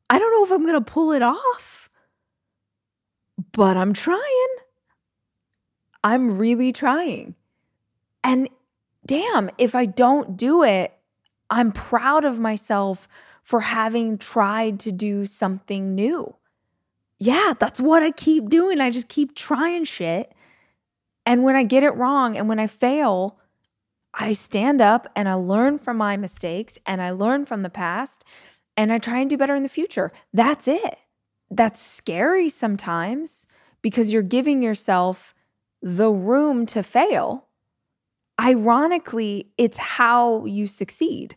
I 0.10 0.20
don't 0.20 0.32
know 0.32 0.44
if 0.44 0.52
I'm 0.52 0.66
going 0.66 0.84
to 0.84 0.92
pull 0.92 1.12
it 1.12 1.22
off, 1.22 1.90
but 3.52 3.78
I'm 3.78 3.94
trying. 3.94 4.48
I'm 6.04 6.38
really 6.38 6.72
trying. 6.72 7.36
And 8.24 8.50
damn, 9.06 9.50
if 9.58 9.76
I 9.76 9.86
don't 9.86 10.38
do 10.38 10.64
it, 10.64 10.94
I'm 11.50 11.72
proud 11.72 12.26
of 12.26 12.40
myself 12.40 13.08
for 13.46 13.62
having 13.62 14.18
tried 14.18 14.80
to 14.80 14.92
do 14.92 15.28
something 15.28 15.94
new. 15.94 16.36
Yeah, 17.20 17.54
that's 17.58 17.80
what 17.80 18.02
I 18.02 18.10
keep 18.10 18.50
doing. 18.50 18.82
I 18.82 18.90
just 18.90 19.08
keep 19.08 19.36
trying 19.36 19.86
shit. 19.86 20.34
And 21.28 21.44
when 21.44 21.56
I 21.56 21.64
get 21.64 21.84
it 21.84 21.92
wrong 21.92 22.36
and 22.36 22.50
when 22.50 22.60
I 22.60 22.66
fail, 22.66 23.38
I 24.16 24.34
stand 24.34 24.82
up 24.82 25.08
and 25.16 25.30
I 25.30 25.36
learn 25.36 25.78
from 25.78 25.96
my 25.98 26.18
mistakes 26.18 26.80
and 26.88 27.04
I 27.04 27.12
learn 27.12 27.46
from 27.46 27.62
the 27.62 27.70
past 27.70 28.26
and 28.76 28.92
I 28.92 28.98
try 28.98 29.20
and 29.20 29.30
do 29.30 29.38
better 29.38 29.56
in 29.56 29.64
the 29.64 29.70
future. 29.70 30.12
That's 30.34 30.68
it. 30.68 30.98
That's 31.52 31.82
scary 31.82 32.50
sometimes 32.50 33.46
because 33.84 34.12
you're 34.12 34.24
giving 34.24 34.64
yourself 34.64 35.36
the 35.84 36.10
room 36.10 36.66
to 36.66 36.82
fail. 36.82 37.46
Ironically, 38.42 39.52
it's 39.56 39.78
how 39.78 40.46
you 40.46 40.66
succeed. 40.66 41.36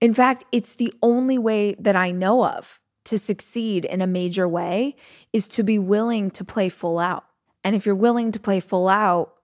In 0.00 0.14
fact, 0.14 0.44
it's 0.52 0.74
the 0.74 0.92
only 1.02 1.38
way 1.38 1.74
that 1.74 1.96
I 1.96 2.10
know 2.10 2.44
of 2.44 2.80
to 3.04 3.18
succeed 3.18 3.84
in 3.84 4.00
a 4.00 4.06
major 4.06 4.46
way 4.46 4.94
is 5.32 5.48
to 5.48 5.62
be 5.62 5.78
willing 5.78 6.30
to 6.32 6.44
play 6.44 6.68
full 6.68 6.98
out. 6.98 7.24
And 7.64 7.74
if 7.74 7.86
you're 7.86 7.94
willing 7.94 8.32
to 8.32 8.40
play 8.40 8.60
full 8.60 8.88
out, 8.88 9.34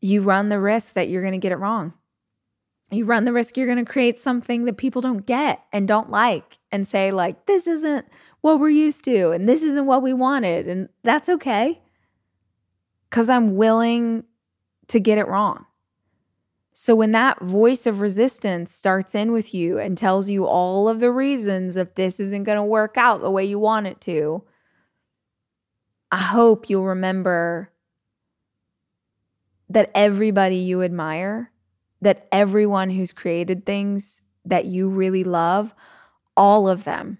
you 0.00 0.22
run 0.22 0.48
the 0.48 0.60
risk 0.60 0.94
that 0.94 1.08
you're 1.08 1.22
going 1.22 1.32
to 1.32 1.38
get 1.38 1.52
it 1.52 1.56
wrong. 1.56 1.92
You 2.90 3.04
run 3.04 3.24
the 3.24 3.32
risk 3.32 3.56
you're 3.56 3.66
going 3.66 3.84
to 3.84 3.90
create 3.90 4.18
something 4.18 4.64
that 4.64 4.76
people 4.76 5.02
don't 5.02 5.26
get 5.26 5.62
and 5.72 5.88
don't 5.88 6.10
like 6.10 6.58
and 6.70 6.86
say, 6.86 7.10
like, 7.10 7.46
this 7.46 7.66
isn't 7.66 8.06
what 8.40 8.60
we're 8.60 8.70
used 8.70 9.04
to 9.04 9.30
and 9.30 9.48
this 9.48 9.62
isn't 9.62 9.86
what 9.86 10.02
we 10.02 10.12
wanted. 10.12 10.68
And 10.68 10.88
that's 11.02 11.28
okay 11.28 11.82
because 13.10 13.28
I'm 13.28 13.56
willing 13.56 14.24
to 14.88 15.00
get 15.00 15.18
it 15.18 15.26
wrong. 15.26 15.65
So 16.78 16.94
when 16.94 17.12
that 17.12 17.40
voice 17.40 17.86
of 17.86 18.02
resistance 18.02 18.70
starts 18.70 19.14
in 19.14 19.32
with 19.32 19.54
you 19.54 19.78
and 19.78 19.96
tells 19.96 20.28
you 20.28 20.44
all 20.44 20.90
of 20.90 21.00
the 21.00 21.10
reasons 21.10 21.74
if 21.74 21.94
this 21.94 22.20
isn't 22.20 22.44
going 22.44 22.56
to 22.56 22.62
work 22.62 22.98
out 22.98 23.22
the 23.22 23.30
way 23.30 23.46
you 23.46 23.58
want 23.58 23.86
it 23.86 23.98
to, 24.02 24.44
I 26.12 26.18
hope 26.18 26.68
you'll 26.68 26.84
remember 26.84 27.72
that 29.70 29.90
everybody 29.94 30.56
you 30.56 30.82
admire, 30.82 31.50
that 32.02 32.28
everyone 32.30 32.90
who's 32.90 33.10
created 33.10 33.64
things 33.64 34.20
that 34.44 34.66
you 34.66 34.90
really 34.90 35.24
love, 35.24 35.74
all 36.36 36.68
of 36.68 36.84
them 36.84 37.16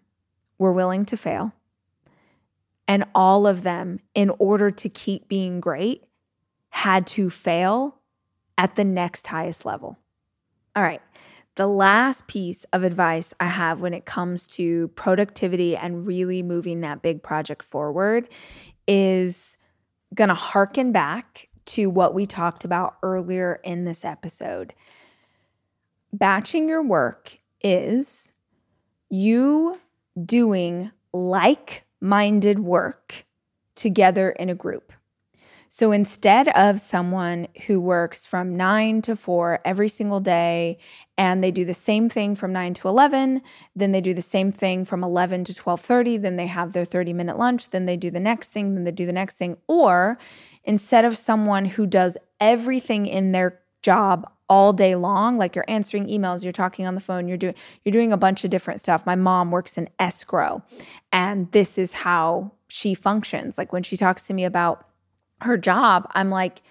were 0.59 0.73
willing 0.73 1.07
to 1.07 1.17
fail. 1.17 1.55
And 2.87 3.05
all 3.15 3.47
of 3.47 3.63
them, 3.63 4.01
in 4.15 4.31
order 4.39 4.71
to 4.71 4.89
keep 4.91 5.29
being 5.29 5.61
great, 5.61 6.05
had 6.69 7.07
to 7.07 7.31
fail 7.31 7.96
at 8.59 8.75
the 8.77 8.85
next 8.85 9.27
highest 9.27 9.65
level. 9.65 9.99
All 10.75 10.83
right. 10.83 11.03
The 11.57 11.67
last 11.67 12.27
piece 12.27 12.65
of 12.73 12.85
advice 12.85 13.33
I 13.41 13.47
have 13.47 13.81
when 13.81 13.95
it 13.95 14.05
comes 14.05 14.47
to 14.49 14.89
productivity 14.89 15.75
and 15.75 16.07
really 16.07 16.43
moving 16.43 16.83
that 16.83 17.01
big 17.01 17.23
project 17.23 17.63
forward 17.63 18.29
is 18.87 19.57
going 20.15 20.29
to 20.29 20.35
harken 20.35 20.93
back 20.93 21.49
to 21.67 21.89
what 21.89 22.15
we 22.15 22.27
talked 22.27 22.65
about 22.65 22.97
earlier 23.03 23.61
in 23.65 23.85
this 23.85 24.05
episode. 24.05 24.75
Batching 26.13 26.69
your 26.69 26.83
work 26.83 27.41
is 27.63 28.33
you 29.11 29.81
doing 30.23 30.93
like 31.13 31.85
minded 32.01 32.59
work 32.59 33.27
together 33.75 34.31
in 34.31 34.49
a 34.49 34.55
group. 34.55 34.93
So 35.69 35.93
instead 35.93 36.49
of 36.49 36.81
someone 36.81 37.49
who 37.67 37.81
works 37.81 38.25
from 38.25 38.57
nine 38.57 39.03
to 39.03 39.17
four 39.17 39.61
every 39.65 39.89
single 39.89 40.21
day 40.21 40.79
and 41.19 41.43
they 41.43 41.51
do 41.51 41.65
the 41.65 41.75
same 41.75 42.09
thing 42.09 42.35
from 42.35 42.53
nine 42.53 42.75
to 42.75 42.89
11, 42.89 43.43
then 43.75 43.93
they 43.93 44.01
do 44.01 44.15
the 44.15 44.23
same 44.23 44.53
thing 44.53 44.85
from 44.85 45.03
11 45.03 45.45
to 45.45 45.53
1230, 45.53 46.19
then 46.19 46.37
they 46.37 46.47
have 46.47 46.73
their 46.73 46.85
30 46.85 47.13
minute 47.13 47.39
lunch, 47.39 47.71
then 47.71 47.87
they 47.87 47.97
do 47.97 48.11
the 48.11 48.21
next 48.21 48.51
thing, 48.51 48.75
then 48.75 48.85
they 48.85 48.93
do 48.93 49.07
the 49.07 49.13
next 49.13 49.37
thing. 49.37 49.57
Or 49.67 50.19
instead 50.65 51.05
of 51.05 51.19
someone 51.19 51.65
who 51.65 51.87
does 51.87 52.17
everything 52.41 53.07
in 53.07 53.33
their 53.33 53.61
job 53.83 54.31
all 54.49 54.73
day 54.73 54.95
long 54.95 55.39
like 55.39 55.57
you're 55.57 55.65
answering 55.67 56.07
emails 56.07 56.43
you're 56.45 56.53
talking 56.53 56.87
on 56.87 56.95
the 56.95 57.01
phone 57.01 57.27
you're 57.27 57.37
doing 57.37 57.55
you're 57.85 57.93
doing 57.93 58.13
a 58.13 58.17
bunch 58.17 58.45
of 58.45 58.51
different 58.51 58.79
stuff 58.79 59.05
my 59.05 59.17
mom 59.17 59.51
works 59.51 59.77
in 59.77 59.89
escrow 59.99 60.63
and 61.13 61.51
this 61.53 61.77
is 61.77 61.93
how 61.93 62.51
she 62.69 62.95
functions 62.95 63.59
like 63.59 63.73
when 63.73 63.83
she 63.83 63.97
talks 63.97 64.27
to 64.27 64.35
me 64.35 64.45
about 64.45 64.87
her 65.43 65.57
job, 65.57 66.11
I'm 66.15 66.31
like, 66.31 66.63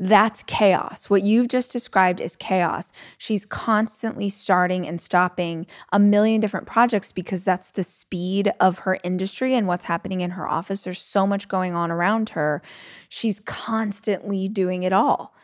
that's 0.00 0.44
chaos. 0.44 1.10
What 1.10 1.22
you've 1.22 1.48
just 1.48 1.72
described 1.72 2.20
is 2.20 2.36
chaos. 2.36 2.92
She's 3.16 3.44
constantly 3.44 4.28
starting 4.28 4.86
and 4.86 5.00
stopping 5.00 5.66
a 5.92 5.98
million 5.98 6.40
different 6.40 6.66
projects 6.66 7.10
because 7.10 7.42
that's 7.42 7.72
the 7.72 7.82
speed 7.82 8.52
of 8.60 8.80
her 8.80 9.00
industry 9.02 9.54
and 9.54 9.66
what's 9.66 9.86
happening 9.86 10.20
in 10.20 10.30
her 10.30 10.46
office. 10.46 10.84
There's 10.84 11.02
so 11.02 11.26
much 11.26 11.48
going 11.48 11.74
on 11.74 11.90
around 11.90 12.30
her. 12.30 12.62
She's 13.08 13.40
constantly 13.40 14.48
doing 14.48 14.84
it 14.84 14.92
all. 14.92 15.34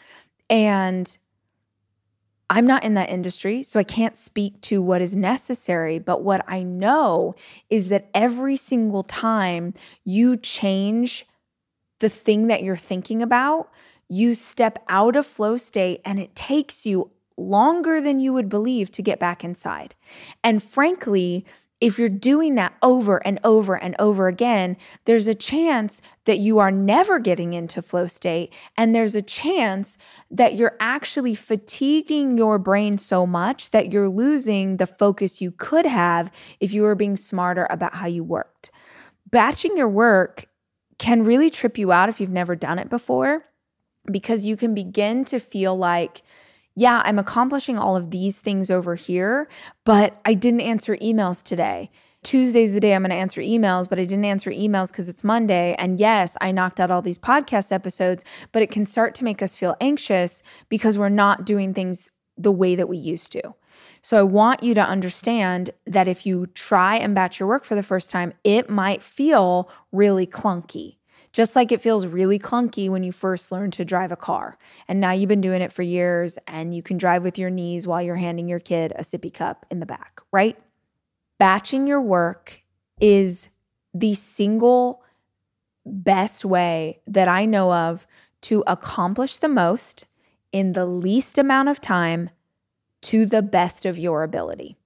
And 0.49 1.17
I'm 2.49 2.67
not 2.67 2.85
in 2.85 2.95
that 2.95 3.09
industry, 3.09 3.65
so 3.65 3.81
I 3.81 3.85
can't 3.85 4.17
speak 4.17 4.61
to 4.63 4.81
what 4.81 5.03
is 5.03 5.17
necessary. 5.17 5.99
But 5.99 6.23
what 6.23 6.45
I 6.47 6.63
know 6.63 7.35
is 7.71 7.89
that 7.89 8.09
every 8.15 8.57
single 8.57 9.03
time 9.03 9.75
you 10.05 10.37
change 10.37 11.27
the 11.99 12.09
thing 12.09 12.47
that 12.49 12.63
you're 12.63 12.77
thinking 12.77 13.23
about, 13.23 13.71
you 14.09 14.35
step 14.35 14.85
out 14.89 15.17
of 15.17 15.27
flow 15.27 15.57
state 15.57 16.01
and 16.05 16.19
it 16.19 16.35
takes 16.35 16.85
you 16.85 17.11
longer 17.37 18.01
than 18.01 18.19
you 18.19 18.33
would 18.33 18.49
believe 18.49 18.91
to 18.93 19.03
get 19.03 19.19
back 19.19 19.43
inside. 19.43 19.95
And 20.43 20.63
frankly, 20.63 21.45
if 21.81 21.99
you're 21.99 22.09
doing 22.09 22.55
that 22.55 22.75
over 22.83 23.19
and 23.27 23.39
over 23.45 23.75
and 23.77 23.95
over 23.99 24.29
again, 24.29 24.77
there's 25.05 25.29
a 25.29 25.35
chance 25.35 26.01
that 26.25 26.39
you 26.39 26.59
are 26.59 26.71
never 26.71 27.19
getting 27.19 27.53
into 27.53 27.83
flow 27.83 28.07
state. 28.07 28.53
And 28.77 28.95
there's 28.95 29.15
a 29.15 29.23
chance 29.23 29.99
that 30.31 30.55
you're 30.55 30.77
actually 30.81 31.35
fatiguing 31.35 32.39
your 32.39 32.59
brain 32.59 32.97
so 32.97 33.27
much 33.27 33.71
that 33.71 33.93
you're 33.93 34.09
losing 34.09 34.77
the 34.77 34.87
focus 34.87 35.43
you 35.43 35.51
could 35.51 35.85
have 35.85 36.31
if 36.61 36.73
you 36.73 36.83
were 36.83 36.95
being 36.95 37.17
smarter 37.17 37.67
about 37.69 37.97
how 37.97 38.07
you 38.07 38.25
worked. 38.25 38.71
Batching 39.31 39.77
your 39.77 39.89
work 39.89 40.47
can 40.99 41.25
really 41.25 41.51
trip 41.51 41.79
you 41.79 41.93
out 41.93 42.09
if 42.09 42.21
you've 42.21 42.31
never 42.31 42.57
done 42.57 42.79
it 42.79 42.89
before 42.89 43.45
because 44.11 44.45
you 44.45 44.57
can 44.57 44.75
begin 44.75 45.25
to 45.27 45.39
feel 45.39 45.77
like, 45.77 46.23
yeah, 46.75 47.03
I'm 47.05 47.19
accomplishing 47.19 47.79
all 47.79 47.97
of 47.97 48.11
these 48.11 48.41
things 48.41 48.71
over 48.71 48.95
here, 48.95 49.49
but 49.85 50.21
I 50.25 50.35
didn't 50.35 50.61
answer 50.61 50.97
emails 50.97 51.43
today. 51.43 51.91
Tuesday's 52.23 52.73
the 52.73 52.81
day 52.81 52.95
I'm 52.95 53.03
going 53.03 53.11
to 53.11 53.17
answer 53.17 53.41
emails, 53.41 53.89
but 53.89 53.99
I 53.99 54.05
didn't 54.05 54.25
answer 54.25 54.51
emails 54.51 54.89
because 54.89 55.09
it's 55.09 55.23
Monday. 55.23 55.75
And 55.79 56.01
yes, 56.01 56.37
I 56.41 56.53
knocked 56.53 56.81
out 56.81 56.91
all 56.91 57.03
these 57.03 57.19
podcast 57.19 57.71
episodes, 57.71 58.25
but 58.51 58.63
it 58.63 58.71
can 58.71 58.87
start 58.87 59.15
to 59.17 59.25
make 59.25 59.43
us 59.43 59.55
feel 59.55 59.77
anxious 59.81 60.43
because 60.69 60.97
we're 60.97 61.11
not 61.11 61.45
doing 61.45 61.75
things 61.75 62.09
the 62.37 62.53
way 62.53 62.75
that 62.75 62.89
we 62.89 62.97
used 62.97 63.31
to. 63.33 63.55
So 64.05 64.19
I 64.19 64.23
want 64.23 64.63
you 64.63 64.75
to 64.75 64.83
understand 64.83 65.71
that 65.87 66.09
if 66.09 66.27
you 66.27 66.49
try 66.49 66.97
and 66.97 67.15
batch 67.15 67.41
your 67.41 67.49
work 67.49 67.65
for 67.65 67.75
the 67.75 67.83
first 67.83 68.11
time, 68.11 68.35
it 68.45 68.69
might 68.69 69.03
feel 69.03 69.67
really 69.93 70.27
clunky 70.27 70.99
Just 71.33 71.57
like 71.57 71.73
it 71.73 71.81
feels 71.81 72.07
really 72.07 72.39
clunky 72.39 72.91
when 72.91 73.03
you 73.03 73.13
first 73.13 73.51
learn 73.51 73.71
to 73.71 73.85
drive 73.85 74.13
a 74.13 74.17
car. 74.17 74.59
And 74.89 75.01
now 75.01 75.13
you've 75.13 75.31
been 75.31 75.41
doing 75.41 75.63
it 75.63 75.73
for 75.73 75.81
years 75.81 76.39
and 76.47 76.75
you 76.75 76.83
can 76.83 76.99
drive 76.99 77.23
with 77.23 77.39
your 77.39 77.49
knees 77.49 77.87
while 77.87 78.03
you're 78.03 78.17
handing 78.17 78.47
your 78.47 78.61
kid 78.61 78.93
a 78.95 79.01
sippy 79.01 79.33
cup 79.33 79.65
in 79.71 79.81
the 79.81 79.87
back, 79.87 80.21
right? 80.31 80.59
Batching 81.39 81.87
your 81.87 82.03
work 82.03 82.63
is 83.01 83.49
the 83.95 84.13
single 84.13 85.03
best 85.87 86.45
way 86.45 87.01
that 87.07 87.27
I 87.27 87.47
know 87.47 87.73
of 87.73 88.07
to 88.43 88.63
accomplish 88.67 89.39
the 89.39 89.49
most 89.49 90.05
in 90.53 90.75
the 90.75 90.85
least 90.85 91.39
amount 91.39 91.71
of 91.71 91.81
time 91.81 92.29
to 93.05 93.27
the 93.27 93.43
best 93.43 93.85
of 93.85 93.99
your 93.99 94.23
ability. 94.23 94.77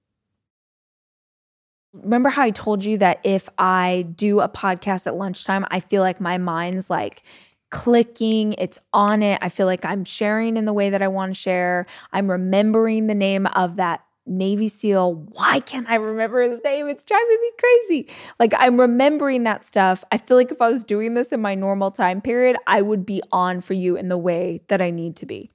Remember 1.93 2.29
how 2.29 2.43
I 2.43 2.51
told 2.51 2.83
you 2.83 2.97
that 2.99 3.19
if 3.23 3.49
I 3.57 4.07
do 4.15 4.41
a 4.41 4.49
podcast 4.49 5.07
at 5.07 5.15
lunchtime, 5.15 5.65
I 5.71 5.79
feel 5.79 6.03
like 6.03 6.21
my 6.21 6.37
mind's 6.37 6.89
like 6.89 7.23
clicking, 7.71 8.53
it's 8.53 8.79
on 8.93 9.23
it. 9.23 9.39
I 9.41 9.49
feel 9.49 9.65
like 9.65 9.85
I'm 9.85 10.03
sharing 10.03 10.57
in 10.57 10.65
the 10.65 10.73
way 10.73 10.89
that 10.89 11.01
I 11.01 11.07
want 11.07 11.31
to 11.31 11.39
share. 11.39 11.85
I'm 12.11 12.29
remembering 12.29 13.07
the 13.07 13.15
name 13.15 13.47
of 13.47 13.77
that 13.77 14.03
Navy 14.25 14.67
SEAL. 14.67 15.15
Why 15.31 15.59
can't 15.59 15.89
I 15.89 15.95
remember 15.95 16.41
his 16.41 16.59
name? 16.63 16.87
It's 16.87 17.03
driving 17.03 17.37
me 17.41 17.51
crazy. 17.57 18.07
Like 18.39 18.53
I'm 18.57 18.79
remembering 18.79 19.43
that 19.43 19.63
stuff. 19.63 20.03
I 20.11 20.19
feel 20.19 20.37
like 20.37 20.51
if 20.51 20.61
I 20.61 20.69
was 20.69 20.83
doing 20.83 21.15
this 21.15 21.31
in 21.31 21.41
my 21.41 21.55
normal 21.55 21.89
time 21.89 22.21
period, 22.21 22.57
I 22.67 22.81
would 22.81 23.05
be 23.05 23.21
on 23.31 23.61
for 23.61 23.73
you 23.73 23.95
in 23.95 24.09
the 24.09 24.17
way 24.17 24.61
that 24.67 24.81
I 24.81 24.91
need 24.91 25.15
to 25.17 25.25
be. 25.25 25.51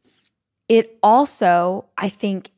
It 0.68 0.98
also, 1.02 1.86
I 1.96 2.08
think, 2.08 2.50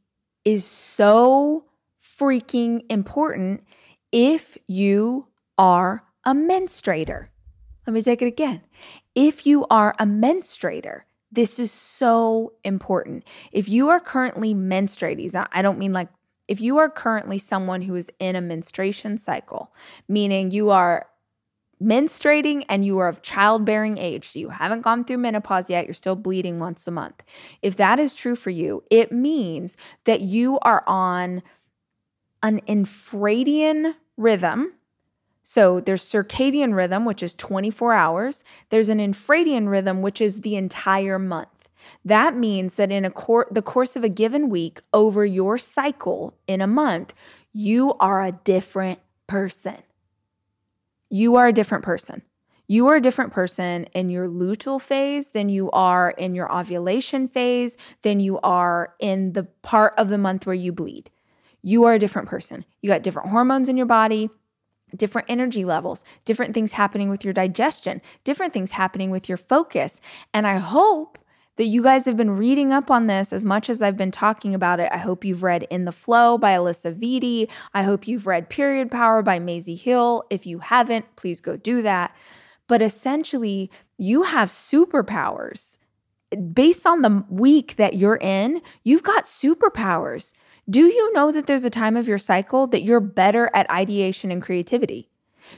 is 0.47 0.65
so 0.65 1.65
freaking 2.01 2.83
important 2.89 3.65
if 4.13 4.57
you 4.69 5.27
are 5.59 6.05
a 6.25 6.33
menstruator. 6.33 7.27
Let 7.85 7.93
me 7.93 8.01
take 8.01 8.23
it 8.23 8.27
again. 8.27 8.63
If 9.17 9.45
you 9.45 9.67
are 9.71 9.95
a 9.99 10.07
menstruator, 10.07 11.01
this 11.33 11.59
is 11.59 11.73
so 11.73 12.53
important. 12.63 13.25
If 13.51 13.69
you 13.69 13.89
are 13.89 13.99
currently 13.99 14.55
menstruating, 14.55 15.49
I 15.51 15.63
don't 15.63 15.79
mean 15.79 15.93
like 15.93 16.09
if 16.47 16.61
you 16.61 16.79
are 16.79 16.89
currently 16.89 17.39
someone 17.39 17.83
who 17.83 17.97
is 17.97 18.09
in 18.21 18.37
a 18.37 18.41
menstruation 18.41 19.19
cycle, 19.19 19.75
meaning 20.09 20.53
you 20.53 20.71
are 20.71 21.09
menstruating 21.83 22.65
and 22.69 22.85
you 22.85 22.99
are 22.99 23.09
of 23.09 23.23
childbearing 23.23 23.99
age, 23.99 24.29
so 24.29 24.39
you 24.39 24.49
haven't 24.49 24.83
gone 24.83 25.05
through 25.05 25.19
menopause 25.19 25.69
yet, 25.69 25.87
you're 25.87 25.95
still 25.95 26.17
bleeding 26.17 26.59
once 26.59 26.87
a 26.87 26.91
month. 26.91 27.23
If 27.63 27.77
that 27.77 27.99
is 27.99 28.15
true 28.15 28.37
for 28.37 28.51
you, 28.51 28.83
it 28.91 29.13
means 29.13 29.77
that 30.05 30.21
you 30.21 30.59
are 30.61 30.83
on 30.87 31.43
an 32.43 32.61
infradian 32.63 33.95
rhythm. 34.17 34.73
So 35.43 35.81
there's 35.81 36.05
circadian 36.05 36.75
rhythm, 36.75 37.05
which 37.05 37.23
is 37.23 37.35
24 37.35 37.93
hours. 37.93 38.43
There's 38.71 38.89
an 38.89 38.99
infradian 38.99 39.69
rhythm, 39.69 40.03
which 40.03 40.21
is 40.21 40.41
the 40.41 40.57
entire 40.57 41.19
month. 41.19 41.49
That 42.05 42.37
means 42.37 42.75
that 42.77 42.91
in 42.91 43.05
a 43.05 43.11
cor- 43.11 43.47
the 43.51 43.63
course 43.63 43.95
of 43.97 44.03
a 44.03 44.09
given 44.09 44.49
week, 44.49 44.81
over 44.93 45.25
your 45.25 45.57
cycle 45.59 46.35
in 46.47 46.61
a 46.61 46.67
month, 46.67 47.15
you 47.53 47.95
are 47.95 48.23
a 48.23 48.33
different 48.33 49.01
person. 49.27 49.77
You 51.09 51.37
are 51.37 51.49
a 51.49 51.53
different 51.53 51.85
person. 51.85 52.23
You 52.69 52.89
are 52.89 52.97
a 52.97 53.01
different 53.01 53.33
person 53.33 53.85
in 53.95 54.11
your 54.11 54.27
luteal 54.27 54.81
phase 54.81 55.29
than 55.29 55.49
you 55.49 55.71
are 55.71 56.11
in 56.11 56.35
your 56.35 56.53
ovulation 56.53 57.29
phase, 57.29 57.77
than 58.03 58.19
you 58.19 58.41
are 58.41 58.95
in 58.99 59.35
the 59.35 59.45
part 59.63 59.95
of 59.97 60.09
the 60.09 60.19
month 60.19 60.47
where 60.47 60.55
you 60.55 60.73
bleed. 60.73 61.11
You 61.63 61.85
are 61.85 61.95
a 61.95 61.99
different 61.99 62.29
person. 62.29 62.65
You 62.83 62.91
got 62.91 63.03
different 63.03 63.31
hormones 63.31 63.69
in 63.69 63.77
your 63.77 63.87
body, 63.87 64.31
different 64.97 65.31
energy 65.31 65.65
levels, 65.65 66.05
different 66.25 66.55
things 66.55 66.73
happening 66.73 67.09
with 67.09 67.25
your 67.25 67.35
digestion, 67.35 68.03
different 68.25 68.53
things 68.53 68.73
happening 68.73 69.11
with 69.11 69.29
your 69.29 69.39
focus. 69.39 70.01
And 70.35 70.47
I 70.47 70.59
hope 70.59 71.19
that 71.57 71.67
you 71.67 71.83
guys 71.83 72.05
have 72.05 72.17
been 72.17 72.31
reading 72.33 72.73
up 72.73 72.91
on 72.91 73.07
this 73.07 73.33
as 73.33 73.45
much 73.45 73.69
as 73.69 73.83
I've 73.83 73.97
been 73.97 74.11
talking 74.11 74.55
about 74.55 74.81
it. 74.81 74.91
I 74.93 74.99
hope 74.99 75.25
you've 75.25 75.43
read 75.43 75.65
In 75.65 75.85
the 75.85 75.93
FLO 75.93 76.39
by 76.39 76.53
Alisa 76.53 76.95
Vitti. 76.95 77.49
I 77.75 77.83
hope 77.83 78.07
you've 78.07 78.27
read 78.27 78.49
Period 78.49 78.91
Power 78.91 79.23
by 79.23 79.39
Maisie 79.39 79.75
Hill. 79.75 80.25
If 80.31 80.47
you 80.47 80.59
haven't, 80.61 81.17
please 81.17 81.41
go 81.41 81.57
do 81.57 81.83
that. 81.83 82.15
But 82.69 82.83
essentially, 82.83 83.71
you 83.97 84.25
have 84.25 84.51
superpowers. 84.51 85.79
Based 86.53 86.87
on 86.87 87.03
the 87.03 87.25
week 87.29 87.77
that 87.77 87.95
you're 87.95 88.19
in, 88.21 88.61
you've 88.83 89.05
got 89.05 89.25
superpowers. 89.25 90.33
Do 90.69 90.81
you 90.81 91.13
know 91.13 91.31
that 91.31 91.47
there's 91.47 91.65
a 91.65 91.71
time 91.71 91.97
of 91.97 92.09
your 92.09 92.19
cycle 92.19 92.67
that 92.67 92.83
you're 92.83 93.01
better 93.01 93.51
at 93.55 93.71
ideation 93.71 94.33
and 94.33 94.43
creativity? 94.43 95.11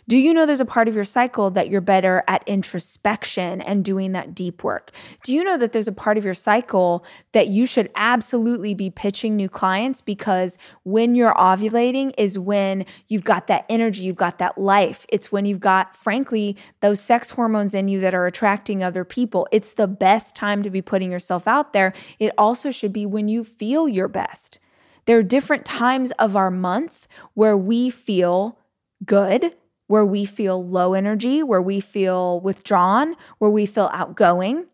Do 0.06 0.16
you 0.16 0.32
know 0.32 0.46
there's 0.46 0.60
a 0.60 0.64
part 0.64 0.88
of 0.88 0.94
your 0.94 1.04
cycle 1.04 1.50
that 1.50 1.68
you're 1.68 1.80
better 1.80 2.24
at 2.28 2.42
introspection 2.46 3.60
and 3.60 3.84
doing 3.84 4.12
that 4.12 4.34
deep 4.34 4.64
work? 4.64 4.90
Do 5.24 5.34
you 5.34 5.44
know 5.44 5.56
that 5.58 5.72
there's 5.72 5.88
a 5.88 5.92
part 5.92 6.18
of 6.18 6.24
your 6.24 6.34
cycle 6.34 7.04
that 7.32 7.48
you 7.48 7.66
should 7.66 7.90
absolutely 7.94 8.74
be 8.74 8.90
pitching 8.90 9.36
new 9.36 9.48
clients 9.48 10.00
because 10.00 10.58
when 10.84 11.14
you're 11.14 11.34
ovulating 11.34 12.12
is 12.18 12.38
when 12.38 12.84
you've 13.08 13.24
got 13.24 13.46
that 13.46 13.64
energy, 13.68 14.02
you've 14.02 14.16
got 14.16 14.38
that 14.38 14.58
life. 14.58 15.06
It's 15.08 15.32
when 15.32 15.44
you've 15.44 15.60
got, 15.60 15.96
frankly, 15.96 16.56
those 16.80 17.00
sex 17.00 17.30
hormones 17.30 17.74
in 17.74 17.88
you 17.88 18.00
that 18.00 18.14
are 18.14 18.26
attracting 18.26 18.82
other 18.82 19.04
people. 19.04 19.48
It's 19.52 19.74
the 19.74 19.88
best 19.88 20.34
time 20.34 20.62
to 20.62 20.70
be 20.70 20.82
putting 20.82 21.10
yourself 21.10 21.46
out 21.46 21.72
there. 21.72 21.92
It 22.18 22.32
also 22.38 22.70
should 22.70 22.92
be 22.92 23.06
when 23.06 23.28
you 23.28 23.44
feel 23.44 23.88
your 23.88 24.08
best. 24.08 24.58
There 25.08 25.18
are 25.18 25.22
different 25.22 25.64
times 25.64 26.10
of 26.18 26.36
our 26.36 26.50
month 26.50 27.08
where 27.32 27.56
we 27.56 27.88
feel 27.88 28.58
good, 29.06 29.54
where 29.88 30.06
we 30.06 30.24
feel 30.24 30.64
low 30.64 30.94
energy, 30.94 31.42
where 31.42 31.60
we 31.60 31.80
feel 31.80 32.40
withdrawn, 32.40 33.16
where 33.38 33.50
we 33.50 33.66
feel 33.66 33.90
outgoing. 33.92 34.66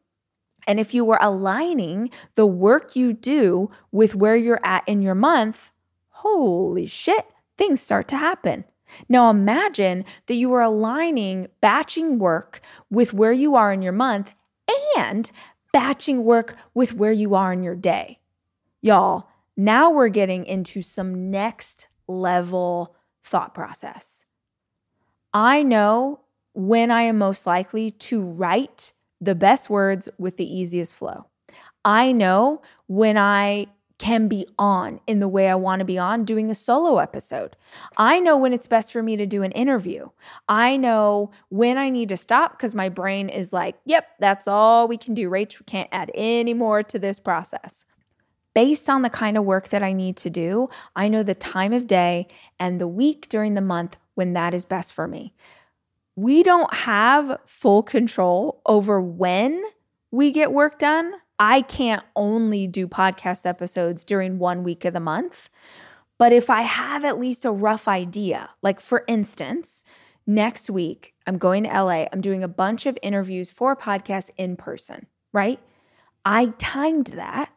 And 0.67 0.79
if 0.79 0.93
you 0.93 1.05
were 1.05 1.19
aligning 1.21 2.11
the 2.35 2.47
work 2.47 2.95
you 2.95 3.13
do 3.13 3.71
with 3.91 4.15
where 4.15 4.37
you're 4.37 4.65
at 4.65 4.87
in 4.87 5.01
your 5.03 5.15
month, 5.15 5.71
holy 6.09 6.87
shit, 6.87 7.27
things 7.57 7.81
start 7.81 8.09
to 8.09 8.17
happen. 8.17 8.65
Now 9.09 9.31
imagine 9.31 10.05
that 10.27 10.35
you 10.35 10.49
were 10.49 10.63
aligning 10.63 11.49
batching 11.61 12.19
work 12.19 12.61
with 12.91 13.13
where 13.13 13.33
you 13.33 13.55
are 13.55 13.73
in 13.73 13.83
your 13.83 13.93
month 13.93 14.35
and 14.97 15.31
batching 15.73 16.25
work 16.25 16.57
with 16.73 16.95
where 16.95 17.13
you 17.13 17.35
are 17.35 17.53
in 17.53 17.63
your 17.63 17.75
day. 17.75 18.21
Y'all, 18.81 19.29
now 19.57 19.91
we're 19.91 20.09
getting 20.09 20.45
into 20.45 20.83
some 20.83 21.31
next 21.31 21.89
level 22.07 22.95
thought 23.23 23.55
process. 23.55 24.25
I 25.35 25.65
know 25.65 26.21
when 26.53 26.93
I 26.93 27.03
am 27.03 27.19
most 27.19 27.45
likely 27.45 27.91
to 27.91 28.23
write 28.23 28.93
the 29.21 29.35
best 29.35 29.69
words 29.69 30.09
with 30.17 30.37
the 30.37 30.47
easiest 30.47 30.95
flow. 30.95 31.27
I 31.85 32.13
know 32.13 32.63
when 32.87 33.19
I 33.19 33.67
can 33.99 34.29
be 34.29 34.47
on 34.59 35.01
in 35.07 35.21
the 35.21 35.29
way 35.29 35.49
I 35.49 35.55
want 35.55 35.81
to 35.81 35.85
be 35.85 35.99
on 35.99 36.25
doing 36.25 36.51
a 36.51 36.55
solo 36.55 36.99
episode. 36.99 37.57
I 37.97 38.21
know 38.21 38.37
when 38.37 38.53
it's 38.53 38.67
best 38.67 38.93
for 38.93 39.03
me 39.03 39.17
to 39.17 39.27
do 39.27 39.43
an 39.43 39.53
interview. 39.53 40.09
I 40.49 40.77
know 40.77 41.31
when 41.49 41.79
I 41.79 41.91
need 41.91 42.09
to 42.11 42.17
stop 42.17 42.53
because 42.53 42.75
my 42.75 42.89
brain 42.89 43.29
is 43.29 43.53
like, 43.53 43.77
yep, 43.85 44.09
that's 44.21 44.49
all 44.49 44.89
we 44.89 44.97
can 44.97 45.15
do. 45.15 45.31
Rach, 45.31 45.59
we 45.59 45.65
can't 45.65 45.89
add 45.93 46.11
any 46.15 46.55
more 46.55 46.83
to 46.83 46.99
this 46.99 47.19
process 47.19 47.85
based 48.55 48.89
on 48.89 49.03
the 49.03 49.11
kind 49.11 49.37
of 49.37 49.45
work 49.45 49.69
that 49.69 49.83
I 49.83 49.93
need 49.93 50.17
to 50.19 50.31
do, 50.31 50.69
I 50.95 51.09
know 51.09 51.23
the 51.23 51.35
time 51.35 51.73
of 51.73 51.87
day 51.87 52.29
and 52.59 52.81
the 52.81 52.89
week 52.89 53.29
during 53.29 53.55
the 53.55 53.61
month 53.61 53.99
when 54.15 54.33
that 54.33 54.55
is 54.55 54.65
best 54.65 54.93
for 54.93 55.09
me. 55.09 55.35
We 56.17 56.45
don't 56.45 56.73
have 56.73 57.41
full 57.45 57.83
control 57.83 58.63
over 58.65 59.01
when 59.01 59.65
we 60.13 60.31
get 60.31 60.53
work 60.53 60.79
done. 60.79 61.15
I 61.41 61.63
can't 61.63 62.05
only 62.15 62.69
do 62.69 62.87
podcast 62.87 63.45
episodes 63.45 64.05
during 64.05 64.39
one 64.39 64.63
week 64.63 64.85
of 64.85 64.95
the 64.95 65.01
month. 65.01 65.51
But 66.17 66.33
if 66.33 66.49
I 66.49 66.63
have 66.63 67.05
at 67.05 67.19
least 67.19 67.45
a 67.45 67.51
rough 67.51 67.89
idea, 67.89 68.51
like 68.63 68.81
for 68.81 69.05
instance, 69.09 69.83
next 70.25 70.71
week 70.71 71.15
I'm 71.27 71.39
going 71.39 71.65
to 71.65 71.71
LA, 71.71 72.07
I'm 72.13 72.21
doing 72.21 72.45
a 72.45 72.49
bunch 72.49 72.87
of 72.87 72.97
interviews 73.03 73.51
for 73.51 73.73
a 73.73 73.77
podcast 73.77 74.31
in 74.37 74.57
person, 74.57 75.07
right? 75.33 75.59
I 76.25 76.55
timed 76.59 77.09
that 77.09 77.51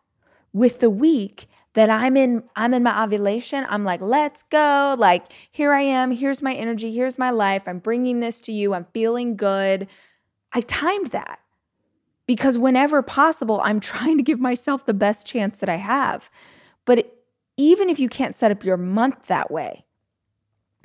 with 0.58 0.80
the 0.80 0.90
week 0.90 1.48
that 1.74 1.90
I'm 1.90 2.18
in 2.18 2.44
I'm 2.56 2.74
in 2.74 2.84
my 2.84 3.04
ovulation, 3.04 3.66
I'm 3.70 3.84
like, 3.84 4.02
"Let's 4.02 4.44
go." 4.44 4.96
Like, 4.98 5.32
here 5.52 5.74
I 5.74 5.82
am, 5.82 6.12
here's 6.12 6.42
my 6.42 6.54
energy, 6.54 6.92
here's 6.92 7.20
my 7.20 7.30
life. 7.30 7.64
I'm 7.68 7.80
bringing 7.80 8.20
this 8.20 8.42
to 8.42 8.52
you. 8.52 8.74
I'm 8.74 8.88
feeling 8.94 9.36
good. 9.36 9.88
I 10.54 10.62
timed 10.62 11.08
that. 11.08 11.40
Because 12.26 12.58
whenever 12.58 13.02
possible, 13.02 13.62
I'm 13.64 13.80
trying 13.94 14.18
to 14.18 14.24
give 14.24 14.40
myself 14.40 14.86
the 14.86 14.94
best 14.94 15.28
chance 15.28 15.60
that 15.60 15.70
I 15.70 15.76
have. 15.76 16.30
But 16.86 17.14
even 17.58 17.90
if 17.90 18.00
you 18.00 18.10
can't 18.10 18.36
set 18.36 18.52
up 18.52 18.64
your 18.64 18.78
month 18.78 19.28
that 19.28 19.52
way, 19.52 19.86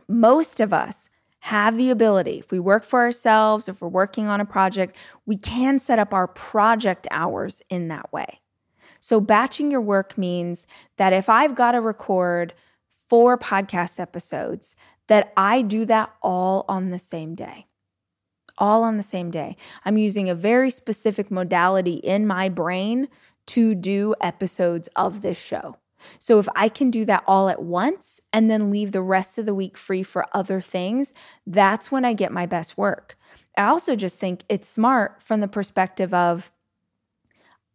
most 0.09 0.61
of 0.61 0.73
us 0.73 1.09
have 1.41 1.77
the 1.77 1.91
ability, 1.91 2.39
if 2.39 2.53
we 2.53 2.61
work 2.61 2.85
for 2.85 3.01
ourselves, 3.01 3.69
if 3.69 3.81
we're 3.81 3.89
working 3.89 4.29
on 4.29 4.41
a 4.41 4.45
project, 4.45 4.95
we 5.27 5.37
can 5.37 5.79
set 5.79 5.99
up 5.99 6.13
our 6.15 6.29
project 6.29 7.09
hours 7.11 7.63
in 7.69 7.89
that 7.89 8.13
way. 8.13 8.42
So, 9.05 9.21
batching 9.21 9.73
your 9.73 9.81
work 9.81 10.17
means 10.17 10.65
that 10.97 11.13
if 11.13 11.29
I've 11.29 11.57
got 11.57 11.73
to 11.73 11.81
record 11.81 12.55
four 13.09 13.37
podcast 13.37 13.99
episodes, 13.99 14.77
that 15.09 15.33
I 15.37 15.61
do 15.61 15.85
that 15.87 16.15
all 16.23 16.65
on 16.69 16.91
the 16.91 17.01
same 17.01 17.35
day. 17.35 17.67
all 18.59 18.85
on 18.85 18.97
the 18.99 19.03
same 19.03 19.31
day. 19.31 19.57
I'm 19.85 19.97
using 19.99 20.29
a 20.29 20.35
very 20.35 20.71
specific 20.71 21.31
modality 21.31 21.95
in 21.95 22.27
my 22.27 22.49
brain 22.49 23.09
to 23.47 23.75
do 23.75 24.15
episodes 24.21 24.89
of 24.95 25.23
this 25.23 25.39
show. 25.41 25.79
So 26.19 26.39
if 26.39 26.47
I 26.55 26.69
can 26.69 26.91
do 26.91 27.05
that 27.07 27.25
all 27.27 27.49
at 27.49 27.63
once 27.63 28.21
and 28.33 28.51
then 28.51 28.71
leave 28.71 28.93
the 28.93 29.03
rest 29.03 29.39
of 29.39 29.47
the 29.47 29.55
week 29.55 29.77
free 29.79 30.03
for 30.03 30.27
other 30.33 30.61
things, 30.61 31.13
that's 31.47 31.91
when 31.91 32.05
I 32.05 32.13
get 32.13 32.31
my 32.31 32.47
best 32.47 32.77
work. 32.79 33.17
I 33.57 33.65
also 33.65 33.97
just 33.97 34.19
think 34.19 34.45
it's 34.49 34.69
smart 34.69 35.23
from 35.23 35.41
the 35.41 35.49
perspective 35.49 36.13
of 36.15 36.53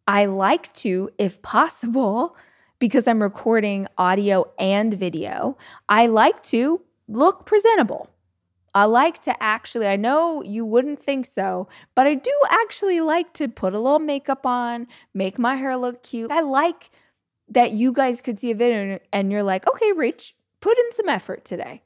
I 0.08 0.24
like 0.24 0.72
to, 0.72 1.10
if 1.18 1.42
possible, 1.42 2.34
because 2.78 3.06
I'm 3.06 3.20
recording 3.20 3.86
audio 3.98 4.50
and 4.58 4.94
video, 4.94 5.58
I 5.86 6.06
like 6.06 6.42
to 6.44 6.80
look 7.06 7.44
presentable. 7.44 8.08
I 8.74 8.86
like 8.86 9.20
to 9.22 9.42
actually, 9.42 9.86
I 9.86 9.96
know 9.96 10.42
you 10.42 10.64
wouldn't 10.64 11.02
think 11.02 11.26
so, 11.26 11.68
but 11.94 12.06
I 12.06 12.14
do 12.14 12.32
actually 12.48 13.02
like 13.02 13.34
to 13.34 13.48
put 13.48 13.74
a 13.74 13.78
little 13.78 13.98
makeup 13.98 14.46
on, 14.46 14.86
make 15.12 15.38
my 15.38 15.56
hair 15.56 15.76
look 15.76 16.02
cute. 16.02 16.32
I 16.32 16.40
like 16.40 16.88
that 17.50 17.72
you 17.72 17.92
guys 17.92 18.22
could 18.22 18.38
see 18.38 18.50
a 18.50 18.54
video 18.54 18.98
and 19.12 19.30
you're 19.30 19.42
like, 19.42 19.68
okay, 19.68 19.92
Rach, 19.92 20.32
put 20.62 20.78
in 20.78 20.92
some 20.92 21.10
effort 21.10 21.44
today. 21.44 21.82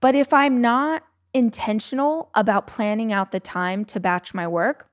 But 0.00 0.14
if 0.14 0.34
I'm 0.34 0.60
not 0.60 1.02
intentional 1.32 2.28
about 2.34 2.66
planning 2.66 3.10
out 3.10 3.32
the 3.32 3.40
time 3.40 3.86
to 3.86 4.00
batch 4.00 4.34
my 4.34 4.46
work, 4.46 4.86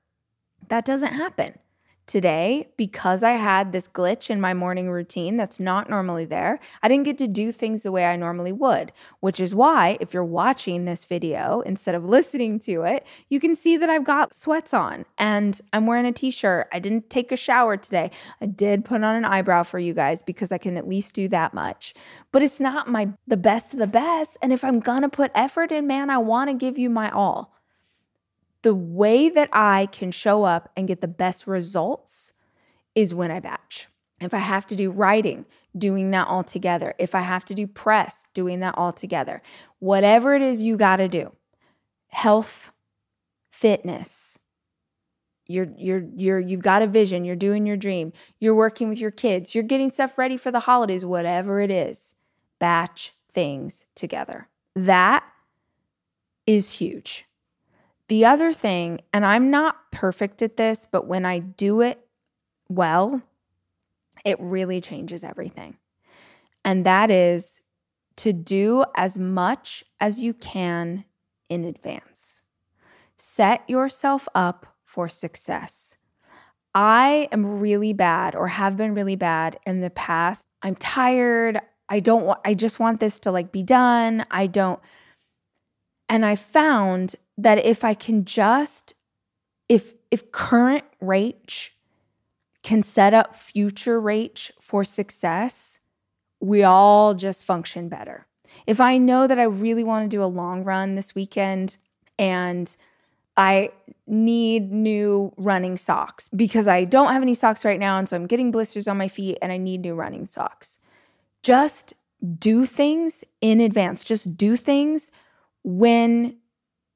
that 0.68 0.86
doesn't 0.86 1.12
happen 1.12 1.58
today 2.06 2.68
because 2.76 3.22
I 3.22 3.32
had 3.32 3.72
this 3.72 3.88
glitch 3.88 4.28
in 4.28 4.40
my 4.40 4.52
morning 4.54 4.90
routine 4.90 5.36
that's 5.36 5.58
not 5.58 5.88
normally 5.88 6.24
there. 6.24 6.60
I 6.82 6.88
didn't 6.88 7.04
get 7.04 7.18
to 7.18 7.26
do 7.26 7.50
things 7.50 7.82
the 7.82 7.92
way 7.92 8.06
I 8.06 8.16
normally 8.16 8.52
would, 8.52 8.92
which 9.20 9.40
is 9.40 9.54
why 9.54 9.96
if 10.00 10.12
you're 10.12 10.24
watching 10.24 10.84
this 10.84 11.04
video 11.04 11.60
instead 11.62 11.94
of 11.94 12.04
listening 12.14 12.58
to 12.60 12.82
it, 12.82 13.06
you 13.28 13.40
can 13.40 13.54
see 13.54 13.76
that 13.76 13.90
I've 13.90 14.04
got 14.04 14.34
sweats 14.34 14.74
on 14.74 15.04
and 15.18 15.60
I'm 15.72 15.86
wearing 15.86 16.06
a 16.06 16.12
t-shirt. 16.12 16.68
I 16.72 16.78
didn't 16.78 17.10
take 17.10 17.32
a 17.32 17.36
shower 17.36 17.76
today. 17.76 18.10
I 18.40 18.46
did 18.46 18.84
put 18.84 19.02
on 19.02 19.16
an 19.16 19.24
eyebrow 19.24 19.62
for 19.62 19.78
you 19.78 19.94
guys 19.94 20.22
because 20.22 20.52
I 20.52 20.58
can 20.58 20.76
at 20.76 20.88
least 20.88 21.14
do 21.14 21.28
that 21.28 21.54
much. 21.54 21.94
But 22.32 22.42
it's 22.42 22.60
not 22.60 22.88
my 22.88 23.10
the 23.26 23.36
best 23.36 23.72
of 23.72 23.78
the 23.78 23.86
best 23.86 24.36
and 24.42 24.52
if 24.52 24.64
I'm 24.64 24.80
going 24.80 25.02
to 25.02 25.08
put 25.08 25.30
effort 25.34 25.72
in, 25.72 25.86
man, 25.86 26.10
I 26.10 26.18
want 26.18 26.50
to 26.50 26.54
give 26.54 26.78
you 26.78 26.90
my 26.90 27.10
all 27.10 27.54
the 28.64 28.74
way 28.74 29.28
that 29.28 29.50
I 29.52 29.86
can 29.92 30.10
show 30.10 30.44
up 30.44 30.70
and 30.74 30.88
get 30.88 31.02
the 31.02 31.06
best 31.06 31.46
results 31.46 32.32
is 32.94 33.12
when 33.14 33.30
I 33.30 33.38
batch. 33.38 33.88
If 34.20 34.32
I 34.32 34.38
have 34.38 34.66
to 34.68 34.76
do 34.76 34.90
writing, 34.90 35.44
doing 35.76 36.10
that 36.12 36.28
all 36.28 36.42
together. 36.42 36.94
If 36.98 37.14
I 37.14 37.20
have 37.20 37.44
to 37.46 37.54
do 37.54 37.66
press, 37.66 38.26
doing 38.32 38.60
that 38.60 38.76
all 38.78 38.92
together. 38.92 39.42
Whatever 39.80 40.34
it 40.34 40.40
is 40.40 40.62
you 40.62 40.78
got 40.78 40.96
to 40.96 41.08
do. 41.08 41.32
Health, 42.08 42.72
fitness. 43.50 44.38
You're 45.46 45.68
you're 45.76 46.04
you're 46.16 46.40
you've 46.40 46.62
got 46.62 46.80
a 46.80 46.86
vision, 46.86 47.26
you're 47.26 47.36
doing 47.36 47.66
your 47.66 47.76
dream. 47.76 48.14
You're 48.40 48.54
working 48.54 48.88
with 48.88 48.98
your 48.98 49.10
kids. 49.10 49.54
You're 49.54 49.62
getting 49.62 49.90
stuff 49.90 50.16
ready 50.16 50.38
for 50.38 50.50
the 50.50 50.60
holidays, 50.60 51.04
whatever 51.04 51.60
it 51.60 51.70
is. 51.70 52.14
Batch 52.58 53.12
things 53.30 53.84
together. 53.94 54.48
That 54.74 55.22
is 56.46 56.78
huge. 56.78 57.26
The 58.08 58.24
other 58.24 58.52
thing, 58.52 59.00
and 59.12 59.24
I'm 59.24 59.50
not 59.50 59.90
perfect 59.90 60.42
at 60.42 60.56
this, 60.56 60.86
but 60.90 61.06
when 61.06 61.24
I 61.24 61.38
do 61.38 61.80
it 61.80 62.06
well, 62.68 63.22
it 64.24 64.38
really 64.40 64.80
changes 64.80 65.24
everything. 65.24 65.76
And 66.64 66.84
that 66.84 67.10
is 67.10 67.60
to 68.16 68.32
do 68.32 68.84
as 68.96 69.18
much 69.18 69.84
as 70.00 70.20
you 70.20 70.34
can 70.34 71.04
in 71.48 71.64
advance. 71.64 72.42
Set 73.16 73.68
yourself 73.68 74.28
up 74.34 74.76
for 74.84 75.08
success. 75.08 75.96
I 76.74 77.28
am 77.30 77.60
really 77.60 77.92
bad 77.92 78.34
or 78.34 78.48
have 78.48 78.76
been 78.76 78.94
really 78.94 79.16
bad 79.16 79.58
in 79.66 79.80
the 79.80 79.90
past. 79.90 80.48
I'm 80.62 80.74
tired. 80.74 81.60
I 81.88 82.00
don't 82.00 82.24
want 82.24 82.40
I 82.44 82.54
just 82.54 82.80
want 82.80 83.00
this 83.00 83.18
to 83.20 83.30
like 83.30 83.52
be 83.52 83.62
done. 83.62 84.26
I 84.30 84.46
don't 84.46 84.80
and 86.08 86.26
I 86.26 86.36
found 86.36 87.14
that 87.36 87.64
if 87.64 87.84
I 87.84 87.94
can 87.94 88.24
just 88.24 88.94
if 89.68 89.92
if 90.10 90.30
current 90.30 90.84
Rach 91.02 91.70
can 92.62 92.82
set 92.82 93.14
up 93.14 93.34
future 93.34 94.00
Rach 94.00 94.50
for 94.60 94.84
success, 94.84 95.80
we 96.40 96.62
all 96.62 97.14
just 97.14 97.44
function 97.44 97.88
better. 97.88 98.26
If 98.66 98.80
I 98.80 98.98
know 98.98 99.26
that 99.26 99.38
I 99.38 99.44
really 99.44 99.84
want 99.84 100.08
to 100.08 100.16
do 100.16 100.22
a 100.22 100.26
long 100.26 100.64
run 100.64 100.94
this 100.94 101.14
weekend 101.14 101.76
and 102.18 102.74
I 103.36 103.70
need 104.06 104.70
new 104.70 105.32
running 105.36 105.76
socks 105.76 106.28
because 106.28 106.68
I 106.68 106.84
don't 106.84 107.12
have 107.12 107.22
any 107.22 107.34
socks 107.34 107.64
right 107.64 107.80
now. 107.80 107.98
And 107.98 108.08
so 108.08 108.16
I'm 108.16 108.26
getting 108.26 108.50
blisters 108.52 108.86
on 108.86 108.96
my 108.96 109.08
feet 109.08 109.38
and 109.42 109.50
I 109.50 109.56
need 109.56 109.80
new 109.80 109.94
running 109.94 110.26
socks. 110.26 110.78
Just 111.42 111.94
do 112.38 112.64
things 112.64 113.24
in 113.40 113.60
advance. 113.60 114.04
Just 114.04 114.36
do 114.36 114.56
things 114.56 115.10
when 115.64 116.36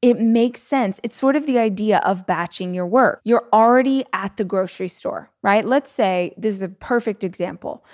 it 0.00 0.20
makes 0.20 0.62
sense. 0.62 1.00
It's 1.02 1.16
sort 1.16 1.36
of 1.36 1.46
the 1.46 1.58
idea 1.58 1.98
of 2.04 2.26
batching 2.26 2.72
your 2.72 2.86
work. 2.86 3.20
You're 3.24 3.48
already 3.52 4.04
at 4.12 4.36
the 4.36 4.44
grocery 4.44 4.88
store, 4.88 5.30
right? 5.42 5.64
Let's 5.64 5.90
say 5.90 6.34
this 6.36 6.54
is 6.54 6.62
a 6.62 6.68
perfect 6.68 7.24
example. 7.24 7.84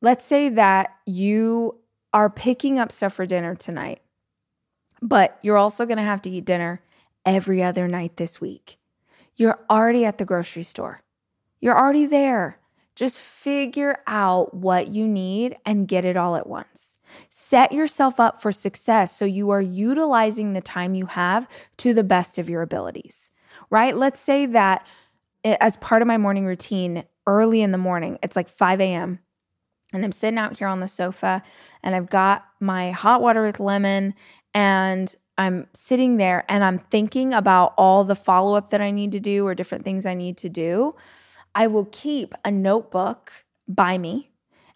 Let's 0.00 0.24
say 0.24 0.48
that 0.48 0.90
you 1.06 1.78
are 2.12 2.30
picking 2.30 2.78
up 2.78 2.90
stuff 2.90 3.14
for 3.14 3.26
dinner 3.26 3.54
tonight, 3.54 4.00
but 5.00 5.38
you're 5.42 5.58
also 5.58 5.84
going 5.84 5.98
to 5.98 6.02
have 6.02 6.22
to 6.22 6.30
eat 6.30 6.44
dinner 6.44 6.82
every 7.24 7.62
other 7.62 7.86
night 7.86 8.16
this 8.16 8.40
week. 8.40 8.78
You're 9.36 9.58
already 9.70 10.04
at 10.04 10.18
the 10.18 10.24
grocery 10.24 10.62
store. 10.62 11.02
You're 11.60 11.78
already 11.78 12.06
there. 12.06 12.58
Just 12.94 13.18
figure 13.18 13.98
out 14.06 14.54
what 14.54 14.88
you 14.88 15.08
need 15.08 15.56
and 15.64 15.88
get 15.88 16.04
it 16.04 16.16
all 16.16 16.36
at 16.36 16.46
once. 16.46 16.98
Set 17.28 17.72
yourself 17.72 18.20
up 18.20 18.40
for 18.40 18.52
success 18.52 19.16
so 19.16 19.24
you 19.24 19.50
are 19.50 19.60
utilizing 19.60 20.52
the 20.52 20.60
time 20.60 20.94
you 20.94 21.06
have 21.06 21.48
to 21.78 21.94
the 21.94 22.04
best 22.04 22.38
of 22.38 22.50
your 22.50 22.62
abilities, 22.62 23.30
right? 23.70 23.96
Let's 23.96 24.20
say 24.20 24.46
that 24.46 24.86
eh, 25.44 25.56
as 25.60 25.76
part 25.78 26.02
of 26.02 26.08
my 26.08 26.18
morning 26.18 26.44
routine, 26.44 27.04
early 27.26 27.62
in 27.62 27.72
the 27.72 27.78
morning, 27.78 28.18
it's 28.22 28.36
like 28.36 28.48
5 28.48 28.80
a.m., 28.80 29.20
and 29.92 30.04
I'm 30.04 30.12
sitting 30.12 30.38
out 30.38 30.58
here 30.58 30.68
on 30.68 30.80
the 30.80 30.88
sofa 30.88 31.42
and 31.82 31.94
I've 31.94 32.08
got 32.08 32.46
my 32.60 32.90
hot 32.92 33.20
water 33.20 33.42
with 33.42 33.60
lemon 33.60 34.14
and 34.54 35.14
I'm 35.38 35.66
sitting 35.74 36.16
there 36.16 36.44
and 36.48 36.64
I'm 36.64 36.78
thinking 36.78 37.34
about 37.34 37.74
all 37.76 38.04
the 38.04 38.14
follow 38.14 38.54
up 38.54 38.70
that 38.70 38.80
I 38.80 38.90
need 38.90 39.12
to 39.12 39.20
do 39.20 39.46
or 39.46 39.54
different 39.54 39.84
things 39.84 40.06
I 40.06 40.14
need 40.14 40.36
to 40.38 40.48
do. 40.48 40.94
I 41.54 41.66
will 41.66 41.86
keep 41.86 42.34
a 42.44 42.50
notebook 42.50 43.44
by 43.68 43.98
me 43.98 44.30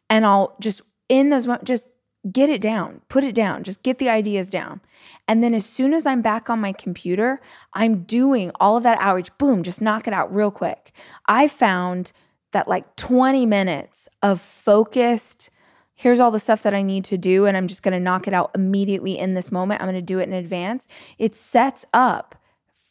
and 0.09 0.25
I'll 0.25 0.57
just 0.61 0.83
in 1.09 1.31
those 1.31 1.49
just 1.65 1.89
get 2.31 2.51
it 2.51 2.61
down, 2.61 3.03
put 3.09 3.25
it 3.25 3.35
down, 3.35 3.63
just 3.63 3.83
get 3.83 3.99
the 3.99 4.09
ideas 4.09 4.51
down. 4.51 4.81
And 5.29 5.43
then 5.43 5.55
as 5.55 5.65
soon 5.65 5.95
as 5.95 6.07
I'm 6.07 6.23
back 6.23 6.51
on 6.51 6.61
my 6.61 6.73
computer, 6.73 7.41
I'm 7.73 8.03
doing 8.03 8.51
all 8.59 8.77
of 8.77 8.83
that 8.83 8.99
outreach, 9.01 9.37
boom, 9.39 9.63
just 9.63 9.81
knock 9.81 10.07
it 10.07 10.13
out 10.13 10.35
real 10.35 10.51
quick. 10.51 10.93
I 11.27 11.49
found 11.49 12.13
that 12.53 12.69
like 12.69 12.97
20 12.97 13.47
minutes 13.47 14.09
of 14.23 14.41
focused, 14.41 15.51
here's 15.95 16.21
all 16.21 16.31
the 16.31 16.41
stuff 16.41 16.63
that 16.63 16.75
I 16.75 16.83
need 16.83 17.05
to 17.07 17.19
do, 17.19 17.47
and 17.47 17.57
I'm 17.57 17.69
just 17.69 17.83
gonna 17.83 18.01
knock 18.01 18.27
it 18.27 18.35
out 18.35 18.51
immediately 18.55 19.19
in 19.19 19.35
this 19.35 19.53
moment. 19.53 19.81
I'm 19.81 19.89
gonna 19.89 20.03
do 20.03 20.19
it 20.19 20.25
in 20.25 20.33
advance. 20.33 20.89
It 21.19 21.35
sets 21.35 21.85
up 21.93 22.35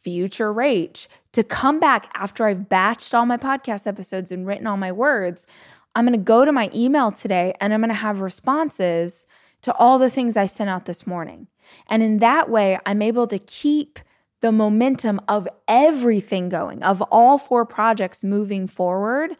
future 0.01 0.53
Rach 0.53 1.07
to 1.35 1.43
come 1.43 1.81
back 1.81 2.09
after 2.13 2.45
I've 2.45 2.69
batched 2.69 3.13
all 3.13 3.25
my 3.25 3.35
podcast 3.35 3.87
episodes 3.87 4.31
and 4.31 4.47
written 4.47 4.65
all 4.65 4.77
my 4.77 4.93
words. 4.93 5.45
I'm 5.93 6.05
going 6.05 6.17
to 6.17 6.23
go 6.23 6.45
to 6.45 6.53
my 6.53 6.69
email 6.73 7.11
today 7.11 7.53
and 7.59 7.73
I'm 7.73 7.81
going 7.81 7.89
to 7.89 7.93
have 7.93 8.21
responses 8.21 9.25
to 9.61 9.73
all 9.73 9.99
the 9.99 10.09
things 10.09 10.37
I 10.37 10.45
sent 10.45 10.69
out 10.69 10.85
this 10.85 11.05
morning. 11.05 11.47
And 11.87 12.01
in 12.01 12.19
that 12.19 12.49
way, 12.49 12.79
I'm 12.85 13.01
able 13.01 13.27
to 13.27 13.37
keep 13.37 13.99
the 14.39 14.53
momentum 14.53 15.19
of 15.27 15.45
everything 15.67 16.47
going, 16.47 16.81
of 16.83 17.01
all 17.03 17.37
four 17.37 17.65
projects 17.65 18.23
moving 18.23 18.65
forward 18.65 19.31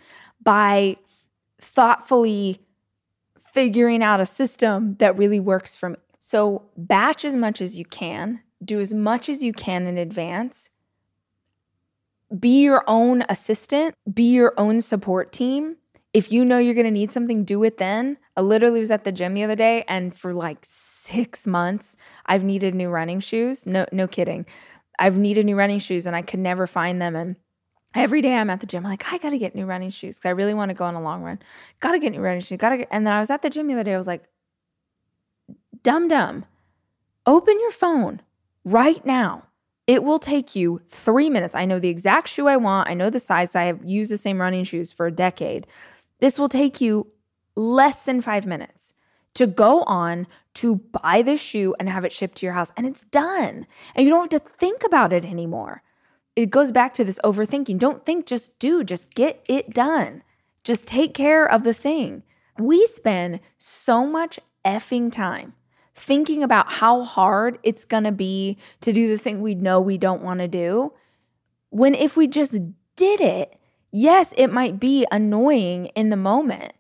by 0.44 0.98
thoughtfully 1.62 2.60
figuring 3.40 4.04
out 4.04 4.20
a 4.20 4.26
system 4.26 4.96
that 4.96 5.18
really 5.18 5.40
works 5.40 5.78
for 5.78 5.92
me. 5.92 5.98
So, 6.20 6.64
batch 6.76 7.24
as 7.24 7.36
much 7.36 7.62
as 7.62 7.78
you 7.78 7.86
can 7.86 8.42
do 8.64 8.80
as 8.80 8.94
much 8.94 9.30
as 9.30 9.44
you 9.44 9.54
can 9.54 9.86
in 9.88 9.98
advance. 9.98 10.70
Be 12.40 12.64
your 12.64 12.84
own 12.88 13.24
assistant, 13.30 13.96
be 14.12 14.34
your 14.34 14.54
own 14.58 14.82
support 14.82 15.32
team. 15.32 15.78
If 16.14 16.32
you 16.32 16.46
know 16.46 16.58
you're 16.58 16.74
going 16.74 16.86
to 16.86 16.92
need 16.92 17.12
something, 17.12 17.44
do 17.44 17.64
it 17.64 17.78
then. 17.78 18.18
I 18.38 18.42
literally 18.42 18.80
was 18.80 18.90
at 18.92 19.04
the 19.04 19.12
gym 19.12 19.34
the 19.34 19.44
other 19.44 19.56
day 19.56 19.84
and 19.88 20.16
for 20.16 20.34
like 20.34 20.60
6 20.62 21.48
months 21.48 21.96
I've 22.26 22.44
needed 22.44 22.74
new 22.74 22.90
running 22.90 23.20
shoes. 23.20 23.66
No 23.66 23.86
no 23.92 24.08
kidding. 24.08 24.46
I've 24.98 25.18
needed 25.18 25.46
new 25.46 25.56
running 25.56 25.80
shoes 25.80 26.06
and 26.06 26.16
I 26.16 26.22
could 26.22 26.40
never 26.40 26.68
find 26.68 27.02
them 27.02 27.16
and 27.16 27.36
every 27.94 28.22
day 28.22 28.36
I'm 28.36 28.50
at 28.50 28.60
the 28.60 28.66
gym, 28.68 28.86
I'm 28.86 28.92
like, 28.92 29.12
I 29.12 29.18
gotta 29.18 29.38
get 29.38 29.56
new 29.56 29.66
running 29.66 29.90
shoes 29.90 30.18
because 30.18 30.30
I 30.30 30.32
really 30.32 30.54
want 30.54 30.70
to 30.70 30.76
go 30.76 30.86
on 30.86 30.96
a 30.96 31.02
long 31.02 31.22
run. 31.22 31.40
Gotta 31.80 32.00
get 32.00 32.12
new 32.12 32.22
running 32.22 32.42
shoes. 32.42 32.58
Gotta 32.58 32.78
get. 32.78 32.88
And 32.92 33.06
then 33.06 33.14
I 33.14 33.20
was 33.20 33.30
at 33.30 33.42
the 33.42 33.50
gym 33.50 33.68
the 33.68 33.74
other 33.74 33.84
day. 33.84 33.94
I 33.94 33.98
was 33.98 34.08
like, 34.08 34.24
dumb 35.84 36.08
dumb. 36.08 36.46
Open 37.26 37.60
your 37.60 37.72
phone 37.72 38.22
right 38.64 39.06
now 39.06 39.44
It 39.88 40.04
will 40.04 40.20
take 40.20 40.56
you 40.56 40.82
three 40.90 41.30
minutes. 41.30 41.56
I 41.56 41.66
know 41.66 41.80
the 41.80 41.90
exact 41.90 42.28
shoe 42.28 42.48
I 42.48 42.58
want. 42.58 42.90
I 42.90 42.94
know 42.94 43.10
the 43.10 43.20
size. 43.20 43.56
I 43.56 43.66
have 43.66 43.86
used 43.86 44.12
the 44.12 44.18
same 44.18 44.42
running 44.42 44.64
shoes 44.64 44.92
for 44.92 45.06
a 45.06 45.12
decade. 45.12 45.68
This 46.20 46.40
will 46.40 46.50
take 46.50 46.82
you 46.82 47.08
less 47.56 48.02
than 48.04 48.22
five 48.22 48.46
minutes 48.46 48.94
to 49.36 49.46
go 49.46 49.84
on 49.84 50.28
to 50.56 50.78
buy 50.78 51.22
the 51.22 51.38
shoe 51.38 51.76
and 51.80 51.90
have 51.90 52.06
it 52.06 52.14
shipped 52.14 52.38
to 52.38 52.46
your 52.46 52.54
house, 52.54 52.72
and 52.78 52.88
it's 52.88 53.04
done. 53.06 53.68
And 53.94 54.06
you 54.06 54.10
don't 54.10 54.32
have 54.32 54.44
to 54.44 54.50
think 54.50 54.84
about 54.84 55.14
it 55.14 55.26
anymore. 55.26 55.84
It 56.36 56.50
goes 56.50 56.72
back 56.72 56.94
to 56.96 57.04
this 57.04 57.20
overthinking. 57.24 57.78
Don't 57.78 58.06
think, 58.06 58.26
just 58.26 58.58
do, 58.60 58.84
just 58.84 59.14
get 59.14 59.44
it 59.48 59.74
done. 59.74 60.24
Just 60.64 60.88
take 60.88 61.14
care 61.14 61.46
of 61.46 61.64
the 61.64 61.74
thing. 61.74 62.24
We 62.58 62.88
spend 62.88 63.42
so 63.58 64.06
much 64.06 64.40
effing 64.66 65.12
time 65.12 65.54
thinking 65.96 66.44
about 66.44 66.74
how 66.74 67.04
hard 67.04 67.58
it's 67.64 67.86
gonna 67.86 68.12
be 68.12 68.58
to 68.82 68.92
do 68.92 69.10
the 69.10 69.18
thing 69.18 69.42
we 69.42 69.56
know 69.56 69.80
we 69.80 69.98
don't 69.98 70.22
wanna 70.22 70.48
do. 70.48 70.94
When 71.70 71.96
if 71.96 72.18
we 72.18 72.28
just 72.28 72.58
did 72.96 73.22
it, 73.22 73.58
yes, 73.92 74.34
it 74.38 74.52
might 74.52 74.80
be 74.80 75.06
annoying 75.12 75.88
in 75.88 76.10
the 76.10 76.18
moment, 76.18 76.74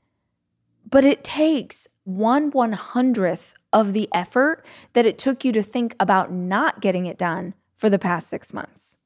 but 0.90 1.06
it 1.06 1.24
takes 1.24 1.88
one 2.04 2.52
one 2.52 2.74
hundredth 2.74 3.54
of 3.74 3.94
the 3.94 4.08
effort 4.14 4.66
that 4.94 5.06
it 5.06 5.18
took 5.18 5.44
you 5.44 5.52
to 5.52 5.64
think 5.64 5.96
about 6.00 6.32
not 6.32 6.82
getting 6.82 7.06
it 7.06 7.18
done 7.18 7.54
for 7.76 7.90
the 7.90 8.00
past 8.00 8.30
six 8.30 8.54
months. 8.54 8.98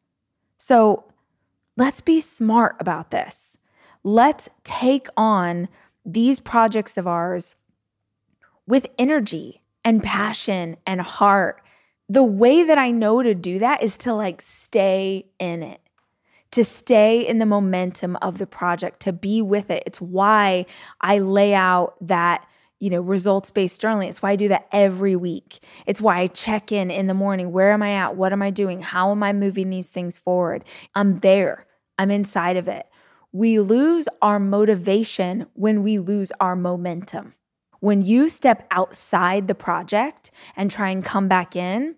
So 0.57 1.05
let's 1.77 2.01
be 2.01 2.19
smart 2.21 2.75
about 2.79 3.09
this. 3.11 3.57
Let's 4.03 4.49
take 4.63 5.07
on 5.17 5.69
these 6.05 6.39
projects 6.39 6.97
of 6.97 7.07
ours 7.07 7.55
with 8.67 8.87
energy 8.97 9.61
and 9.83 10.03
passion 10.03 10.77
and 10.85 11.01
heart. 11.01 11.61
The 12.07 12.23
way 12.23 12.63
that 12.63 12.77
I 12.77 12.91
know 12.91 13.21
to 13.21 13.35
do 13.35 13.59
that 13.59 13.83
is 13.83 13.97
to 13.99 14.13
like 14.13 14.41
stay 14.41 15.27
in 15.39 15.61
it, 15.63 15.81
to 16.51 16.63
stay 16.63 17.25
in 17.25 17.39
the 17.39 17.45
momentum 17.45 18.15
of 18.17 18.37
the 18.37 18.47
project, 18.47 18.99
to 19.01 19.13
be 19.13 19.41
with 19.41 19.69
it. 19.69 19.83
It's 19.85 20.01
why 20.01 20.65
I 21.01 21.19
lay 21.19 21.53
out 21.53 21.95
that 22.01 22.45
you 22.79 22.89
know, 22.89 23.01
results 23.01 23.51
based 23.51 23.81
journaling. 23.81 24.07
It's 24.07 24.21
why 24.21 24.31
I 24.31 24.35
do 24.35 24.47
that 24.47 24.67
every 24.71 25.15
week. 25.15 25.59
It's 25.85 25.99
why 25.99 26.19
I 26.19 26.27
check 26.27 26.71
in 26.71 26.89
in 26.89 27.07
the 27.07 27.13
morning. 27.13 27.51
Where 27.51 27.71
am 27.71 27.83
I 27.83 27.93
at? 27.93 28.15
What 28.15 28.31
am 28.31 28.41
I 28.41 28.51
doing? 28.51 28.81
How 28.81 29.11
am 29.11 29.21
I 29.21 29.33
moving 29.33 29.69
these 29.69 29.89
things 29.89 30.17
forward? 30.17 30.63
I'm 30.95 31.19
there, 31.19 31.65
I'm 31.97 32.09
inside 32.09 32.55
of 32.57 32.67
it. 32.67 32.87
We 33.31 33.59
lose 33.59 34.07
our 34.21 34.39
motivation 34.39 35.45
when 35.53 35.83
we 35.83 35.99
lose 35.99 36.31
our 36.39 36.55
momentum. 36.55 37.33
When 37.79 38.01
you 38.01 38.29
step 38.29 38.67
outside 38.71 39.47
the 39.47 39.55
project 39.55 40.31
and 40.55 40.69
try 40.69 40.89
and 40.89 41.03
come 41.03 41.27
back 41.27 41.55
in, 41.55 41.95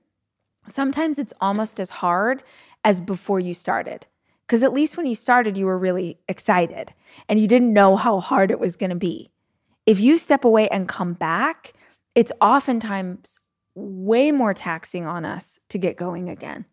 sometimes 0.68 1.18
it's 1.18 1.34
almost 1.42 1.80
as 1.80 1.90
hard 1.90 2.44
as 2.84 3.02
before 3.02 3.40
you 3.40 3.54
started. 3.54 4.06
Because 4.46 4.64
at 4.64 4.74
least 4.74 4.98
when 4.98 5.06
you 5.06 5.16
started, 5.16 5.58
you 5.58 5.66
were 5.66 5.80
really 5.80 6.20
excited 6.28 6.94
and 7.30 7.40
you 7.40 7.48
didn't 7.48 7.74
know 7.74 7.96
how 7.96 8.20
hard 8.20 8.52
it 8.52 8.60
was 8.60 8.76
going 8.76 8.90
to 8.90 8.96
be. 8.96 9.32
If 9.86 10.00
you 10.00 10.18
step 10.18 10.44
away 10.44 10.68
and 10.68 10.88
come 10.88 11.14
back, 11.14 11.74
it's 12.16 12.32
oftentimes 12.42 13.40
way 13.74 14.32
more 14.32 14.54
taxing 14.54 15.06
on 15.06 15.26
us 15.26 15.60
to 15.70 15.78
get 15.78 15.96
going 15.96 16.30
again. 16.30 16.66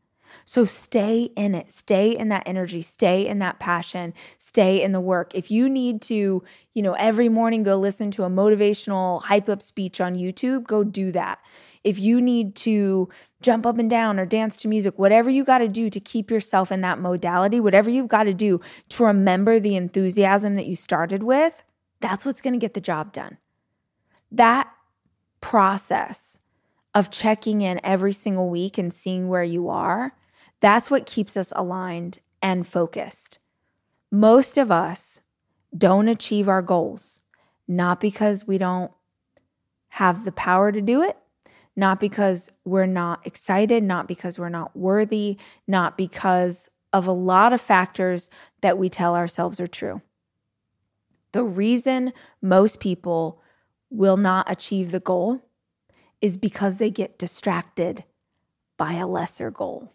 So 0.48 0.64
stay 0.64 1.24
in 1.36 1.54
it, 1.54 1.70
stay 1.70 2.16
in 2.16 2.30
that 2.30 2.44
energy, 2.46 2.80
stay 2.80 3.26
in 3.26 3.38
that 3.40 3.58
passion, 3.58 4.14
stay 4.38 4.82
in 4.82 4.92
the 4.92 5.00
work. 5.00 5.34
If 5.34 5.50
you 5.50 5.68
need 5.68 6.00
to, 6.02 6.42
you 6.72 6.82
know, 6.82 6.94
every 6.94 7.28
morning 7.28 7.64
go 7.64 7.76
listen 7.76 8.10
to 8.12 8.24
a 8.24 8.30
motivational 8.30 9.22
hype 9.24 9.50
up 9.50 9.60
speech 9.60 10.00
on 10.00 10.14
YouTube, 10.14 10.64
go 10.64 10.84
do 10.84 11.12
that. 11.12 11.38
If 11.84 11.98
you 11.98 12.22
need 12.22 12.56
to 12.56 13.10
jump 13.42 13.66
up 13.66 13.76
and 13.76 13.90
down 13.90 14.18
or 14.18 14.24
dance 14.24 14.56
to 14.62 14.68
music, 14.68 14.98
whatever 14.98 15.28
you 15.28 15.44
got 15.44 15.58
to 15.58 15.68
do 15.68 15.90
to 15.90 16.00
keep 16.00 16.30
yourself 16.30 16.72
in 16.72 16.80
that 16.80 16.98
modality, 16.98 17.60
whatever 17.60 17.90
you've 17.90 18.08
got 18.08 18.24
to 18.24 18.32
do 18.32 18.58
to 18.88 19.04
remember 19.04 19.60
the 19.60 19.76
enthusiasm 19.76 20.56
that 20.56 20.64
you 20.64 20.74
started 20.74 21.22
with, 21.22 21.62
that's 22.00 22.24
what's 22.24 22.40
going 22.40 22.54
to 22.54 22.58
get 22.58 22.72
the 22.72 22.80
job 22.80 23.12
done. 23.12 23.36
That 24.32 24.72
process 25.42 26.38
of 26.94 27.10
checking 27.10 27.60
in 27.60 27.82
every 27.84 28.14
single 28.14 28.48
week 28.48 28.78
and 28.78 28.94
seeing 28.94 29.28
where 29.28 29.44
you 29.44 29.68
are, 29.68 30.14
that's 30.60 30.90
what 30.90 31.06
keeps 31.06 31.36
us 31.36 31.52
aligned 31.54 32.18
and 32.42 32.66
focused. 32.66 33.38
Most 34.10 34.56
of 34.56 34.70
us 34.70 35.20
don't 35.76 36.08
achieve 36.08 36.48
our 36.48 36.62
goals, 36.62 37.20
not 37.66 38.00
because 38.00 38.46
we 38.46 38.58
don't 38.58 38.90
have 39.88 40.24
the 40.24 40.32
power 40.32 40.72
to 40.72 40.80
do 40.80 41.02
it, 41.02 41.16
not 41.76 42.00
because 42.00 42.50
we're 42.64 42.86
not 42.86 43.26
excited, 43.26 43.82
not 43.82 44.08
because 44.08 44.38
we're 44.38 44.48
not 44.48 44.76
worthy, 44.76 45.36
not 45.66 45.96
because 45.96 46.70
of 46.92 47.06
a 47.06 47.12
lot 47.12 47.52
of 47.52 47.60
factors 47.60 48.30
that 48.60 48.78
we 48.78 48.88
tell 48.88 49.14
ourselves 49.14 49.60
are 49.60 49.66
true. 49.66 50.02
The 51.32 51.44
reason 51.44 52.12
most 52.40 52.80
people 52.80 53.42
will 53.90 54.16
not 54.16 54.50
achieve 54.50 54.90
the 54.90 55.00
goal 55.00 55.42
is 56.20 56.36
because 56.36 56.78
they 56.78 56.90
get 56.90 57.18
distracted 57.18 58.04
by 58.76 58.94
a 58.94 59.06
lesser 59.06 59.50
goal. 59.50 59.92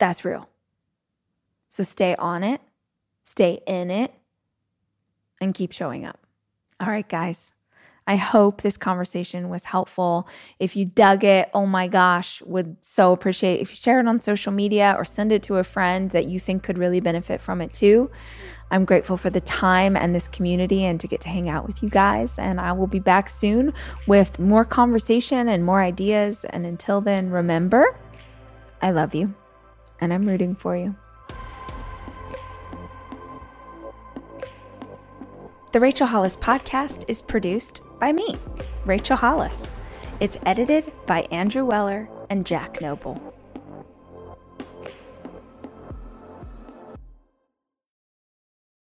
That's 0.00 0.24
real. 0.24 0.48
So 1.68 1.84
stay 1.84 2.16
on 2.16 2.42
it, 2.42 2.60
stay 3.24 3.60
in 3.66 3.92
it, 3.92 4.12
and 5.40 5.54
keep 5.54 5.70
showing 5.70 6.04
up. 6.04 6.18
All 6.80 6.88
right, 6.88 7.08
guys. 7.08 7.52
I 8.06 8.16
hope 8.16 8.62
this 8.62 8.76
conversation 8.76 9.50
was 9.50 9.64
helpful. 9.64 10.26
If 10.58 10.74
you 10.74 10.86
dug 10.86 11.22
it, 11.22 11.48
oh 11.54 11.66
my 11.66 11.86
gosh, 11.86 12.42
would 12.42 12.76
so 12.80 13.12
appreciate 13.12 13.60
if 13.60 13.70
you 13.70 13.76
share 13.76 14.00
it 14.00 14.08
on 14.08 14.18
social 14.18 14.50
media 14.50 14.96
or 14.98 15.04
send 15.04 15.30
it 15.30 15.42
to 15.44 15.58
a 15.58 15.64
friend 15.64 16.10
that 16.10 16.26
you 16.26 16.40
think 16.40 16.64
could 16.64 16.78
really 16.78 16.98
benefit 16.98 17.40
from 17.40 17.60
it 17.60 17.72
too. 17.72 18.10
I'm 18.72 18.84
grateful 18.84 19.16
for 19.16 19.30
the 19.30 19.40
time 19.40 19.96
and 19.96 20.14
this 20.14 20.26
community 20.26 20.84
and 20.84 20.98
to 20.98 21.06
get 21.06 21.20
to 21.20 21.28
hang 21.28 21.48
out 21.48 21.66
with 21.66 21.82
you 21.82 21.90
guys. 21.90 22.32
And 22.38 22.60
I 22.60 22.72
will 22.72 22.86
be 22.86 23.00
back 23.00 23.28
soon 23.28 23.74
with 24.08 24.38
more 24.38 24.64
conversation 24.64 25.48
and 25.48 25.64
more 25.64 25.82
ideas. 25.82 26.44
And 26.50 26.66
until 26.66 27.00
then, 27.00 27.30
remember, 27.30 27.96
I 28.80 28.90
love 28.90 29.14
you 29.14 29.34
and 30.00 30.12
I'm 30.12 30.26
rooting 30.26 30.54
for 30.54 30.76
you. 30.76 30.94
The 35.72 35.80
Rachel 35.80 36.08
Hollis 36.08 36.36
podcast 36.36 37.04
is 37.06 37.22
produced 37.22 37.80
by 38.00 38.12
me, 38.12 38.38
Rachel 38.84 39.16
Hollis. 39.16 39.74
It's 40.18 40.36
edited 40.44 40.92
by 41.06 41.22
Andrew 41.30 41.64
Weller 41.64 42.08
and 42.28 42.44
Jack 42.44 42.80
Noble. 42.80 43.29